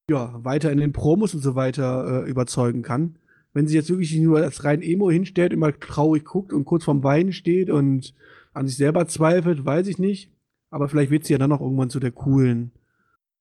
ja, 0.08 0.40
weiter 0.44 0.72
in 0.72 0.78
den 0.78 0.94
Promos 0.94 1.34
und 1.34 1.42
so 1.42 1.56
weiter 1.56 2.26
äh, 2.26 2.30
überzeugen 2.30 2.84
kann. 2.84 3.18
Wenn 3.54 3.66
sie 3.66 3.76
jetzt 3.76 3.90
wirklich 3.90 4.16
nur 4.20 4.40
als 4.40 4.64
rein 4.64 4.84
Emo 4.84 5.10
hinstellt, 5.10 5.54
immer 5.54 5.78
traurig 5.78 6.24
guckt 6.24 6.54
und 6.54 6.66
kurz 6.66 6.84
vorm 6.84 7.04
Weinen 7.04 7.34
steht 7.34 7.72
und 7.72 8.14
an 8.54 8.68
sich 8.68 8.78
selber 8.78 9.08
zweifelt, 9.08 9.66
weiß 9.66 9.88
ich 9.88 9.98
nicht. 9.98 10.32
Aber 10.70 10.88
vielleicht 10.88 11.10
wird 11.12 11.26
sie 11.26 11.34
ja 11.34 11.40
dann 11.40 11.50
noch 11.50 11.62
irgendwann 11.62 11.90
zu 11.90 12.00
der 12.00 12.12
coolen 12.12 12.72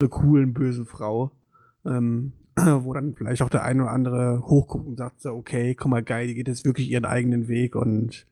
zur 0.00 0.10
coolen, 0.10 0.52
bösen 0.52 0.86
Frau. 0.86 1.30
Ähm, 1.84 2.32
wo 2.56 2.92
dann 2.92 3.14
vielleicht 3.14 3.42
auch 3.42 3.48
der 3.48 3.64
eine 3.64 3.82
oder 3.82 3.92
andere 3.92 4.42
hochguckt 4.44 4.86
und 4.86 4.96
sagt 4.96 5.20
so, 5.20 5.30
okay, 5.30 5.74
guck 5.74 5.90
mal, 5.90 6.02
geil, 6.02 6.26
die 6.26 6.34
geht 6.34 6.48
jetzt 6.48 6.64
wirklich 6.64 6.90
ihren 6.90 7.04
eigenen 7.04 7.48
Weg 7.48 7.76
und 7.76 8.26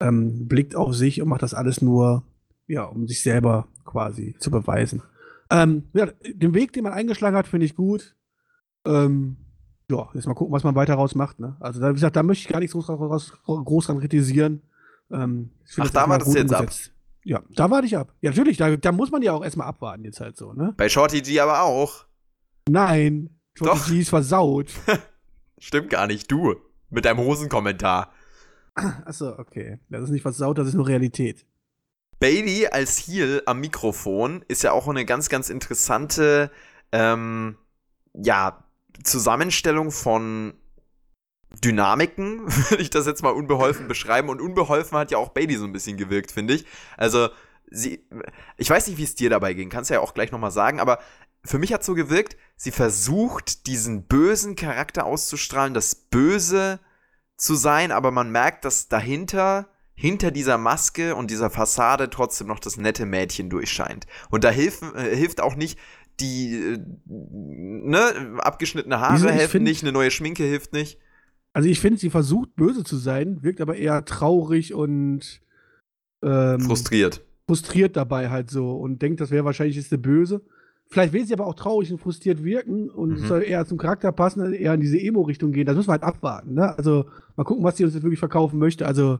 ähm, 0.00 0.46
blickt 0.48 0.76
auf 0.76 0.94
sich 0.94 1.20
und 1.20 1.28
macht 1.28 1.42
das 1.42 1.54
alles 1.54 1.82
nur, 1.82 2.24
ja, 2.66 2.84
um 2.84 3.06
sich 3.08 3.22
selber 3.22 3.68
quasi 3.84 4.36
zu 4.38 4.50
beweisen. 4.50 5.02
Ähm, 5.50 5.84
ja, 5.92 6.06
den 6.06 6.54
Weg, 6.54 6.72
den 6.72 6.84
man 6.84 6.92
eingeschlagen 6.92 7.36
hat, 7.36 7.46
finde 7.46 7.66
ich 7.66 7.74
gut. 7.74 8.16
Ähm, 8.86 9.36
ja, 9.90 10.08
jetzt 10.14 10.26
mal 10.26 10.34
gucken, 10.34 10.52
was 10.52 10.64
man 10.64 10.74
weiter 10.74 10.94
raus 10.94 11.14
macht. 11.14 11.38
Ne? 11.40 11.56
Also, 11.60 11.80
wie 11.80 11.92
gesagt, 11.92 12.16
da 12.16 12.22
möchte 12.22 12.46
ich 12.46 12.52
gar 12.52 12.60
nichts 12.60 12.72
groß, 12.72 12.86
groß, 12.86 13.32
groß 13.44 13.86
dran 13.86 14.00
kritisieren. 14.00 14.62
Ähm, 15.10 15.50
Ach, 15.78 15.90
da 15.90 16.08
war 16.08 16.18
das 16.18 16.32
jetzt 16.34 16.54
ab. 16.54 16.70
Ja, 17.24 17.42
da 17.50 17.70
warte 17.70 17.86
ich 17.86 17.96
ab. 17.96 18.14
Ja, 18.20 18.30
natürlich, 18.30 18.56
da, 18.56 18.76
da 18.76 18.92
muss 18.92 19.10
man 19.10 19.22
ja 19.22 19.32
auch 19.32 19.44
erstmal 19.44 19.68
abwarten, 19.68 20.04
jetzt 20.04 20.20
halt 20.20 20.36
so, 20.36 20.52
ne? 20.52 20.74
Bei 20.76 20.88
Shorty 20.88 21.22
G 21.22 21.38
aber 21.40 21.62
auch. 21.62 22.06
Nein, 22.68 23.30
Shorty 23.54 23.78
Doch. 23.78 23.86
G 23.88 24.00
ist 24.00 24.08
versaut. 24.08 24.68
Stimmt 25.58 25.90
gar 25.90 26.06
nicht, 26.06 26.30
du. 26.30 26.56
Mit 26.90 27.04
deinem 27.04 27.20
Hosenkommentar. 27.20 28.12
Achso, 28.74 29.38
okay. 29.38 29.78
Das 29.88 30.02
ist 30.02 30.10
nicht 30.10 30.22
versaut, 30.22 30.58
das 30.58 30.68
ist 30.68 30.74
nur 30.74 30.88
Realität. 30.88 31.46
Bailey 32.18 32.66
als 32.68 32.98
Heel 32.98 33.42
am 33.46 33.60
Mikrofon 33.60 34.44
ist 34.48 34.62
ja 34.62 34.72
auch 34.72 34.88
eine 34.88 35.04
ganz, 35.04 35.28
ganz 35.28 35.50
interessante, 35.50 36.50
ähm, 36.92 37.56
ja, 38.14 38.64
Zusammenstellung 39.02 39.90
von 39.90 40.54
Dynamiken, 41.60 42.46
würde 42.70 42.82
ich 42.82 42.90
das 42.90 43.06
jetzt 43.06 43.22
mal 43.22 43.30
unbeholfen 43.30 43.88
beschreiben. 43.88 44.28
Und 44.28 44.40
unbeholfen 44.40 44.96
hat 44.98 45.10
ja 45.10 45.18
auch 45.18 45.30
Bailey 45.30 45.56
so 45.56 45.64
ein 45.64 45.72
bisschen 45.72 45.96
gewirkt, 45.96 46.32
finde 46.32 46.54
ich. 46.54 46.66
Also, 46.96 47.28
sie, 47.70 48.06
ich 48.56 48.70
weiß 48.70 48.86
nicht, 48.86 48.98
wie 48.98 49.04
es 49.04 49.14
dir 49.14 49.30
dabei 49.30 49.54
ging, 49.54 49.68
kannst 49.68 49.90
du 49.90 49.94
ja 49.94 50.00
auch 50.00 50.14
gleich 50.14 50.32
nochmal 50.32 50.50
sagen, 50.50 50.80
aber 50.80 50.98
für 51.44 51.58
mich 51.58 51.72
hat 51.72 51.82
so 51.82 51.94
gewirkt, 51.94 52.36
sie 52.56 52.70
versucht, 52.70 53.66
diesen 53.66 54.06
bösen 54.06 54.54
Charakter 54.54 55.04
auszustrahlen, 55.04 55.74
das 55.74 55.94
Böse 55.94 56.78
zu 57.36 57.54
sein, 57.54 57.90
aber 57.90 58.12
man 58.12 58.30
merkt, 58.30 58.64
dass 58.64 58.88
dahinter, 58.88 59.68
hinter 59.94 60.30
dieser 60.30 60.58
Maske 60.58 61.16
und 61.16 61.30
dieser 61.30 61.50
Fassade 61.50 62.10
trotzdem 62.10 62.46
noch 62.46 62.60
das 62.60 62.76
nette 62.76 63.06
Mädchen 63.06 63.50
durchscheint. 63.50 64.06
Und 64.30 64.44
da 64.44 64.50
hilft, 64.50 64.82
äh, 64.94 65.16
hilft 65.16 65.40
auch 65.40 65.56
nicht, 65.56 65.78
die, 66.20 66.54
äh, 66.54 66.78
ne, 67.06 68.36
abgeschnittene 68.38 69.00
Haare 69.00 69.32
helfen 69.32 69.62
nicht, 69.62 69.82
eine 69.82 69.92
neue 69.92 70.10
Schminke 70.10 70.44
hilft 70.44 70.72
nicht. 70.72 70.98
Also 71.52 71.68
ich 71.68 71.80
finde, 71.80 71.98
sie 71.98 72.10
versucht 72.10 72.54
böse 72.56 72.82
zu 72.84 72.96
sein, 72.96 73.42
wirkt 73.42 73.60
aber 73.60 73.76
eher 73.76 74.04
traurig 74.04 74.72
und 74.74 75.40
ähm, 76.22 76.60
frustriert. 76.60 77.22
Frustriert 77.46 77.96
dabei 77.96 78.30
halt 78.30 78.50
so 78.50 78.72
und 78.72 79.02
denkt, 79.02 79.20
das 79.20 79.30
wäre 79.30 79.44
wahrscheinlich 79.44 79.76
jetzt 79.76 79.92
der 79.92 79.98
Böse. 79.98 80.42
Vielleicht 80.88 81.12
will 81.12 81.26
sie 81.26 81.34
aber 81.34 81.46
auch 81.46 81.54
traurig 81.54 81.90
und 81.92 81.98
frustriert 81.98 82.44
wirken 82.44 82.90
und 82.90 83.20
mhm. 83.20 83.26
soll 83.26 83.42
eher 83.42 83.66
zum 83.66 83.78
Charakter 83.78 84.12
passen, 84.12 84.52
eher 84.52 84.74
in 84.74 84.80
diese 84.80 85.00
Emo-Richtung 85.00 85.52
gehen. 85.52 85.66
Das 85.66 85.76
müssen 85.76 85.88
wir 85.88 85.92
halt 85.92 86.02
abwarten. 86.02 86.54
Ne? 86.54 86.76
Also 86.76 87.06
mal 87.36 87.44
gucken, 87.44 87.64
was 87.64 87.76
sie 87.76 87.84
uns 87.84 87.94
jetzt 87.94 88.02
wirklich 88.02 88.18
verkaufen 88.18 88.58
möchte. 88.58 88.86
Also 88.86 89.18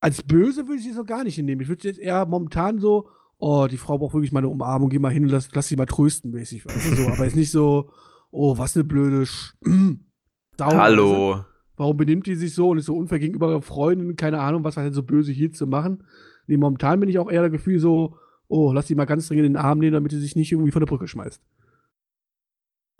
als 0.00 0.22
böse 0.22 0.66
würde 0.66 0.78
ich 0.78 0.84
sie 0.84 0.92
so 0.92 1.04
gar 1.04 1.24
nicht 1.24 1.36
hinnehmen. 1.36 1.62
Ich 1.62 1.68
würde 1.68 1.88
jetzt 1.88 2.00
eher 2.00 2.26
momentan 2.26 2.78
so, 2.78 3.08
oh, 3.38 3.66
die 3.70 3.78
Frau 3.78 3.98
braucht 3.98 4.14
wirklich 4.14 4.32
mal 4.32 4.40
eine 4.40 4.48
Umarmung, 4.48 4.90
geh 4.90 4.98
mal 4.98 5.12
hin 5.12 5.24
und 5.24 5.30
lass, 5.30 5.48
lass 5.52 5.68
sie 5.68 5.76
mal 5.76 5.86
trösten, 5.86 6.30
mäßig. 6.30 6.64
Du, 6.64 6.70
so. 6.70 7.08
Aber 7.08 7.24
jetzt 7.24 7.36
nicht 7.36 7.50
so, 7.50 7.90
oh, 8.30 8.58
was 8.58 8.76
eine 8.76 8.84
blöde 8.84 9.26
Sch 9.26 9.54
Hallo. 10.60 11.44
Warum 11.76 11.96
benimmt 11.96 12.26
die 12.26 12.36
sich 12.36 12.54
so 12.54 12.70
und 12.70 12.78
ist 12.78 12.86
so 12.86 12.96
unfair 12.96 13.18
gegenüber 13.18 13.48
ihrer 13.48 13.62
Freundin? 13.62 14.16
Keine 14.16 14.40
Ahnung, 14.40 14.64
was 14.64 14.76
war 14.76 14.84
denn 14.84 14.92
so 14.92 15.02
böse 15.02 15.32
hier 15.32 15.52
zu 15.52 15.66
machen? 15.66 16.04
Nee, 16.46 16.56
momentan 16.56 17.00
bin 17.00 17.08
ich 17.08 17.18
auch 17.18 17.30
eher 17.30 17.42
das 17.42 17.50
Gefühl 17.50 17.78
so, 17.78 18.16
oh, 18.48 18.72
lass 18.72 18.86
die 18.86 18.94
mal 18.94 19.06
ganz 19.06 19.28
dringend 19.28 19.46
in 19.46 19.52
den 19.54 19.62
Arm 19.62 19.78
nehmen, 19.78 19.94
damit 19.94 20.12
sie 20.12 20.20
sich 20.20 20.36
nicht 20.36 20.52
irgendwie 20.52 20.70
von 20.70 20.80
der 20.80 20.86
Brücke 20.86 21.08
schmeißt. 21.08 21.40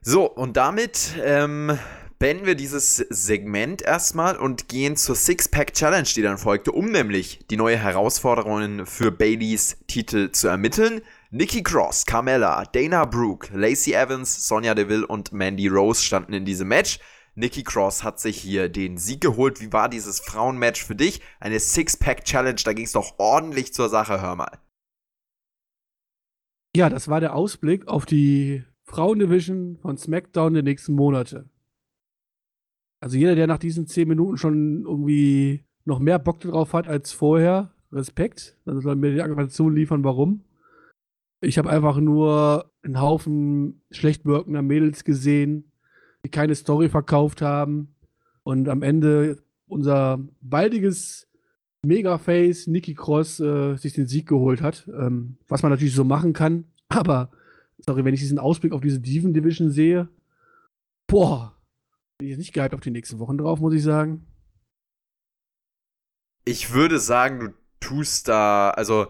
So, 0.00 0.30
und 0.30 0.56
damit 0.56 1.14
ähm, 1.22 1.78
beenden 2.18 2.46
wir 2.46 2.54
dieses 2.54 2.96
Segment 2.96 3.82
erstmal 3.82 4.36
und 4.36 4.68
gehen 4.68 4.96
zur 4.96 5.14
Six-Pack-Challenge, 5.14 6.08
die 6.14 6.22
dann 6.22 6.38
folgte, 6.38 6.72
um 6.72 6.90
nämlich 6.90 7.46
die 7.50 7.56
neue 7.56 7.76
Herausforderungen 7.76 8.86
für 8.86 9.10
Baileys 9.10 9.78
Titel 9.86 10.30
zu 10.30 10.48
ermitteln. 10.48 11.00
Nikki 11.30 11.62
Cross, 11.62 12.06
Carmella, 12.06 12.64
Dana 12.64 13.04
Brooke, 13.06 13.48
Lacey 13.56 13.92
Evans, 13.92 14.46
Sonja 14.46 14.74
Deville 14.74 15.06
und 15.06 15.32
Mandy 15.32 15.68
Rose 15.68 16.02
standen 16.02 16.32
in 16.32 16.44
diesem 16.44 16.68
Match. 16.68 16.98
Nikki 17.36 17.64
Cross 17.64 18.04
hat 18.04 18.20
sich 18.20 18.40
hier 18.40 18.68
den 18.68 18.96
Sieg 18.96 19.20
geholt. 19.20 19.60
Wie 19.60 19.72
war 19.72 19.88
dieses 19.88 20.20
Frauenmatch 20.20 20.84
für 20.84 20.94
dich? 20.94 21.20
Eine 21.40 21.58
Six-Pack-Challenge, 21.58 22.60
da 22.64 22.72
ging 22.72 22.84
es 22.84 22.92
doch 22.92 23.18
ordentlich 23.18 23.74
zur 23.74 23.88
Sache, 23.88 24.20
hör 24.20 24.36
mal. 24.36 24.58
Ja, 26.76 26.88
das 26.88 27.08
war 27.08 27.20
der 27.20 27.34
Ausblick 27.34 27.88
auf 27.88 28.06
die 28.06 28.64
Frauendivision 28.84 29.78
von 29.78 29.96
SmackDown 29.96 30.54
der 30.54 30.62
nächsten 30.62 30.94
Monate. 30.94 31.48
Also 33.00 33.16
jeder, 33.16 33.34
der 33.34 33.46
nach 33.46 33.58
diesen 33.58 33.86
zehn 33.86 34.08
Minuten 34.08 34.36
schon 34.36 34.84
irgendwie 34.84 35.64
noch 35.84 35.98
mehr 35.98 36.18
Bock 36.18 36.40
drauf 36.40 36.72
hat 36.72 36.88
als 36.88 37.12
vorher, 37.12 37.74
Respekt. 37.92 38.58
Dann 38.64 38.80
soll 38.80 38.96
mir 38.96 39.12
die 39.12 39.22
Argumentation 39.22 39.74
liefern, 39.74 40.04
warum. 40.04 40.44
Ich 41.40 41.58
habe 41.58 41.70
einfach 41.70 41.98
nur 41.98 42.72
einen 42.82 43.00
Haufen 43.00 43.82
schlecht 43.90 44.24
wirkender 44.24 44.62
Mädels 44.62 45.04
gesehen, 45.04 45.70
die 46.24 46.30
keine 46.30 46.54
Story 46.54 46.88
verkauft 46.88 47.42
haben. 47.42 47.94
Und 48.42 48.68
am 48.68 48.82
Ende 48.82 49.42
unser 49.66 50.18
baldiges 50.40 51.28
Megaface 51.84 52.66
Nikki 52.66 52.94
Cross 52.94 53.40
äh, 53.40 53.76
sich 53.76 53.92
den 53.92 54.06
Sieg 54.06 54.26
geholt 54.26 54.60
hat. 54.62 54.88
Ähm, 54.88 55.36
was 55.48 55.62
man 55.62 55.70
natürlich 55.70 55.94
so 55.94 56.04
machen 56.04 56.32
kann. 56.32 56.64
Aber, 56.88 57.30
sorry, 57.78 58.04
wenn 58.04 58.14
ich 58.14 58.20
diesen 58.20 58.38
Ausblick 58.38 58.72
auf 58.72 58.80
diese 58.80 59.00
Diven 59.00 59.32
Division 59.32 59.70
sehe, 59.70 60.08
boah, 61.06 61.56
bin 62.18 62.28
ich 62.28 62.38
nicht 62.38 62.52
gehypt 62.52 62.74
auf 62.74 62.80
die 62.80 62.90
nächsten 62.90 63.18
Wochen 63.18 63.38
drauf, 63.38 63.60
muss 63.60 63.74
ich 63.74 63.82
sagen. 63.82 64.26
Ich 66.44 66.72
würde 66.72 66.98
sagen, 66.98 67.40
du 67.40 67.48
tust 67.80 68.28
da, 68.28 68.70
also 68.70 69.08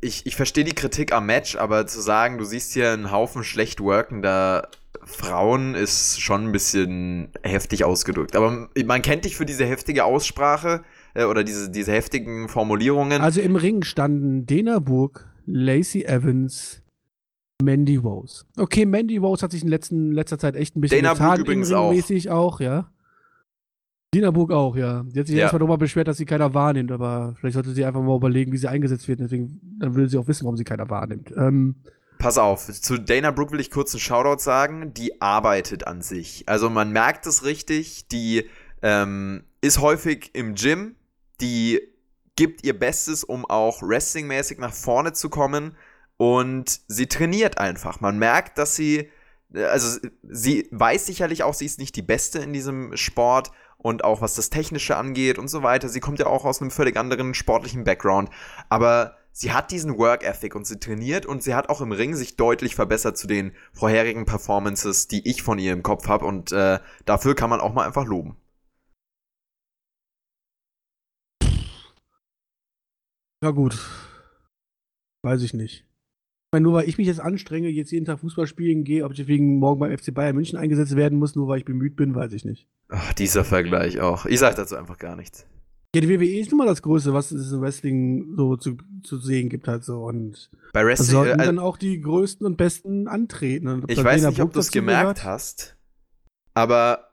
ich, 0.00 0.26
ich 0.26 0.36
verstehe 0.36 0.64
die 0.64 0.74
Kritik 0.74 1.12
am 1.12 1.26
Match, 1.26 1.56
aber 1.56 1.86
zu 1.86 2.00
sagen, 2.00 2.38
du 2.38 2.44
siehst 2.44 2.72
hier 2.72 2.92
einen 2.92 3.10
Haufen 3.10 3.44
schlecht 3.44 3.80
workender 3.80 4.68
Frauen 5.08 5.74
ist 5.74 6.20
schon 6.20 6.48
ein 6.48 6.52
bisschen 6.52 7.30
heftig 7.42 7.84
ausgedrückt. 7.84 8.36
Aber 8.36 8.68
man 8.84 9.02
kennt 9.02 9.24
dich 9.24 9.36
für 9.36 9.46
diese 9.46 9.64
heftige 9.64 10.04
Aussprache 10.04 10.82
äh, 11.14 11.24
oder 11.24 11.44
diese, 11.44 11.70
diese 11.70 11.92
heftigen 11.92 12.48
Formulierungen. 12.48 13.22
Also 13.22 13.40
im 13.40 13.56
Ring 13.56 13.82
standen 13.84 14.44
Dana 14.44 14.80
Burg, 14.80 15.26
Lacey 15.46 16.04
Evans, 16.04 16.82
Mandy 17.62 17.96
Rose. 17.96 18.44
Okay, 18.56 18.84
Mandy 18.84 19.16
Rose 19.16 19.42
hat 19.42 19.50
sich 19.50 19.62
in 19.62 19.68
letzten, 19.68 20.12
letzter 20.12 20.38
Zeit 20.38 20.56
echt 20.56 20.76
ein 20.76 20.82
bisschen 20.82 21.02
Dana 21.02 21.14
getan, 21.14 21.40
übrigens 21.40 21.72
auch. 21.72 21.94
auch, 22.30 22.60
ja. 22.60 22.90
Dina 24.14 24.30
Burg 24.30 24.52
auch, 24.52 24.74
ja. 24.74 25.04
Die 25.04 25.20
hat 25.20 25.26
sich 25.26 25.36
ja. 25.36 25.42
erstmal 25.42 25.60
nochmal 25.60 25.78
beschwert, 25.78 26.08
dass 26.08 26.16
sie 26.16 26.24
keiner 26.24 26.54
wahrnimmt, 26.54 26.90
aber 26.92 27.34
vielleicht 27.38 27.54
sollte 27.54 27.72
sie 27.72 27.84
einfach 27.84 28.00
mal 28.00 28.16
überlegen, 28.16 28.52
wie 28.52 28.56
sie 28.56 28.68
eingesetzt 28.68 29.06
wird. 29.06 29.20
Deswegen, 29.20 29.60
dann 29.78 29.94
will 29.94 30.08
sie 30.08 30.16
auch 30.16 30.26
wissen, 30.28 30.44
warum 30.44 30.56
sie 30.56 30.64
keiner 30.64 30.88
wahrnimmt. 30.88 31.32
Ähm, 31.36 31.76
Pass 32.18 32.36
auf, 32.36 32.66
zu 32.66 32.98
Dana 32.98 33.30
Brooke 33.30 33.52
will 33.52 33.60
ich 33.60 33.70
kurz 33.70 33.94
einen 33.94 34.00
Shoutout 34.00 34.42
sagen. 34.42 34.92
Die 34.94 35.20
arbeitet 35.20 35.86
an 35.86 36.02
sich. 36.02 36.44
Also 36.46 36.68
man 36.68 36.90
merkt 36.90 37.26
es 37.26 37.44
richtig, 37.44 38.08
die 38.08 38.48
ähm, 38.82 39.44
ist 39.60 39.80
häufig 39.80 40.34
im 40.34 40.54
Gym, 40.54 40.96
die 41.40 41.80
gibt 42.34 42.64
ihr 42.64 42.78
Bestes, 42.78 43.24
um 43.24 43.44
auch 43.44 43.82
wrestlingmäßig 43.82 44.58
nach 44.58 44.72
vorne 44.72 45.12
zu 45.12 45.28
kommen 45.28 45.76
und 46.16 46.80
sie 46.88 47.06
trainiert 47.06 47.58
einfach. 47.58 48.00
Man 48.00 48.18
merkt, 48.18 48.58
dass 48.58 48.74
sie, 48.74 49.10
also 49.52 50.00
sie 50.22 50.68
weiß 50.72 51.06
sicherlich 51.06 51.44
auch, 51.44 51.54
sie 51.54 51.66
ist 51.66 51.78
nicht 51.78 51.94
die 51.94 52.02
Beste 52.02 52.40
in 52.40 52.52
diesem 52.52 52.96
Sport 52.96 53.52
und 53.78 54.04
auch 54.04 54.20
was 54.20 54.34
das 54.34 54.50
Technische 54.50 54.96
angeht 54.96 55.38
und 55.38 55.48
so 55.48 55.62
weiter. 55.62 55.88
Sie 55.88 56.00
kommt 56.00 56.18
ja 56.18 56.26
auch 56.26 56.44
aus 56.44 56.60
einem 56.60 56.70
völlig 56.70 56.96
anderen 56.96 57.34
sportlichen 57.34 57.84
Background, 57.84 58.30
aber 58.68 59.16
sie 59.32 59.52
hat 59.52 59.70
diesen 59.70 59.96
Work 59.98 60.24
Ethic 60.24 60.54
und 60.54 60.66
sie 60.66 60.78
trainiert 60.80 61.26
und 61.26 61.42
sie 61.42 61.54
hat 61.54 61.68
auch 61.68 61.80
im 61.80 61.92
Ring 61.92 62.14
sich 62.14 62.36
deutlich 62.36 62.74
verbessert 62.74 63.16
zu 63.16 63.26
den 63.26 63.52
vorherigen 63.72 64.26
Performances, 64.26 65.08
die 65.08 65.28
ich 65.28 65.42
von 65.42 65.58
ihr 65.58 65.72
im 65.72 65.82
Kopf 65.82 66.08
habe 66.08 66.26
und 66.26 66.52
äh, 66.52 66.80
dafür 67.04 67.34
kann 67.34 67.50
man 67.50 67.60
auch 67.60 67.72
mal 67.72 67.86
einfach 67.86 68.04
loben. 68.06 68.36
Ja 73.42 73.50
gut, 73.52 73.78
weiß 75.22 75.42
ich 75.42 75.54
nicht 75.54 75.87
meine, 76.52 76.62
nur 76.62 76.74
weil 76.74 76.88
ich 76.88 76.98
mich 76.98 77.06
jetzt 77.06 77.20
anstrenge, 77.20 77.68
jetzt 77.68 77.90
jeden 77.90 78.06
Tag 78.06 78.20
Fußball 78.20 78.46
spielen 78.46 78.84
gehe, 78.84 79.04
ob 79.04 79.12
ich 79.12 79.18
deswegen 79.18 79.58
morgen 79.58 79.80
beim 79.80 79.96
FC 79.96 80.14
Bayern 80.14 80.34
München 80.34 80.58
eingesetzt 80.58 80.96
werden 80.96 81.18
muss, 81.18 81.36
nur 81.36 81.48
weil 81.48 81.58
ich 81.58 81.64
bemüht 81.64 81.96
bin, 81.96 82.14
weiß 82.14 82.32
ich 82.32 82.44
nicht. 82.44 82.66
Ach, 82.88 83.12
dieser 83.14 83.44
Vergleich 83.44 84.00
auch. 84.00 84.26
Ich 84.26 84.38
sag 84.38 84.56
dazu 84.56 84.76
einfach 84.76 84.98
gar 84.98 85.16
nichts. 85.16 85.46
Ja, 85.94 86.02
die 86.02 86.08
WWE 86.08 86.38
ist 86.38 86.50
nun 86.50 86.58
mal 86.58 86.66
das 86.66 86.82
Größte, 86.82 87.14
was 87.14 87.32
es 87.32 87.50
im 87.50 87.62
Wrestling 87.62 88.34
so 88.36 88.56
zu, 88.56 88.76
zu 89.02 89.16
sehen 89.18 89.48
gibt 89.48 89.68
halt 89.68 89.84
so. 89.84 90.04
Und 90.04 90.50
bei 90.74 90.84
Wrestling 90.84 91.08
sollten 91.08 91.40
äh, 91.40 91.46
dann 91.46 91.58
auch 91.58 91.78
die 91.78 92.00
Größten 92.00 92.46
und 92.46 92.56
Besten 92.56 93.08
antreten. 93.08 93.68
Und 93.68 93.90
ich 93.90 94.02
weiß 94.02 94.26
nicht, 94.26 94.40
ob 94.40 94.52
du 94.52 94.60
es 94.60 94.70
gemerkt 94.70 95.02
gehört? 95.02 95.24
hast, 95.24 95.76
aber 96.52 97.08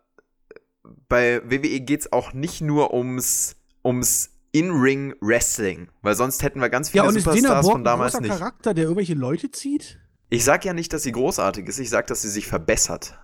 bei 1.07 1.41
WWE 1.45 1.79
geht 1.79 2.01
es 2.01 2.11
auch 2.11 2.33
nicht 2.33 2.61
nur 2.61 2.93
ums, 2.93 3.55
ums 3.83 4.34
in-Ring-Wrestling. 4.55 5.89
Weil 6.01 6.15
sonst 6.15 6.41
hätten 6.41 6.61
wir 6.61 6.69
ganz 6.69 6.89
viele 6.89 7.03
ja, 7.03 7.09
und 7.09 7.19
Superstars 7.19 7.69
von 7.69 7.83
damals 7.83 8.19
nicht. 8.19 8.31
Charakter, 8.31 8.73
der 8.73 8.85
irgendwelche 8.85 9.13
Leute 9.13 9.51
zieht? 9.51 9.99
Ich 10.29 10.45
sag 10.45 10.63
ja 10.63 10.73
nicht, 10.73 10.93
dass 10.93 11.03
sie 11.03 11.11
großartig 11.11 11.67
ist, 11.67 11.79
ich 11.79 11.89
sag, 11.89 12.07
dass 12.07 12.21
sie 12.21 12.29
sich 12.29 12.47
verbessert. 12.47 13.19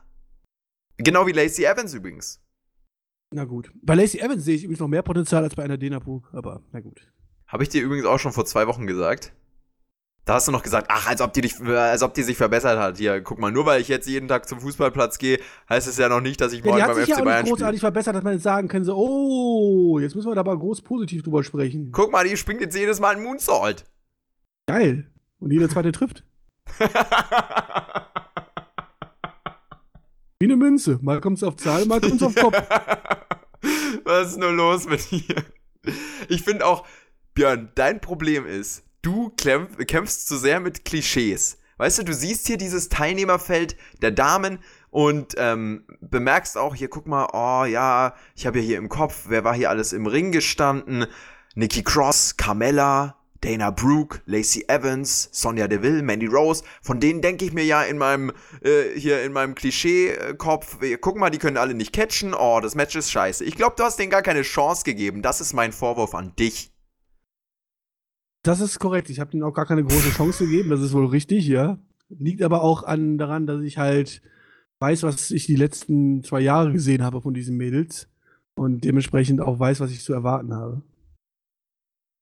Genau 0.98 1.26
wie 1.26 1.32
Lacey 1.32 1.64
Evans 1.64 1.94
übrigens. 1.94 2.42
Na 3.32 3.46
gut. 3.46 3.72
Bei 3.82 3.96
Lacey 3.96 4.20
Evans 4.20 4.44
sehe 4.44 4.56
ich 4.56 4.64
übrigens 4.66 4.82
noch 4.82 4.90
mehr 4.90 5.04
Potenzial 5.04 5.44
als 5.44 5.56
bei 5.56 5.64
einer 5.64 5.78
Dana 5.78 6.00
Brooke, 6.00 6.28
aber 6.34 6.64
na 6.74 6.82
gut. 6.82 7.10
Habe 7.48 7.64
ich 7.64 7.70
dir 7.70 7.82
übrigens 7.82 8.06
auch 8.06 8.20
schon 8.20 8.34
vor 8.34 8.46
zwei 8.46 8.68
Wochen 8.68 8.86
gesagt. 8.86 9.34
Da 10.32 10.36
hast 10.36 10.48
du 10.48 10.54
noch 10.54 10.64
gesagt, 10.64 10.88
ach, 10.90 11.10
als 11.10 11.20
ob 11.20 11.34
die 11.34 11.42
dich, 11.42 11.60
als 11.60 12.04
ob 12.04 12.14
die 12.14 12.24
sich 12.24 12.38
verbessert 12.38 12.80
hat. 12.80 12.96
Hier, 12.96 13.20
guck 13.20 13.38
mal, 13.38 13.52
nur 13.52 13.66
weil 13.66 13.82
ich 13.82 13.90
jetzt 13.90 14.08
jeden 14.08 14.30
Tag 14.30 14.48
zum 14.48 14.62
Fußballplatz 14.62 15.18
gehe, 15.18 15.42
heißt 15.70 15.90
es 15.90 15.98
ja 15.98 16.08
noch 16.08 16.22
nicht, 16.22 16.40
dass 16.40 16.54
ich 16.54 16.64
morgen 16.64 16.78
ja, 16.78 16.88
beim 16.88 17.04
FC 17.04 17.10
ja 17.10 17.22
Bayern 17.22 17.40
spiele. 17.40 17.56
großartig 17.58 17.82
verbessert, 17.82 18.16
dass 18.16 18.24
man 18.24 18.32
jetzt 18.36 18.44
sagen 18.44 18.70
kann, 18.70 18.86
so, 18.86 18.96
oh, 18.96 20.00
jetzt 20.00 20.16
müssen 20.16 20.32
wir 20.32 20.36
da 20.36 20.46
mal 20.46 20.58
groß 20.58 20.84
positiv 20.84 21.24
drüber 21.24 21.44
sprechen. 21.44 21.92
Guck 21.92 22.14
mal, 22.14 22.26
die 22.26 22.38
springt 22.38 22.62
jetzt 22.62 22.78
jedes 22.78 23.02
Mal 23.02 23.18
ein 23.18 23.24
Moonsault. 23.24 23.84
Geil. 24.68 25.12
Und 25.42 25.52
jeder 25.52 25.68
zweite 25.68 25.92
trifft. 25.92 26.24
Wie 30.40 30.46
eine 30.46 30.56
Münze. 30.56 30.98
Mal 31.02 31.20
kommt 31.20 31.40
es 31.40 31.44
auf 31.44 31.58
Zahl, 31.58 31.86
mal 31.88 32.00
kommt 32.00 32.22
es 32.22 32.24
auf 32.24 32.36
Kopf. 32.36 32.56
Was 34.06 34.30
ist 34.30 34.40
nur 34.40 34.54
los 34.54 34.88
mit 34.88 35.12
dir? 35.12 35.44
Ich 36.30 36.42
finde 36.42 36.66
auch, 36.66 36.88
Björn, 37.34 37.74
dein 37.76 38.00
Problem 38.00 38.46
ist, 38.46 38.86
du 39.02 39.30
kämpfst 39.30 40.28
zu 40.28 40.38
sehr 40.38 40.60
mit 40.60 40.86
Klischees. 40.86 41.58
Weißt 41.78 41.98
du, 41.98 42.04
du 42.04 42.14
siehst 42.14 42.46
hier 42.46 42.58
dieses 42.58 42.90
Teilnehmerfeld 42.90 43.76
der 44.02 44.12
Damen 44.12 44.60
und 44.92 45.34
ähm, 45.38 45.86
bemerkst 46.00 46.58
auch 46.58 46.76
hier, 46.76 46.90
guck 46.90 47.08
mal, 47.08 47.28
oh 47.34 47.66
ja, 47.66 48.14
ich 48.36 48.46
habe 48.46 48.60
ja 48.60 48.66
hier 48.66 48.78
im 48.78 48.88
Kopf, 48.88 49.26
wer 49.30 49.44
war 49.44 49.56
hier 49.56 49.72
alles 49.72 49.92
im 49.92 50.06
Ring 50.06 50.32
gestanden? 50.32 51.08
Nikki 51.56 51.82
Cross, 51.82 52.38
Carmella, 52.38 53.18
Dana 53.42 53.72
Brooke, 53.72 54.22
Lacey 54.26 54.66
Evans, 54.68 55.30
Sonja 55.32 55.68
Deville, 55.68 56.04
Mandy 56.04 56.28
Rose, 56.28 56.64
von 56.84 57.00
denen 57.00 57.22
denke 57.22 57.46
ich 57.46 57.54
mir 57.54 57.66
ja 57.66 57.82
in 57.82 57.98
meinem, 57.98 58.32
äh, 58.62 58.96
hier 58.96 59.24
in 59.24 59.34
meinem 59.34 59.56
Klischee-Kopf, 59.56 60.78
guck 61.02 61.18
mal, 61.18 61.32
die 61.32 61.40
können 61.40 61.58
alle 61.58 61.74
nicht 61.74 61.94
catchen, 61.94 62.36
oh, 62.36 62.60
das 62.62 62.76
Match 62.76 62.96
ist 62.96 63.12
scheiße. 63.12 63.44
Ich 63.44 63.56
glaube, 63.56 63.74
du 63.76 63.84
hast 63.84 63.98
denen 63.98 64.12
gar 64.12 64.22
keine 64.22 64.44
Chance 64.44 64.84
gegeben. 64.84 65.24
Das 65.24 65.42
ist 65.42 65.54
mein 65.54 65.74
Vorwurf 65.74 66.14
an 66.14 66.36
dich. 66.36 66.72
Das 68.44 68.60
ist 68.60 68.80
korrekt. 68.80 69.10
Ich 69.10 69.20
habe 69.20 69.34
ihnen 69.34 69.44
auch 69.44 69.54
gar 69.54 69.66
keine 69.66 69.84
große 69.84 70.12
Chance 70.12 70.46
gegeben. 70.46 70.70
Das 70.70 70.82
ist 70.82 70.94
wohl 70.94 71.06
richtig, 71.06 71.48
ja. 71.48 71.78
Liegt 72.10 72.42
aber 72.42 72.64
auch 72.64 72.84
an, 72.84 73.18
daran, 73.18 73.46
dass 73.46 73.62
ich 73.62 73.78
halt 73.78 74.22
weiß, 74.80 75.04
was 75.04 75.32
ich 75.32 75.46
die 75.46 75.56
letzten 75.56 76.24
zwei 76.24 76.42
Jahre 76.42 76.72
gesehen 76.72 77.04
habe 77.04 77.22
von 77.22 77.34
diesen 77.34 77.56
Mädels 77.56 78.08
und 78.56 78.84
dementsprechend 78.84 79.42
auch 79.42 79.60
weiß, 79.60 79.80
was 79.80 79.92
ich 79.92 80.04
zu 80.04 80.14
erwarten 80.14 80.54
habe. 80.54 80.82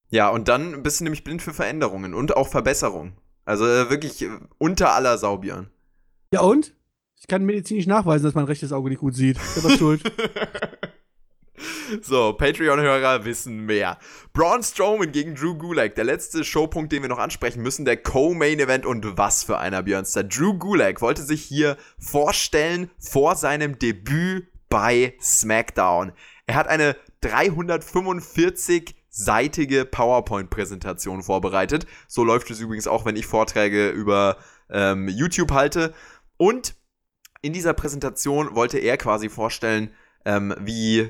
Ja, 0.09 0.29
und 0.29 0.47
dann 0.47 0.83
bist 0.83 0.99
du 0.99 1.05
nämlich 1.05 1.23
blind 1.23 1.41
für 1.41 1.53
Veränderungen 1.53 2.13
und 2.13 2.35
auch 2.35 2.47
Verbesserungen. 2.47 3.13
Also 3.45 3.65
äh, 3.65 3.89
wirklich 3.89 4.21
äh, 4.21 4.29
unter 4.57 4.93
aller 4.93 5.17
Saubieren. 5.17 5.69
Ja, 6.33 6.41
und? 6.41 6.75
Ich 7.19 7.27
kann 7.27 7.45
medizinisch 7.45 7.87
nachweisen, 7.87 8.25
dass 8.25 8.35
mein 8.35 8.45
rechtes 8.45 8.71
Auge 8.71 8.89
nicht 8.89 8.99
gut 8.99 9.15
sieht. 9.15 9.37
Ich 9.55 9.63
was 9.63 9.77
schuld. 9.77 10.03
So, 12.01 12.33
Patreon-Hörer 12.33 13.25
wissen 13.25 13.65
mehr. 13.65 13.97
Braun 14.33 14.63
Strowman 14.63 15.11
gegen 15.11 15.35
Drew 15.35 15.55
Gulak. 15.55 15.95
Der 15.95 16.03
letzte 16.03 16.43
Showpunkt, 16.43 16.91
den 16.91 17.01
wir 17.01 17.09
noch 17.09 17.19
ansprechen 17.19 17.61
müssen, 17.61 17.85
der 17.85 17.97
Co-Main-Event 17.97 18.85
und 18.85 19.17
was 19.17 19.43
für 19.43 19.57
einer 19.57 19.83
Björnster. 19.83 20.23
Drew 20.23 20.53
Gulak 20.53 21.01
wollte 21.01 21.23
sich 21.23 21.43
hier 21.43 21.77
vorstellen 21.97 22.89
vor 22.99 23.35
seinem 23.35 23.79
Debüt 23.79 24.47
bei 24.69 25.15
SmackDown. 25.21 26.13
Er 26.45 26.55
hat 26.55 26.67
eine 26.67 26.95
345-seitige 27.23 29.85
PowerPoint-Präsentation 29.85 31.23
vorbereitet. 31.23 31.87
So 32.07 32.23
läuft 32.23 32.51
es 32.51 32.59
übrigens 32.59 32.87
auch, 32.87 33.05
wenn 33.05 33.15
ich 33.15 33.25
Vorträge 33.25 33.89
über 33.89 34.37
ähm, 34.69 35.09
YouTube 35.09 35.51
halte. 35.51 35.93
Und 36.37 36.75
in 37.41 37.53
dieser 37.53 37.73
Präsentation 37.73 38.53
wollte 38.55 38.79
er 38.79 38.97
quasi 38.97 39.29
vorstellen, 39.29 39.93
ähm, 40.25 40.53
wie 40.59 41.09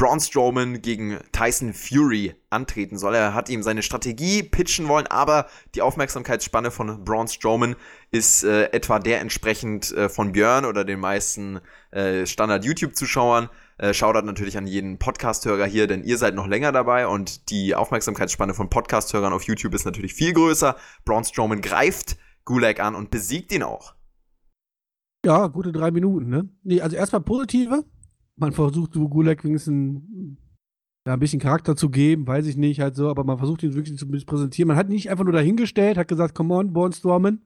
Braun 0.00 0.18
Strowman 0.18 0.80
gegen 0.80 1.18
Tyson 1.30 1.74
Fury 1.74 2.34
antreten 2.48 2.96
soll. 2.96 3.14
Er 3.14 3.34
hat 3.34 3.50
ihm 3.50 3.62
seine 3.62 3.82
Strategie 3.82 4.42
pitchen 4.42 4.88
wollen, 4.88 5.06
aber 5.06 5.46
die 5.74 5.82
Aufmerksamkeitsspanne 5.82 6.70
von 6.70 7.04
Braun 7.04 7.28
Strowman 7.28 7.76
ist 8.10 8.42
äh, 8.42 8.70
etwa 8.72 8.98
der 8.98 9.20
entsprechend 9.20 9.92
äh, 9.92 10.08
von 10.08 10.32
Björn 10.32 10.64
oder 10.64 10.86
den 10.86 11.00
meisten 11.00 11.60
äh, 11.90 12.24
Standard-YouTube-Zuschauern. 12.24 13.50
Äh, 13.76 13.92
Shoutout 13.92 14.24
natürlich 14.24 14.56
an 14.56 14.66
jeden 14.66 14.98
Podcast-Hörer 14.98 15.66
hier, 15.66 15.86
denn 15.86 16.02
ihr 16.02 16.16
seid 16.16 16.34
noch 16.34 16.46
länger 16.46 16.72
dabei 16.72 17.06
und 17.06 17.50
die 17.50 17.74
Aufmerksamkeitsspanne 17.74 18.54
von 18.54 18.70
Podcast-Hörern 18.70 19.34
auf 19.34 19.42
YouTube 19.42 19.74
ist 19.74 19.84
natürlich 19.84 20.14
viel 20.14 20.32
größer. 20.32 20.76
Braun 21.04 21.24
Strowman 21.24 21.60
greift 21.60 22.16
Gulag 22.46 22.80
an 22.80 22.94
und 22.94 23.10
besiegt 23.10 23.52
ihn 23.52 23.62
auch. 23.62 23.94
Ja, 25.26 25.48
gute 25.48 25.72
drei 25.72 25.90
Minuten, 25.90 26.30
ne? 26.30 26.48
Nee, 26.62 26.80
also 26.80 26.96
erstmal 26.96 27.20
positive 27.20 27.84
man 28.40 28.52
versucht 28.52 28.94
so 28.94 29.08
Gulag 29.08 29.44
wenigstens 29.44 30.02
ja, 31.06 31.14
ein 31.14 31.20
bisschen 31.20 31.40
Charakter 31.40 31.76
zu 31.76 31.90
geben, 31.90 32.26
weiß 32.26 32.46
ich 32.46 32.56
nicht, 32.56 32.80
halt 32.80 32.94
so, 32.94 33.08
aber 33.08 33.24
man 33.24 33.38
versucht 33.38 33.62
ihn 33.62 33.74
wirklich 33.74 33.98
zu 33.98 34.06
präsentieren. 34.06 34.68
Man 34.68 34.76
hat 34.76 34.88
nicht 34.88 35.10
einfach 35.10 35.24
nur 35.24 35.32
dahingestellt, 35.32 35.96
hat 35.96 36.08
gesagt, 36.08 36.34
come 36.34 36.54
on, 36.54 36.72
Bornstormen, 36.72 37.42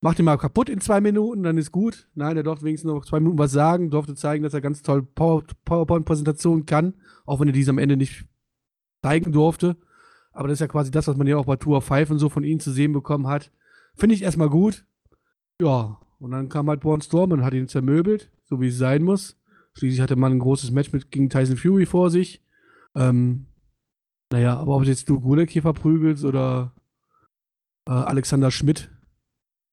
mach 0.00 0.14
den 0.14 0.24
mal 0.24 0.38
kaputt 0.38 0.68
in 0.68 0.80
zwei 0.80 1.00
Minuten, 1.00 1.42
dann 1.42 1.58
ist 1.58 1.72
gut. 1.72 2.08
Nein, 2.14 2.36
er 2.36 2.42
durfte 2.42 2.64
wenigstens 2.64 2.90
noch 2.90 3.04
zwei 3.04 3.20
Minuten 3.20 3.38
was 3.38 3.52
sagen, 3.52 3.90
durfte 3.90 4.14
zeigen, 4.14 4.42
dass 4.42 4.54
er 4.54 4.60
ganz 4.60 4.82
toll 4.82 5.02
Power 5.02 5.44
PowerPoint-Präsentationen 5.64 6.66
kann, 6.66 6.94
auch 7.26 7.40
wenn 7.40 7.48
er 7.48 7.54
diese 7.54 7.70
am 7.70 7.78
Ende 7.78 7.96
nicht 7.96 8.26
zeigen 9.02 9.32
durfte. 9.32 9.76
Aber 10.32 10.48
das 10.48 10.56
ist 10.56 10.60
ja 10.60 10.68
quasi 10.68 10.90
das, 10.90 11.08
was 11.08 11.16
man 11.16 11.26
ja 11.26 11.36
auch 11.36 11.46
bei 11.46 11.56
Tour 11.56 11.82
5 11.82 12.10
und 12.10 12.18
so 12.18 12.28
von 12.28 12.44
ihm 12.44 12.58
zu 12.58 12.70
sehen 12.70 12.92
bekommen 12.92 13.26
hat. 13.26 13.52
Finde 13.94 14.14
ich 14.14 14.22
erstmal 14.22 14.48
gut. 14.48 14.86
Ja, 15.60 15.98
und 16.18 16.30
dann 16.30 16.48
kam 16.48 16.68
halt 16.68 16.80
Born 16.80 17.02
Storm 17.02 17.32
und 17.32 17.44
hat 17.44 17.52
ihn 17.52 17.68
zermöbelt, 17.68 18.30
so 18.44 18.60
wie 18.60 18.68
es 18.68 18.78
sein 18.78 19.02
muss. 19.02 19.36
Schließlich 19.76 20.00
hatte 20.00 20.16
man 20.16 20.32
ein 20.32 20.38
großes 20.38 20.70
Match 20.70 20.92
mit 20.92 21.10
gegen 21.10 21.30
Tyson 21.30 21.56
Fury 21.56 21.86
vor 21.86 22.10
sich. 22.10 22.42
Ähm, 22.94 23.46
naja, 24.32 24.58
aber 24.58 24.76
ob 24.76 24.84
jetzt 24.84 25.08
du 25.08 25.20
Gulek 25.20 25.50
hier 25.50 25.62
verprügelst 25.62 26.24
oder 26.24 26.74
äh, 27.88 27.92
Alexander 27.92 28.50
Schmidt, 28.50 28.90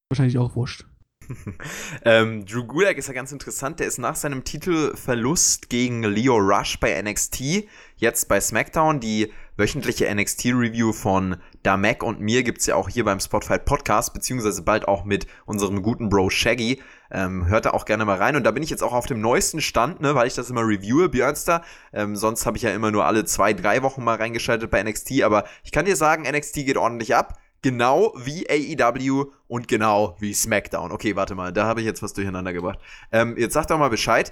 wahrscheinlich 0.09 0.37
auch 0.37 0.55
wurscht. 0.55 0.85
ähm, 2.05 2.45
Drew 2.45 2.65
Gulak 2.65 2.97
ist 2.97 3.07
ja 3.07 3.13
ganz 3.13 3.31
interessant. 3.31 3.79
Der 3.79 3.87
ist 3.87 3.99
nach 3.99 4.15
seinem 4.15 4.43
Titelverlust 4.43 5.69
gegen 5.69 6.03
Leo 6.03 6.37
Rush 6.37 6.79
bei 6.79 6.99
NXT, 7.01 7.67
jetzt 7.97 8.27
bei 8.27 8.41
SmackDown. 8.41 8.99
Die 8.99 9.31
wöchentliche 9.59 10.13
NXT-Review 10.13 10.93
von 10.93 11.35
Damek 11.63 12.01
und 12.01 12.21
mir 12.21 12.43
gibt 12.43 12.61
es 12.61 12.65
ja 12.65 12.75
auch 12.75 12.89
hier 12.89 13.03
beim 13.03 13.19
Spotfight 13.19 13.65
Podcast, 13.65 14.13
beziehungsweise 14.13 14.63
bald 14.63 14.87
auch 14.87 15.03
mit 15.03 15.27
unserem 15.45 15.83
guten 15.83 16.09
Bro 16.09 16.29
Shaggy. 16.29 16.81
Ähm, 17.11 17.47
hört 17.47 17.65
da 17.65 17.71
auch 17.71 17.85
gerne 17.85 18.05
mal 18.05 18.17
rein. 18.17 18.35
Und 18.35 18.43
da 18.43 18.51
bin 18.51 18.63
ich 18.63 18.69
jetzt 18.69 18.81
auch 18.81 18.93
auf 18.93 19.05
dem 19.05 19.19
neuesten 19.19 19.61
Stand, 19.61 19.99
ne, 19.99 20.15
weil 20.15 20.27
ich 20.27 20.35
das 20.35 20.49
immer 20.49 20.61
reviewe, 20.61 21.09
Björnster. 21.09 21.63
Ähm, 21.91 22.15
sonst 22.15 22.45
habe 22.45 22.55
ich 22.57 22.63
ja 22.63 22.71
immer 22.71 22.89
nur 22.89 23.05
alle 23.05 23.25
zwei, 23.25 23.53
drei 23.53 23.83
Wochen 23.83 24.03
mal 24.03 24.15
reingeschaltet 24.15 24.71
bei 24.71 24.81
NXT. 24.81 25.23
Aber 25.23 25.43
ich 25.63 25.71
kann 25.71 25.85
dir 25.85 25.95
sagen, 25.95 26.23
NXT 26.23 26.65
geht 26.65 26.77
ordentlich 26.77 27.15
ab. 27.15 27.37
Genau 27.61 28.13
wie 28.15 28.49
AEW 28.49 29.31
und 29.47 29.67
genau 29.67 30.15
wie 30.19 30.33
SmackDown. 30.33 30.93
Okay, 30.93 31.17
warte 31.17 31.35
mal, 31.35 31.51
da 31.51 31.65
habe 31.65 31.81
ich 31.81 31.85
jetzt 31.85 32.01
was 32.01 32.13
durcheinander 32.13 32.53
gebracht. 32.53 32.79
Ähm, 33.11 33.35
jetzt 33.37 33.53
sag 33.53 33.67
doch 33.67 33.77
mal 33.77 33.89
Bescheid. 33.89 34.31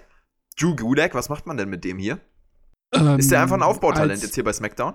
Drew 0.57 0.75
Gulak, 0.75 1.13
was 1.13 1.27
macht 1.27 1.45
man 1.45 1.57
denn 1.57 1.69
mit 1.69 1.83
dem 1.83 1.97
hier? 1.97 2.21
Ähm, 2.93 3.19
ist 3.19 3.29
der 3.31 3.41
einfach 3.41 3.57
ein 3.57 3.63
Aufbautalent 3.63 4.21
jetzt 4.21 4.35
hier 4.35 4.45
bei 4.45 4.53
SmackDown? 4.53 4.93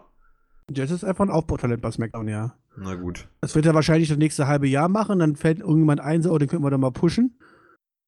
Das 0.69 0.91
ist 0.91 1.05
einfach 1.05 1.25
ein 1.25 1.31
Aufbautalent 1.31 1.83
bei 1.83 1.91
SmackDown, 1.91 2.29
ja. 2.29 2.57
Na 2.77 2.95
gut. 2.95 3.29
Das 3.41 3.55
wird 3.55 3.67
er 3.67 3.75
wahrscheinlich 3.75 4.09
das 4.09 4.19
nächste 4.19 4.47
halbe 4.47 4.67
Jahr 4.67 4.89
machen, 4.89 5.19
dann 5.19 5.37
fällt 5.37 5.61
irgendjemand 5.61 6.01
ein, 6.01 6.23
so, 6.23 6.33
oh, 6.33 6.39
den 6.39 6.49
könnten 6.49 6.65
wir 6.65 6.71
doch 6.71 6.79
mal 6.79 6.93
pushen. 6.93 7.39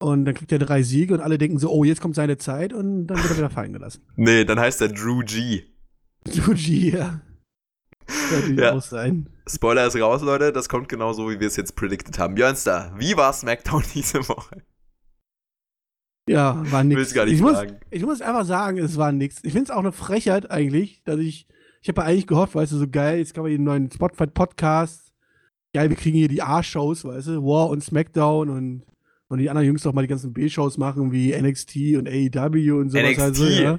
Und 0.00 0.24
dann 0.24 0.34
kriegt 0.34 0.52
er 0.52 0.58
drei 0.58 0.82
Siege 0.82 1.14
und 1.14 1.20
alle 1.20 1.38
denken 1.38 1.58
so, 1.58 1.70
oh, 1.70 1.84
jetzt 1.84 2.00
kommt 2.00 2.14
seine 2.14 2.36
Zeit 2.36 2.72
und 2.72 3.06
dann 3.06 3.18
wird 3.18 3.30
er 3.30 3.36
wieder 3.36 3.50
fallen 3.50 3.72
gelassen. 3.72 4.02
Nee, 4.16 4.44
dann 4.44 4.58
heißt 4.58 4.80
er 4.80 4.88
Drew 4.88 5.20
G. 5.24 5.64
Drew 6.24 6.54
G, 6.54 6.90
ja. 6.90 7.20
Könnte 8.06 8.62
ja. 8.62 8.72
auch 8.72 8.82
sein. 8.82 9.28
Spoiler 9.48 9.86
ist 9.86 9.96
raus, 9.96 10.22
Leute. 10.22 10.52
Das 10.52 10.68
kommt 10.68 10.88
genau 10.88 11.12
so, 11.12 11.30
wie 11.30 11.40
wir 11.40 11.46
es 11.46 11.56
jetzt 11.56 11.76
predicted 11.76 12.18
haben. 12.18 12.34
Björnster, 12.34 12.94
wie 12.98 13.16
war 13.16 13.32
SmackDown 13.32 13.82
diese 13.94 14.28
Woche? 14.28 14.62
Ja, 16.28 16.62
war 16.70 16.84
nix. 16.84 16.98
Willst 16.98 17.14
gar 17.14 17.26
nicht 17.26 17.34
ich, 17.34 17.42
muss, 17.42 17.56
sagen. 17.56 17.76
ich 17.90 18.02
muss 18.02 18.22
einfach 18.22 18.46
sagen, 18.46 18.78
es 18.78 18.96
war 18.96 19.12
nix. 19.12 19.36
Ich 19.42 19.52
finde 19.52 19.64
es 19.64 19.70
auch 19.70 19.80
eine 19.80 19.92
Frechheit 19.92 20.50
eigentlich, 20.50 21.02
dass 21.04 21.18
ich, 21.18 21.46
ich 21.84 21.88
habe 21.88 22.00
ja 22.00 22.06
eigentlich 22.06 22.26
gehofft, 22.26 22.54
weißt 22.54 22.72
du, 22.72 22.78
so 22.78 22.88
geil, 22.88 23.18
jetzt 23.18 23.34
kann 23.34 23.42
man 23.42 23.50
hier 23.50 23.58
einen 23.58 23.66
neuen 23.66 23.90
Spotify-Podcast. 23.90 25.12
Geil, 25.74 25.90
wir 25.90 25.96
kriegen 25.98 26.16
hier 26.16 26.28
die 26.28 26.40
A-Shows, 26.40 27.04
weißt 27.04 27.28
du, 27.28 27.44
War 27.44 27.68
und 27.68 27.84
SmackDown 27.84 28.48
und, 28.48 28.86
und 29.28 29.38
die 29.38 29.50
anderen 29.50 29.68
Jungs 29.68 29.82
doch 29.82 29.92
mal 29.92 30.00
die 30.00 30.08
ganzen 30.08 30.32
B-Shows 30.32 30.78
machen, 30.78 31.12
wie 31.12 31.38
NXT 31.38 31.76
und 31.98 32.08
AEW 32.08 32.80
und 32.80 32.88
sowas. 32.88 33.04
NXT. 33.04 33.20
Also, 33.20 33.46
ja. 33.48 33.78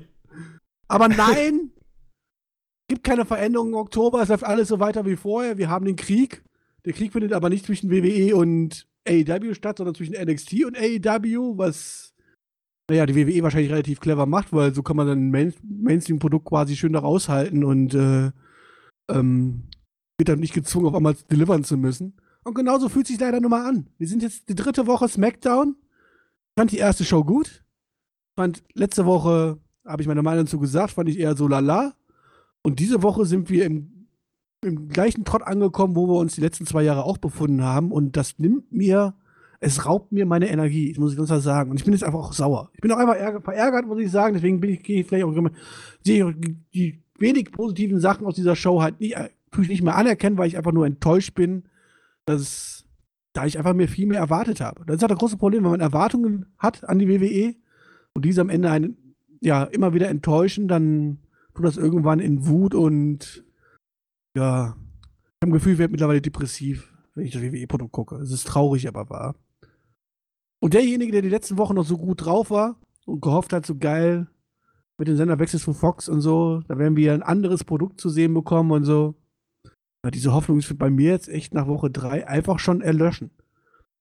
Aber 0.88 1.08
nein, 1.08 1.72
gibt 2.88 3.04
keine 3.04 3.26
Veränderungen 3.26 3.74
im 3.74 3.80
Oktober, 3.80 4.22
es 4.22 4.30
läuft 4.30 4.44
alles 4.44 4.68
so 4.68 4.80
weiter 4.80 5.04
wie 5.08 5.16
vorher. 5.16 5.58
Wir 5.58 5.70
haben 5.70 5.86
den 5.86 5.96
Krieg. 5.96 6.44
Der 6.86 6.94
Krieg 6.94 7.12
findet 7.12 7.34
aber 7.34 7.50
nicht 7.50 7.66
zwischen 7.66 7.90
WWE 7.90 8.36
und 8.36 8.88
AEW 9.08 9.56
statt, 9.56 9.80
sondern 9.80 9.96
zwischen 9.96 10.14
NXT 10.14 10.64
und 10.66 10.78
AEW, 10.78 11.58
was 11.58 12.14
naja, 12.90 13.06
die 13.06 13.16
WWE 13.16 13.44
wahrscheinlich 13.44 13.72
relativ 13.72 14.00
clever 14.00 14.26
macht, 14.26 14.54
weil 14.54 14.74
so 14.74 14.84
kann 14.84 14.96
man 14.96 15.08
dann 15.08 15.28
ein 15.28 15.32
Main 15.32 15.54
Mainstream-Produkt 15.64 16.46
quasi 16.46 16.76
schön 16.76 16.94
da 16.94 17.00
raushalten 17.00 17.64
und 17.64 17.94
äh, 17.96 18.32
ähm, 19.10 19.64
wird 20.18 20.30
dann 20.30 20.40
nicht 20.40 20.54
gezwungen, 20.54 20.88
auf 20.88 20.96
einmal 20.96 21.16
delivern 21.32 21.64
zu 21.64 21.78
müssen. 21.78 22.14
Und 22.44 22.54
genauso 22.54 22.90
fühlt 22.90 23.08
sich 23.08 23.20
leider 23.20 23.40
nun 23.42 23.50
mal 23.50 23.68
an. 23.68 23.88
Wir 23.98 24.08
sind 24.08 24.22
jetzt 24.22 24.48
die 24.50 24.56
dritte 24.56 24.86
Woche 24.86 25.08
SmackDown. 25.10 25.76
Ich 25.80 26.62
fand 26.62 26.72
die 26.72 26.78
erste 26.78 27.04
Show 27.04 27.24
gut. 27.24 27.48
Ich 27.48 28.36
fand 28.36 28.64
letzte 28.74 29.06
Woche, 29.06 29.60
habe 29.84 30.02
ich 30.02 30.08
meine 30.08 30.22
Meinung 30.22 30.46
dazu 30.46 30.60
gesagt, 30.60 30.92
fand 30.92 31.10
ich 31.10 31.20
eher 31.20 31.36
so 31.36 31.48
lala. 31.48 31.96
Und 32.62 32.80
diese 32.80 33.02
Woche 33.02 33.26
sind 33.26 33.50
wir 33.50 33.66
im, 33.66 34.08
im 34.64 34.90
gleichen 34.90 35.26
Trott 35.26 35.42
angekommen, 35.42 35.96
wo 35.96 36.08
wir 36.08 36.20
uns 36.20 36.36
die 36.36 36.42
letzten 36.42 36.68
zwei 36.68 36.84
Jahre 36.84 37.04
auch 37.04 37.18
befunden 37.18 37.64
haben. 37.64 37.92
Und 37.92 38.16
das 38.16 38.38
nimmt 38.38 38.72
mir, 38.72 39.16
es 39.66 39.86
raubt 39.88 40.12
mir 40.12 40.28
meine 40.28 40.50
Energie, 40.50 40.92
ich 40.92 41.00
muss 41.00 41.12
ich 41.12 41.18
ganz 41.18 41.30
klar 41.30 41.42
sagen. 41.42 41.72
Und 41.72 41.78
ich 41.78 41.84
bin 41.84 41.94
jetzt 41.94 42.04
einfach 42.04 42.20
auch 42.20 42.34
sauer. 42.34 42.70
Ich 42.74 42.82
bin 42.82 42.92
auch 42.92 42.98
einfach 42.98 43.44
verärgert, 43.44 43.88
muss 43.88 44.00
ich 44.00 44.12
sagen. 44.12 44.36
Deswegen 44.36 44.60
bin 44.60 44.70
ich, 44.70 44.84
gehe 44.84 45.02
ich 45.02 45.08
vielleicht 45.08 45.26
auch, 45.26 45.34
sehe 46.04 46.36
die, 46.74 47.02
wenig 47.18 47.52
positiven 47.52 48.00
Sachen 48.00 48.28
aus 48.28 48.36
dieser 48.36 48.56
Show 48.56 48.82
halt 48.82 49.00
nicht, 49.00 49.16
tue 49.52 49.64
ich 49.64 49.70
nicht 49.70 49.82
mehr 49.82 49.96
anerkennen, 49.96 50.38
weil 50.38 50.48
ich 50.48 50.58
einfach 50.58 50.72
nur 50.72 50.86
enttäuscht 50.86 51.34
bin, 51.34 51.64
dass 52.26 52.86
da 53.34 53.46
ich 53.46 53.58
einfach 53.58 53.74
mir 53.74 53.88
viel 53.88 54.06
mehr 54.06 54.20
erwartet 54.20 54.62
habe. 54.62 54.86
Das 54.86 54.98
ist 54.98 55.02
halt 55.02 55.12
das 55.12 55.20
große 55.20 55.38
Problem, 55.38 55.64
wenn 55.64 55.72
man 55.72 55.80
Erwartungen 55.80 56.46
hat 56.58 56.88
an 56.88 57.00
die 57.00 57.10
WWE 57.10 57.56
und 58.14 58.24
diese 58.24 58.42
am 58.42 58.50
Ende 58.50 58.70
einen, 58.70 59.16
ja, 59.42 59.64
immer 59.64 59.94
wieder 59.94 60.10
enttäuschen, 60.10 60.68
dann 60.68 61.20
tut 61.56 61.66
das 61.66 61.78
irgendwann 61.78 62.20
in 62.20 62.48
Wut 62.48 62.76
und 62.76 63.44
ja, 64.36 64.76
ich 64.76 65.42
habe 65.42 65.50
ein 65.50 65.54
Gefühl, 65.54 65.74
ich 65.74 65.80
werde 65.80 65.92
mittlerweile 65.92 66.22
depressiv, 66.22 66.94
wenn 67.16 67.26
ich 67.26 67.32
das 67.32 67.42
WWE-Produkt 67.42 67.92
gucke. 67.92 68.16
Es 68.18 68.32
ist 68.32 68.46
traurig, 68.46 68.88
aber 68.88 69.10
wahr. 69.10 69.36
Und 70.66 70.74
derjenige, 70.74 71.12
der 71.12 71.22
die 71.22 71.30
letzten 71.30 71.60
Wochen 71.60 71.76
noch 71.76 71.86
so 71.86 71.96
gut 71.96 72.26
drauf 72.26 72.50
war 72.50 72.76
und 73.06 73.22
gehofft 73.22 73.54
hat, 73.54 73.68
so 73.68 73.78
geil 73.78 74.26
mit 74.98 75.08
den 75.08 75.16
Senderwechsel 75.16 75.60
von 75.60 75.76
Fox 75.76 76.10
und 76.10 76.22
so, 76.22 76.64
da 76.68 76.80
werden 76.80 76.98
wir 76.98 77.14
ein 77.14 77.22
anderes 77.22 77.64
Produkt 77.64 78.02
zu 78.02 78.10
sehen 78.10 78.34
bekommen 78.34 78.72
und 78.72 78.84
so. 78.84 79.14
Ja, 80.04 80.10
diese 80.10 80.34
Hoffnung 80.34 80.58
ist 80.58 80.76
bei 80.80 80.90
mir 80.90 81.12
jetzt 81.12 81.30
echt 81.30 81.54
nach 81.54 81.68
Woche 81.68 81.92
3 81.92 82.28
einfach 82.28 82.58
schon 82.58 82.82
erlöschen. 82.82 83.30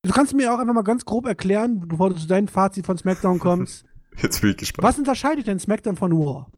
Du 0.04 0.10
kannst 0.10 0.32
mir 0.32 0.54
auch 0.54 0.58
einfach 0.58 0.72
mal 0.72 0.84
ganz 0.84 1.04
grob 1.04 1.26
erklären, 1.26 1.86
bevor 1.86 2.08
du 2.08 2.16
zu 2.16 2.26
deinem 2.26 2.48
Fazit 2.48 2.86
von 2.86 2.96
SmackDown 2.96 3.40
kommst. 3.40 3.84
Jetzt 4.22 4.40
bin 4.40 4.52
ich 4.52 4.56
gespannt. 4.56 4.88
Was 4.88 4.98
unterscheidet 4.98 5.46
denn 5.46 5.58
SmackDown 5.58 5.96
von 5.96 6.12
War? 6.12 6.50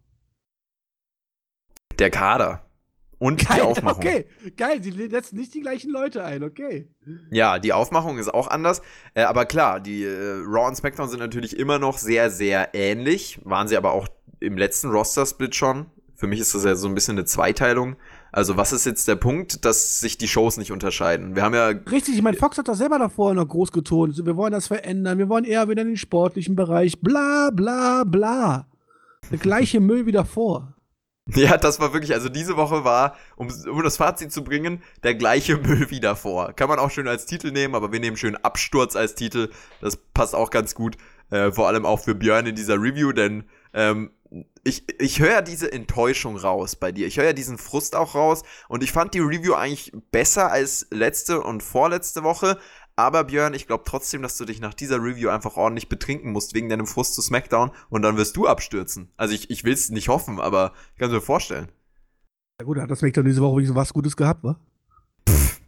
Der 1.98 2.10
Kader. 2.10 2.64
Und 3.18 3.46
geil, 3.46 3.56
die 3.56 3.62
Aufmachung. 3.62 4.04
Okay, 4.04 4.26
geil, 4.56 4.82
sie 4.82 4.90
setzen 5.08 5.36
nicht 5.36 5.54
die 5.54 5.62
gleichen 5.62 5.90
Leute 5.90 6.22
ein, 6.22 6.42
okay. 6.42 6.88
Ja, 7.30 7.58
die 7.58 7.72
Aufmachung 7.72 8.18
ist 8.18 8.32
auch 8.32 8.48
anders. 8.48 8.82
Äh, 9.14 9.22
aber 9.22 9.46
klar, 9.46 9.80
die 9.80 10.04
äh, 10.04 10.42
Raw 10.44 10.68
und 10.68 10.76
SmackDown 10.76 11.08
sind 11.08 11.20
natürlich 11.20 11.58
immer 11.58 11.78
noch 11.78 11.96
sehr, 11.96 12.30
sehr 12.30 12.74
ähnlich. 12.74 13.40
Waren 13.44 13.68
sie 13.68 13.76
aber 13.76 13.92
auch 13.92 14.08
im 14.40 14.58
letzten 14.58 14.90
Roster-Split 14.90 15.54
schon. 15.54 15.86
Für 16.14 16.26
mich 16.26 16.40
ist 16.40 16.54
das 16.54 16.64
ja 16.64 16.74
so 16.76 16.88
ein 16.88 16.94
bisschen 16.94 17.16
eine 17.16 17.24
Zweiteilung. 17.24 17.96
Also, 18.32 18.56
was 18.56 18.72
ist 18.72 18.84
jetzt 18.84 19.08
der 19.08 19.16
Punkt, 19.16 19.64
dass 19.64 20.00
sich 20.00 20.18
die 20.18 20.28
Shows 20.28 20.58
nicht 20.58 20.72
unterscheiden? 20.72 21.36
Wir 21.36 21.42
haben 21.42 21.54
ja. 21.54 21.68
Richtig, 21.68 22.16
ich 22.16 22.22
meine, 22.22 22.36
Fox 22.36 22.58
hat 22.58 22.68
das 22.68 22.78
selber 22.78 22.98
davor 22.98 23.32
noch 23.32 23.48
groß 23.48 23.72
getont. 23.72 24.24
Wir 24.24 24.36
wollen 24.36 24.52
das 24.52 24.66
verändern, 24.66 25.18
wir 25.18 25.28
wollen 25.28 25.44
eher 25.44 25.68
wieder 25.68 25.82
in 25.82 25.88
den 25.88 25.96
sportlichen 25.96 26.54
Bereich. 26.54 27.00
Bla, 27.00 27.50
bla, 27.50 28.04
bla. 28.04 28.66
Der 29.30 29.38
gleiche 29.38 29.80
Müll 29.80 30.04
wie 30.06 30.12
davor. 30.12 30.75
Ja, 31.34 31.56
das 31.56 31.80
war 31.80 31.92
wirklich, 31.92 32.14
also 32.14 32.28
diese 32.28 32.56
Woche 32.56 32.84
war, 32.84 33.16
um, 33.36 33.48
um 33.48 33.82
das 33.82 33.96
Fazit 33.96 34.32
zu 34.32 34.44
bringen, 34.44 34.82
der 35.02 35.14
gleiche 35.14 35.56
Müll 35.58 35.90
wie 35.90 36.00
davor. 36.00 36.52
Kann 36.52 36.68
man 36.68 36.78
auch 36.78 36.90
schön 36.90 37.08
als 37.08 37.26
Titel 37.26 37.50
nehmen, 37.50 37.74
aber 37.74 37.92
wir 37.92 38.00
nehmen 38.00 38.16
schön 38.16 38.36
Absturz 38.36 38.94
als 38.96 39.14
Titel. 39.14 39.50
Das 39.80 39.96
passt 39.96 40.34
auch 40.34 40.50
ganz 40.50 40.74
gut, 40.74 40.96
äh, 41.30 41.50
vor 41.50 41.66
allem 41.66 41.84
auch 41.84 42.00
für 42.00 42.14
Björn 42.14 42.46
in 42.46 42.54
dieser 42.54 42.80
Review, 42.80 43.12
denn 43.12 43.44
ähm, 43.74 44.10
ich, 44.64 44.84
ich 45.00 45.20
höre 45.20 45.42
diese 45.42 45.72
Enttäuschung 45.72 46.36
raus 46.36 46.76
bei 46.76 46.90
dir. 46.90 47.06
Ich 47.06 47.18
höre 47.18 47.32
diesen 47.32 47.58
Frust 47.58 47.94
auch 47.94 48.14
raus. 48.14 48.42
Und 48.68 48.82
ich 48.82 48.90
fand 48.90 49.14
die 49.14 49.20
Review 49.20 49.54
eigentlich 49.54 49.92
besser 50.10 50.50
als 50.50 50.88
letzte 50.90 51.40
und 51.40 51.62
vorletzte 51.62 52.24
Woche. 52.24 52.58
Aber 52.98 53.24
Björn, 53.24 53.52
ich 53.52 53.66
glaube 53.66 53.84
trotzdem, 53.86 54.22
dass 54.22 54.38
du 54.38 54.46
dich 54.46 54.60
nach 54.60 54.72
dieser 54.72 54.96
Review 55.02 55.28
einfach 55.28 55.56
ordentlich 55.56 55.88
betrinken 55.90 56.32
musst 56.32 56.54
wegen 56.54 56.70
deinem 56.70 56.86
Frust 56.86 57.14
zu 57.14 57.20
SmackDown 57.20 57.70
und 57.90 58.00
dann 58.02 58.16
wirst 58.16 58.36
du 58.36 58.46
abstürzen. 58.46 59.10
Also 59.18 59.34
ich, 59.34 59.50
ich 59.50 59.64
will 59.64 59.74
es 59.74 59.90
nicht 59.90 60.08
hoffen, 60.08 60.40
aber 60.40 60.72
ich 60.94 60.98
kann 61.00 61.08
es 61.10 61.14
mir 61.14 61.20
vorstellen. 61.20 61.68
Ja 62.58 62.64
gut, 62.64 62.78
hat 62.78 62.90
das 62.90 63.00
SmackDown 63.00 63.26
diese 63.26 63.42
Woche 63.42 63.56
wirklich 63.56 63.68
so 63.68 63.74
was 63.74 63.92
Gutes 63.92 64.16
gehabt, 64.16 64.42
wa? 64.44 64.58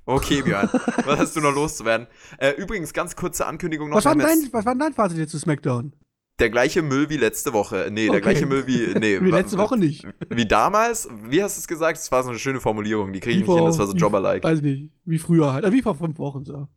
Okay, 0.07 0.41
Björn, 0.41 0.71
was 1.05 1.19
hast 1.19 1.37
du 1.37 1.41
noch 1.41 1.55
loszuwerden? 1.55 2.07
Äh, 2.39 2.53
übrigens, 2.53 2.95
ganz 2.95 3.15
kurze 3.15 3.45
Ankündigung 3.45 3.91
noch. 3.91 3.97
Was 3.99 4.07
war, 4.07 4.17
dein, 4.17 4.49
was 4.53 4.65
war 4.65 4.73
denn 4.73 4.81
dein 4.81 4.95
Fazit 4.95 5.19
jetzt 5.19 5.33
zu 5.33 5.39
SmackDown? 5.39 5.93
Der 6.41 6.49
gleiche 6.49 6.81
Müll 6.81 7.11
wie 7.11 7.19
letzte 7.19 7.53
Woche. 7.53 7.89
Nee, 7.91 8.07
der 8.07 8.13
Okay. 8.15 8.21
gleiche 8.23 8.47
Müll 8.47 8.67
wie. 8.67 8.99
Nee, 8.99 9.21
Wie 9.21 9.31
letzte 9.31 9.59
Woche 9.59 9.77
nicht. 9.77 10.07
Wie 10.31 10.47
damals? 10.47 11.09
Wie 11.25 11.43
hast 11.43 11.59
du 11.59 11.61
es 11.61 11.69
gesagt? 11.69 11.99
Das 11.99 12.11
war 12.11 12.23
so 12.23 12.31
eine 12.31 12.39
schöne 12.39 12.61
Formulierung. 12.61 13.13
Die 13.13 13.21
kriege 13.21 13.33
ich 13.33 13.41
nicht 13.41 13.49
hin, 13.51 13.59
vor- 13.59 13.67
das 13.69 13.79
war 13.79 13.87
so 13.89 13.93
Jobber-like. 13.95 14.45
Weiß 14.45 14.63
nicht, 14.63 14.91
wie 15.05 15.19
früher 15.19 15.53
halt. 15.53 15.65
Äh, 15.67 15.73
Wie 15.73 15.83
vor 15.83 15.95
fünf 15.97 16.17
Wochen 16.19 16.45
so. 16.47 16.69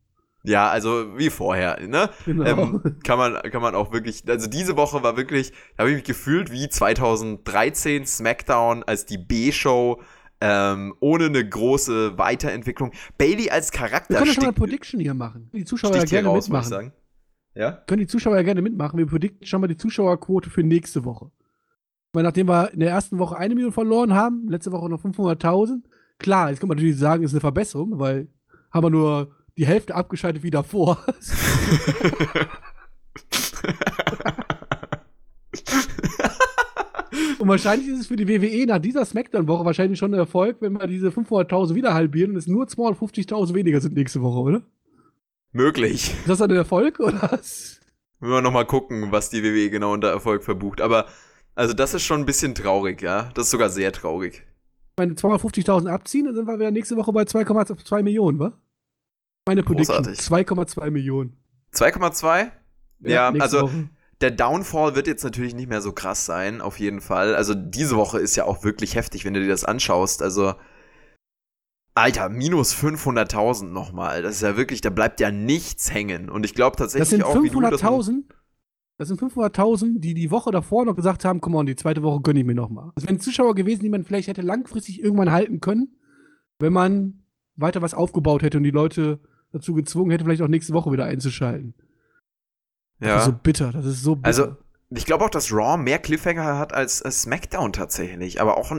Ja, 0.43 0.69
also 0.69 1.17
wie 1.17 1.29
vorher, 1.29 1.79
ne? 1.87 2.09
Genau. 2.25 2.45
Ähm, 2.45 2.81
kann, 3.03 3.19
man, 3.19 3.41
kann 3.51 3.61
man 3.61 3.75
auch 3.75 3.91
wirklich, 3.91 4.23
also 4.27 4.49
diese 4.49 4.75
Woche 4.75 5.03
war 5.03 5.15
wirklich, 5.17 5.51
da 5.75 5.83
habe 5.83 5.91
ich 5.91 5.97
mich 5.97 6.05
gefühlt 6.05 6.51
wie 6.51 6.67
2013 6.67 8.05
SmackDown 8.05 8.83
als 8.83 9.05
die 9.05 9.19
B-Show, 9.19 10.01
ähm, 10.41 10.95
ohne 10.99 11.25
eine 11.25 11.47
große 11.47 12.17
Weiterentwicklung. 12.17 12.91
Bailey 13.17 13.51
als 13.51 13.71
Charakter 13.71 14.09
Wir 14.09 14.17
können 14.17 14.33
schon 14.33 14.43
mal 14.43 14.47
eine 14.49 14.57
Prediction 14.57 14.99
hier 14.99 15.13
machen. 15.13 15.51
Die 15.53 15.65
Zuschauer 15.65 15.95
ja 15.95 16.03
gerne 16.03 16.29
raus, 16.29 16.47
mitmachen. 16.47 16.69
sagen. 16.69 16.93
Ja? 17.53 17.71
Können 17.85 17.99
die 17.99 18.07
Zuschauer 18.07 18.35
ja 18.35 18.41
gerne 18.41 18.63
mitmachen. 18.63 18.97
Wir 18.97 19.05
predikten 19.05 19.45
schon 19.45 19.61
mal 19.61 19.67
die 19.67 19.77
Zuschauerquote 19.77 20.49
für 20.49 20.63
nächste 20.63 21.05
Woche. 21.05 21.29
Weil 22.13 22.23
nachdem 22.23 22.49
wir 22.49 22.73
in 22.73 22.79
der 22.79 22.89
ersten 22.89 23.19
Woche 23.19 23.37
eine 23.37 23.53
Million 23.53 23.71
verloren 23.71 24.13
haben, 24.13 24.47
letzte 24.49 24.71
Woche 24.71 24.89
noch 24.89 25.03
500.000, 25.03 25.83
klar, 26.17 26.49
jetzt 26.49 26.59
kann 26.59 26.67
man 26.67 26.77
natürlich 26.77 26.97
sagen, 26.97 27.23
ist 27.23 27.31
eine 27.31 27.39
Verbesserung, 27.39 27.99
weil 27.99 28.27
haben 28.71 28.85
wir 28.85 28.89
nur 28.89 29.35
die 29.61 29.67
Hälfte 29.67 29.93
abgeschaltet 29.93 30.41
wie 30.41 30.49
davor. 30.49 30.97
Und 37.37 37.47
wahrscheinlich 37.47 37.87
ist 37.89 37.99
es 37.99 38.07
für 38.07 38.15
die 38.15 38.27
WWE 38.27 38.65
nach 38.65 38.79
dieser 38.79 39.05
Smackdown-Woche 39.05 39.63
wahrscheinlich 39.63 39.99
schon 39.99 40.13
ein 40.13 40.19
Erfolg, 40.19 40.57
wenn 40.61 40.73
wir 40.73 40.87
diese 40.87 41.09
500.000 41.09 41.75
wieder 41.75 41.93
halbieren 41.93 42.31
und 42.31 42.37
es 42.37 42.47
nur 42.47 42.65
250.000 42.65 43.53
weniger 43.53 43.81
sind 43.81 43.95
nächste 43.95 44.21
Woche, 44.23 44.39
oder? 44.39 44.61
Möglich. 45.51 46.11
Ist 46.11 46.29
das 46.29 46.39
dann 46.39 46.49
ein 46.49 46.57
Erfolg, 46.57 46.99
oder? 46.99 47.21
was? 47.21 47.79
Müssen 48.19 48.33
wir 48.33 48.41
nochmal 48.41 48.65
gucken, 48.65 49.11
was 49.11 49.29
die 49.29 49.43
WWE 49.43 49.69
genau 49.69 49.93
unter 49.93 50.09
Erfolg 50.09 50.43
verbucht. 50.43 50.81
Aber, 50.81 51.05
also 51.53 51.73
das 51.73 51.93
ist 51.93 52.03
schon 52.03 52.21
ein 52.21 52.25
bisschen 52.25 52.55
traurig, 52.55 53.01
ja? 53.03 53.29
Das 53.35 53.45
ist 53.45 53.51
sogar 53.51 53.69
sehr 53.69 53.91
traurig. 53.91 54.43
Wenn 54.97 55.15
250.000 55.15 55.87
abziehen, 55.87 56.25
dann 56.25 56.35
sind 56.35 56.47
wir 56.47 56.57
wieder 56.57 56.71
nächste 56.71 56.95
Woche 56.95 57.11
bei 57.13 57.23
2,2 57.23 58.01
Millionen, 58.03 58.39
wa? 58.39 58.53
Meine 59.47 59.63
Prediction. 59.63 59.97
Großartig. 59.97 60.19
2,2 60.19 60.91
Millionen. 60.91 61.37
2,2? 61.73 62.51
Ja, 62.99 63.31
nächste 63.31 63.43
also 63.43 63.61
Woche. 63.63 63.89
der 64.21 64.31
Downfall 64.31 64.95
wird 64.95 65.07
jetzt 65.07 65.23
natürlich 65.23 65.55
nicht 65.55 65.69
mehr 65.69 65.81
so 65.81 65.91
krass 65.91 66.25
sein, 66.25 66.61
auf 66.61 66.79
jeden 66.79 67.01
Fall. 67.01 67.35
Also 67.35 67.55
diese 67.55 67.95
Woche 67.95 68.19
ist 68.19 68.35
ja 68.35 68.45
auch 68.45 68.63
wirklich 68.63 68.95
heftig, 68.95 69.25
wenn 69.25 69.33
du 69.33 69.41
dir 69.41 69.49
das 69.49 69.65
anschaust. 69.65 70.21
Also, 70.21 70.53
Alter, 71.95 72.29
minus 72.29 72.75
500.000 72.75 73.69
nochmal. 73.71 74.21
Das 74.21 74.35
ist 74.35 74.41
ja 74.41 74.55
wirklich, 74.55 74.81
da 74.81 74.91
bleibt 74.91 75.19
ja 75.19 75.31
nichts 75.31 75.91
hängen. 75.91 76.29
Und 76.29 76.45
ich 76.45 76.53
glaube 76.53 76.77
tatsächlich 76.77 77.09
Das 77.09 77.09
sind 77.09 77.23
auch, 77.23 77.41
wie 77.41 77.49
du, 77.49 77.59
500.000. 77.59 78.23
Das 78.97 79.07
sind 79.07 79.19
500.000, 79.19 79.99
die 79.99 80.13
die 80.13 80.29
Woche 80.29 80.51
davor 80.51 80.85
noch 80.85 80.95
gesagt 80.95 81.25
haben, 81.25 81.41
komm 81.41 81.55
on, 81.55 81.65
die 81.65 81.75
zweite 81.75 82.03
Woche 82.03 82.21
gönne 82.21 82.41
ich 82.41 82.45
mir 82.45 82.53
nochmal. 82.53 82.91
Das 82.93 83.07
wären 83.07 83.19
Zuschauer 83.19 83.55
gewesen, 83.55 83.81
die 83.81 83.89
man 83.89 84.03
vielleicht 84.03 84.27
hätte 84.27 84.43
langfristig 84.43 85.01
irgendwann 85.01 85.31
halten 85.31 85.59
können, 85.59 85.95
wenn 86.59 86.71
man 86.71 87.23
weiter 87.55 87.81
was 87.81 87.95
aufgebaut 87.95 88.43
hätte 88.43 88.57
und 88.57 88.63
die 88.63 88.69
Leute 88.69 89.19
dazu 89.51 89.73
gezwungen 89.73 90.11
hätte, 90.11 90.23
vielleicht 90.23 90.41
auch 90.41 90.47
nächste 90.47 90.73
Woche 90.73 90.91
wieder 90.91 91.05
einzuschalten. 91.05 91.73
Das 92.99 93.17
ist 93.19 93.25
so 93.25 93.31
Ja. 93.31 93.39
bitter, 93.43 93.71
das 93.71 93.85
ist 93.85 94.03
so 94.03 94.15
bitter. 94.15 94.27
Also, 94.27 94.55
ich 94.89 95.05
glaube 95.05 95.23
auch, 95.25 95.29
dass 95.29 95.51
Raw 95.51 95.77
mehr 95.81 95.99
Cliffhanger 95.99 96.57
hat 96.57 96.73
als, 96.73 97.01
als 97.01 97.21
SmackDown 97.23 97.73
tatsächlich. 97.73 98.41
Aber 98.41 98.57
auch 98.57 98.71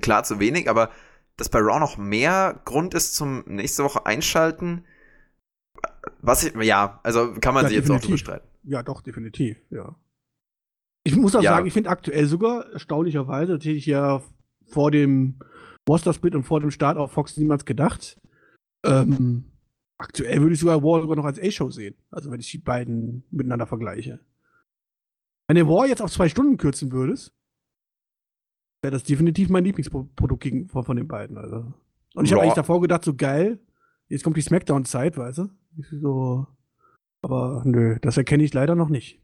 klar 0.00 0.24
zu 0.24 0.38
wenig, 0.40 0.70
aber 0.70 0.90
dass 1.36 1.48
bei 1.48 1.58
Raw 1.58 1.80
noch 1.80 1.96
mehr 1.98 2.60
Grund 2.64 2.94
ist 2.94 3.14
zum 3.14 3.42
nächste 3.46 3.84
Woche 3.84 4.06
einschalten. 4.06 4.84
Was 6.20 6.44
ich, 6.44 6.54
ja, 6.62 7.00
also 7.02 7.32
kann 7.40 7.54
man 7.54 7.64
Ja, 7.64 7.68
sich 7.68 7.76
jetzt 7.78 7.90
auch 7.90 7.96
definitiv. 7.96 8.06
drüber 8.06 8.18
streiten. 8.18 8.46
Ja, 8.64 8.82
doch, 8.82 9.00
definitiv, 9.02 9.56
ja. 9.70 9.96
Ich 11.04 11.16
muss 11.16 11.34
auch 11.34 11.42
Ja. 11.42 11.52
sagen, 11.54 11.66
ich 11.66 11.72
finde 11.72 11.90
aktuell 11.90 12.26
sogar, 12.26 12.70
erstaunlicherweise, 12.72 13.54
das 13.56 13.64
hätte 13.64 13.74
ich 13.76 13.86
ja 13.86 14.22
vor 14.66 14.90
dem 14.92 15.40
Monster 15.88 16.12
Split 16.12 16.36
und 16.36 16.44
vor 16.44 16.60
dem 16.60 16.70
Start 16.70 16.96
auf 16.96 17.10
Fox 17.12 17.36
niemals 17.36 17.64
gedacht. 17.64 18.20
Ähm, 18.86 19.44
aktuell 20.02 20.40
würde 20.40 20.54
ich 20.54 20.60
sogar 20.60 20.82
War 20.82 21.00
sogar 21.00 21.16
noch 21.16 21.24
als 21.24 21.40
A-Show 21.40 21.70
sehen. 21.70 21.94
Also 22.10 22.30
wenn 22.30 22.40
ich 22.40 22.50
die 22.50 22.58
beiden 22.58 23.24
miteinander 23.30 23.66
vergleiche. 23.66 24.20
Wenn 25.46 25.56
du 25.56 25.68
War 25.68 25.86
jetzt 25.86 26.02
auf 26.02 26.12
zwei 26.12 26.28
Stunden 26.28 26.56
kürzen 26.56 26.92
würdest, 26.92 27.32
wäre 28.82 28.92
das 28.92 29.04
definitiv 29.04 29.48
mein 29.48 29.64
Lieblingsprodukt 29.64 30.42
gegen, 30.42 30.68
von, 30.68 30.84
von 30.84 30.96
den 30.96 31.08
beiden. 31.08 31.38
Also. 31.38 31.72
Und 32.14 32.24
ich 32.24 32.32
habe 32.32 32.42
eigentlich 32.42 32.54
davor 32.54 32.80
gedacht, 32.80 33.04
so 33.04 33.14
geil, 33.14 33.60
jetzt 34.08 34.24
kommt 34.24 34.36
die 34.36 34.42
Smackdown-Zeit, 34.42 35.16
weißt 35.16 35.38
du? 35.38 35.48
So, 36.00 36.46
aber 37.22 37.62
nö, 37.64 37.98
das 38.02 38.16
erkenne 38.16 38.42
ich 38.42 38.52
leider 38.52 38.74
noch 38.74 38.88
nicht. 38.88 39.21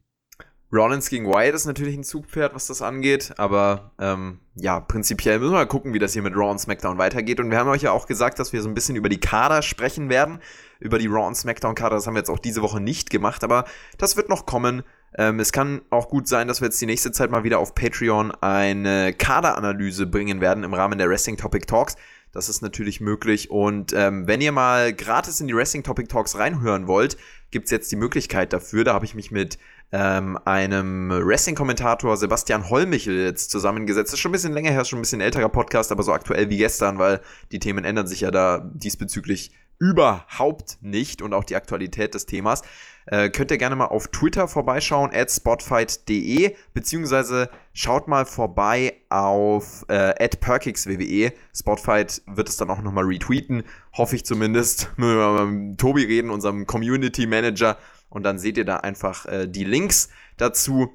Rollins 0.70 1.08
gegen 1.08 1.26
Wyatt 1.26 1.54
ist 1.54 1.64
natürlich 1.64 1.96
ein 1.96 2.04
Zugpferd, 2.04 2.54
was 2.54 2.66
das 2.66 2.82
angeht, 2.82 3.32
aber 3.38 3.92
ähm, 3.98 4.40
ja, 4.54 4.80
prinzipiell 4.80 5.38
müssen 5.38 5.52
wir 5.52 5.58
mal 5.58 5.66
gucken, 5.66 5.94
wie 5.94 5.98
das 5.98 6.12
hier 6.12 6.22
mit 6.22 6.34
Raw 6.36 6.50
und 6.50 6.58
SmackDown 6.58 6.98
weitergeht. 6.98 7.40
Und 7.40 7.50
wir 7.50 7.58
haben 7.58 7.70
euch 7.70 7.82
ja 7.82 7.92
auch 7.92 8.06
gesagt, 8.06 8.38
dass 8.38 8.52
wir 8.52 8.60
so 8.60 8.68
ein 8.68 8.74
bisschen 8.74 8.94
über 8.94 9.08
die 9.08 9.20
Kader 9.20 9.62
sprechen 9.62 10.10
werden, 10.10 10.40
über 10.78 10.98
die 10.98 11.06
Raw 11.06 11.26
und 11.26 11.36
SmackDown 11.36 11.74
Kader. 11.74 11.96
Das 11.96 12.06
haben 12.06 12.14
wir 12.14 12.20
jetzt 12.20 12.28
auch 12.28 12.38
diese 12.38 12.60
Woche 12.60 12.80
nicht 12.80 13.08
gemacht, 13.08 13.44
aber 13.44 13.64
das 13.96 14.18
wird 14.18 14.28
noch 14.28 14.44
kommen. 14.44 14.82
Ähm, 15.16 15.40
es 15.40 15.52
kann 15.52 15.80
auch 15.88 16.10
gut 16.10 16.28
sein, 16.28 16.48
dass 16.48 16.60
wir 16.60 16.66
jetzt 16.66 16.80
die 16.82 16.86
nächste 16.86 17.12
Zeit 17.12 17.30
mal 17.30 17.44
wieder 17.44 17.60
auf 17.60 17.74
Patreon 17.74 18.30
eine 18.42 19.14
Kaderanalyse 19.14 20.06
bringen 20.06 20.42
werden 20.42 20.64
im 20.64 20.74
Rahmen 20.74 20.98
der 20.98 21.08
Wrestling 21.08 21.38
Topic 21.38 21.66
Talks. 21.66 21.96
Das 22.32 22.50
ist 22.50 22.60
natürlich 22.60 23.00
möglich. 23.00 23.50
Und 23.50 23.94
ähm, 23.94 24.26
wenn 24.26 24.42
ihr 24.42 24.52
mal 24.52 24.92
gratis 24.92 25.40
in 25.40 25.46
die 25.46 25.56
Wrestling 25.56 25.82
Topic 25.82 26.08
Talks 26.08 26.36
reinhören 26.36 26.86
wollt, 26.86 27.16
gibt's 27.50 27.70
jetzt 27.70 27.90
die 27.90 27.96
Möglichkeit 27.96 28.52
dafür. 28.52 28.84
Da 28.84 28.92
habe 28.92 29.06
ich 29.06 29.14
mich 29.14 29.30
mit 29.30 29.58
ähm, 29.92 30.38
einem 30.44 31.10
Wrestling-Kommentator 31.10 32.16
Sebastian 32.16 32.68
Hollmichel 32.68 33.24
jetzt 33.24 33.50
zusammengesetzt. 33.50 34.08
Das 34.08 34.14
ist 34.14 34.20
schon 34.20 34.30
ein 34.30 34.32
bisschen 34.32 34.52
länger 34.52 34.70
her, 34.70 34.84
schon 34.84 34.98
ein 34.98 35.02
bisschen 35.02 35.20
älterer 35.20 35.48
Podcast, 35.48 35.92
aber 35.92 36.02
so 36.02 36.12
aktuell 36.12 36.50
wie 36.50 36.58
gestern, 36.58 36.98
weil 36.98 37.20
die 37.52 37.58
Themen 37.58 37.84
ändern 37.84 38.06
sich 38.06 38.20
ja 38.20 38.30
da 38.30 38.70
diesbezüglich 38.74 39.52
überhaupt 39.78 40.78
nicht 40.80 41.22
und 41.22 41.32
auch 41.32 41.44
die 41.44 41.56
Aktualität 41.56 42.14
des 42.14 42.26
Themas. 42.26 42.62
Äh, 43.06 43.30
könnt 43.30 43.50
ihr 43.50 43.56
gerne 43.56 43.74
mal 43.74 43.86
auf 43.86 44.08
Twitter 44.08 44.48
vorbeischauen, 44.48 45.10
at 45.14 45.30
spotfight.de, 45.30 46.54
beziehungsweise 46.74 47.48
schaut 47.72 48.06
mal 48.06 48.26
vorbei 48.26 48.94
auf 49.08 49.86
äh, 49.88 50.28
perkixwwe. 50.28 51.32
Spotfight 51.54 52.20
wird 52.26 52.50
es 52.50 52.58
dann 52.58 52.68
auch 52.68 52.82
nochmal 52.82 53.04
retweeten, 53.04 53.62
hoffe 53.94 54.16
ich 54.16 54.26
zumindest. 54.26 54.90
Müssen 54.96 55.16
wir 55.16 55.32
mal 55.32 55.46
mit 55.46 55.78
Tobi 55.78 56.04
reden, 56.04 56.28
unserem 56.28 56.66
Community 56.66 57.26
Manager, 57.26 57.78
und 58.08 58.22
dann 58.24 58.38
seht 58.38 58.56
ihr 58.56 58.64
da 58.64 58.78
einfach 58.78 59.26
äh, 59.26 59.46
die 59.46 59.64
Links 59.64 60.08
dazu. 60.36 60.90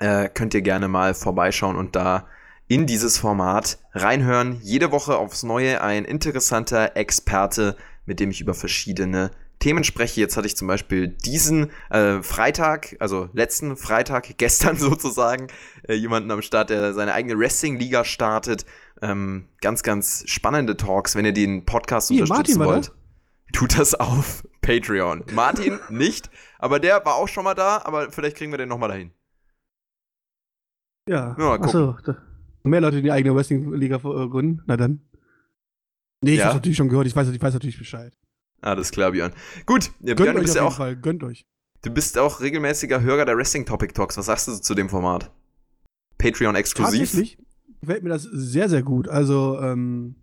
Äh, 0.00 0.28
könnt 0.28 0.54
ihr 0.54 0.62
gerne 0.62 0.88
mal 0.88 1.14
vorbeischauen 1.14 1.76
und 1.76 1.96
da 1.96 2.26
in 2.68 2.86
dieses 2.86 3.18
Format 3.18 3.78
reinhören. 3.92 4.60
Jede 4.62 4.92
Woche 4.92 5.16
aufs 5.16 5.42
Neue 5.42 5.80
ein 5.80 6.04
interessanter 6.04 6.96
Experte, 6.96 7.76
mit 8.04 8.20
dem 8.20 8.30
ich 8.30 8.40
über 8.40 8.54
verschiedene 8.54 9.30
Themen 9.58 9.82
spreche. 9.84 10.20
Jetzt 10.20 10.36
hatte 10.36 10.46
ich 10.46 10.56
zum 10.56 10.68
Beispiel 10.68 11.08
diesen 11.08 11.70
äh, 11.90 12.22
Freitag, 12.22 12.96
also 13.00 13.28
letzten 13.32 13.76
Freitag, 13.76 14.28
gestern 14.38 14.76
sozusagen, 14.76 15.48
äh, 15.88 15.94
jemanden 15.94 16.30
am 16.30 16.42
Start, 16.42 16.70
der 16.70 16.94
seine 16.94 17.14
eigene 17.14 17.38
Wrestling-Liga 17.38 18.04
startet. 18.04 18.66
Ähm, 19.00 19.48
ganz, 19.60 19.82
ganz 19.82 20.24
spannende 20.26 20.76
Talks. 20.76 21.16
Wenn 21.16 21.24
ihr 21.24 21.32
den 21.32 21.64
Podcast 21.64 22.08
Hier, 22.08 22.22
unterstützen 22.22 22.58
Martin 22.58 22.74
wollt, 22.74 22.92
tut 23.52 23.78
das 23.78 23.94
auf 23.94 24.44
Patreon. 24.60 25.24
Martin 25.32 25.78
nicht, 25.90 26.30
aber 26.58 26.78
der 26.80 27.04
war 27.04 27.14
auch 27.14 27.28
schon 27.28 27.44
mal 27.44 27.54
da, 27.54 27.82
aber 27.84 28.10
vielleicht 28.10 28.36
kriegen 28.36 28.50
wir 28.52 28.58
den 28.58 28.68
noch 28.68 28.78
mal 28.78 28.88
dahin. 28.88 29.12
Ja. 31.08 31.34
Ja, 31.38 31.52
Achso, 31.54 31.96
mehr 32.64 32.80
Leute, 32.80 32.96
die 32.96 33.02
die 33.02 33.12
eigene 33.12 33.34
Wrestling-Liga 33.34 33.96
äh, 33.96 34.00
gründen. 34.28 34.62
Na 34.66 34.76
dann. 34.76 35.00
Nee, 36.20 36.32
ich 36.32 36.38
Ja? 36.38 36.46
hab's 36.46 36.56
natürlich 36.56 36.76
schon 36.76 36.88
gehört. 36.88 37.06
Ich 37.06 37.16
weiß, 37.16 37.28
ich 37.28 37.40
weiß 37.40 37.54
natürlich 37.54 37.78
Bescheid. 37.78 38.12
Alles 38.60 38.90
klar, 38.90 39.12
Björn. 39.12 39.32
Gut, 39.66 39.90
ja, 40.00 40.14
Björn, 40.14 40.34
du 40.36 40.42
bist 40.42 40.56
ja 40.56 40.62
auch, 40.64 40.76
Fall. 40.76 40.96
Gönnt 40.96 41.22
euch. 41.22 41.46
du 41.82 41.90
bist 41.90 42.18
auch 42.18 42.40
regelmäßiger 42.40 43.00
Hörer 43.00 43.24
der 43.24 43.36
Wrestling 43.36 43.64
Topic 43.64 43.94
Talks. 43.94 44.16
Was 44.18 44.26
sagst 44.26 44.48
du 44.48 44.52
zu 44.56 44.74
dem 44.74 44.88
Format? 44.88 45.30
Patreon 46.18 46.56
exklusiv? 46.56 46.98
Tatsächlich 47.00 47.38
gefällt 47.80 48.02
mir 48.02 48.08
das 48.10 48.24
sehr, 48.24 48.68
sehr 48.68 48.82
gut. 48.82 49.08
Also, 49.08 49.58
ähm, 49.60 50.16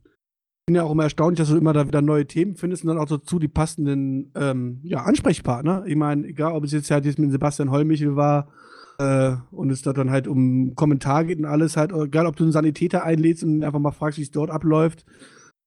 bin 0.65 0.75
ja 0.75 0.83
auch 0.83 0.91
immer 0.91 1.03
erstaunlich, 1.03 1.37
dass 1.37 1.49
du 1.49 1.57
immer 1.57 1.73
da 1.73 1.87
wieder 1.87 2.01
neue 2.01 2.25
Themen 2.25 2.55
findest 2.55 2.83
und 2.83 2.89
dann 2.89 2.97
auch 2.97 3.07
dazu 3.07 3.37
die 3.37 3.47
passenden 3.47 4.31
ähm, 4.35 4.79
ja, 4.83 5.03
Ansprechpartner. 5.03 5.83
Ich 5.85 5.95
meine, 5.95 6.25
egal, 6.25 6.53
ob 6.53 6.63
es 6.63 6.71
jetzt 6.71 6.89
halt 6.89 7.05
jetzt 7.05 7.19
mit 7.19 7.31
Sebastian 7.31 7.69
Hollmichel 7.69 8.15
war 8.15 8.47
äh, 8.97 9.35
und 9.51 9.69
es 9.69 9.83
da 9.83 9.93
dann 9.93 10.09
halt 10.09 10.27
um 10.27 10.73
Kommentar 10.75 11.25
geht 11.25 11.37
und 11.37 11.45
alles 11.45 11.77
halt, 11.77 11.91
egal, 11.91 12.25
ob 12.25 12.35
du 12.35 12.43
einen 12.43 12.51
Sanitäter 12.51 13.03
einlädst 13.03 13.43
und 13.43 13.63
einfach 13.63 13.79
mal 13.79 13.91
fragst, 13.91 14.17
wie 14.17 14.23
es 14.23 14.31
dort 14.31 14.49
abläuft. 14.49 15.05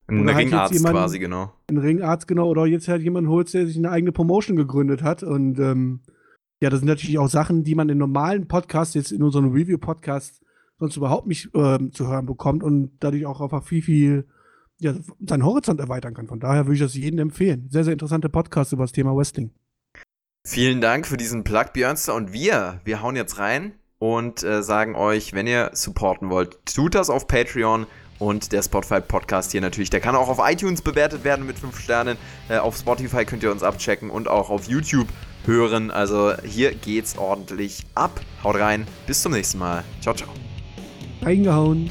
Ein 0.07 0.23
Oder 0.23 0.33
halt 0.33 0.47
Ringarzt 0.47 0.73
jetzt 0.73 0.81
jemand- 0.81 0.95
quasi, 0.95 1.19
genau. 1.19 1.53
Ein 1.69 1.77
Ringarzt, 1.77 2.27
genau, 2.27 2.49
oder 2.49 2.65
jetzt 2.65 2.89
halt 2.89 3.01
jemand 3.01 3.29
holt, 3.29 3.53
der 3.53 3.67
sich 3.67 3.77
eine 3.77 3.91
eigene 3.91 4.11
Promotion 4.11 4.57
gegründet 4.57 5.01
hat. 5.01 5.23
Und 5.23 5.59
ähm, 5.59 6.01
ja, 6.61 6.69
das 6.69 6.79
sind 6.79 6.89
natürlich 6.89 7.19
auch 7.19 7.29
Sachen, 7.29 7.63
die 7.63 7.75
man 7.75 7.87
in 7.87 7.99
normalen 7.99 8.49
Podcasts, 8.49 8.95
jetzt 8.95 9.13
in 9.13 9.23
unseren 9.23 9.51
Review-Podcasts, 9.51 10.41
sonst 10.77 10.97
überhaupt 10.97 11.27
nicht 11.27 11.51
ähm, 11.53 11.93
zu 11.93 12.07
hören 12.07 12.25
bekommt 12.25 12.63
und 12.63 12.91
dadurch 12.99 13.25
auch 13.25 13.39
einfach 13.39 13.63
viel, 13.63 13.81
viel 13.81 14.25
ja, 14.79 14.93
seinen 15.25 15.45
Horizont 15.45 15.79
erweitern 15.79 16.13
kann. 16.13 16.27
Von 16.27 16.39
daher 16.39 16.65
würde 16.65 16.75
ich 16.75 16.81
das 16.81 16.95
jedem 16.95 17.19
empfehlen. 17.19 17.67
Sehr, 17.69 17.83
sehr 17.83 17.93
interessante 17.93 18.29
Podcast 18.29 18.73
über 18.73 18.83
das 18.83 18.91
Thema 18.91 19.15
Wrestling. 19.15 19.51
Vielen 20.47 20.81
Dank 20.81 21.05
für 21.05 21.17
diesen 21.17 21.43
Plug, 21.43 21.65
Björnster. 21.73 22.15
Und 22.15 22.33
wir, 22.33 22.81
wir 22.85 23.01
hauen 23.01 23.15
jetzt 23.15 23.37
rein 23.37 23.73
und 23.99 24.43
äh, 24.43 24.63
sagen 24.63 24.95
euch, 24.95 25.33
wenn 25.33 25.47
ihr 25.47 25.71
supporten 25.73 26.29
wollt, 26.29 26.57
tut 26.65 26.95
das 26.95 27.09
auf 27.09 27.27
Patreon. 27.27 27.85
Und 28.17 28.51
der 28.51 28.61
Spotify 28.61 28.99
Podcast 28.99 29.53
hier 29.53 29.61
natürlich, 29.61 29.89
der 29.89 30.01
kann 30.01 30.15
auch 30.15 30.27
auf 30.27 30.39
iTunes 30.43 30.81
bewertet 30.81 31.23
werden 31.23 31.45
mit 31.45 31.57
5 31.57 31.79
Sternen. 31.79 32.17
Äh, 32.49 32.57
auf 32.57 32.75
Spotify 32.75 33.23
könnt 33.23 33.43
ihr 33.43 33.51
uns 33.51 33.63
abchecken 33.63 34.09
und 34.09 34.27
auch 34.27 34.49
auf 34.49 34.67
YouTube 34.67 35.07
hören. 35.45 35.89
Also 35.89 36.33
hier 36.43 36.73
geht's 36.73 37.17
ordentlich 37.17 37.85
ab. 37.95 38.19
Haut 38.43 38.57
rein. 38.57 38.87
Bis 39.07 39.21
zum 39.21 39.31
nächsten 39.31 39.59
Mal. 39.59 39.83
Ciao, 40.01 40.13
ciao. 40.13 40.29
Reingehauen. 41.21 41.89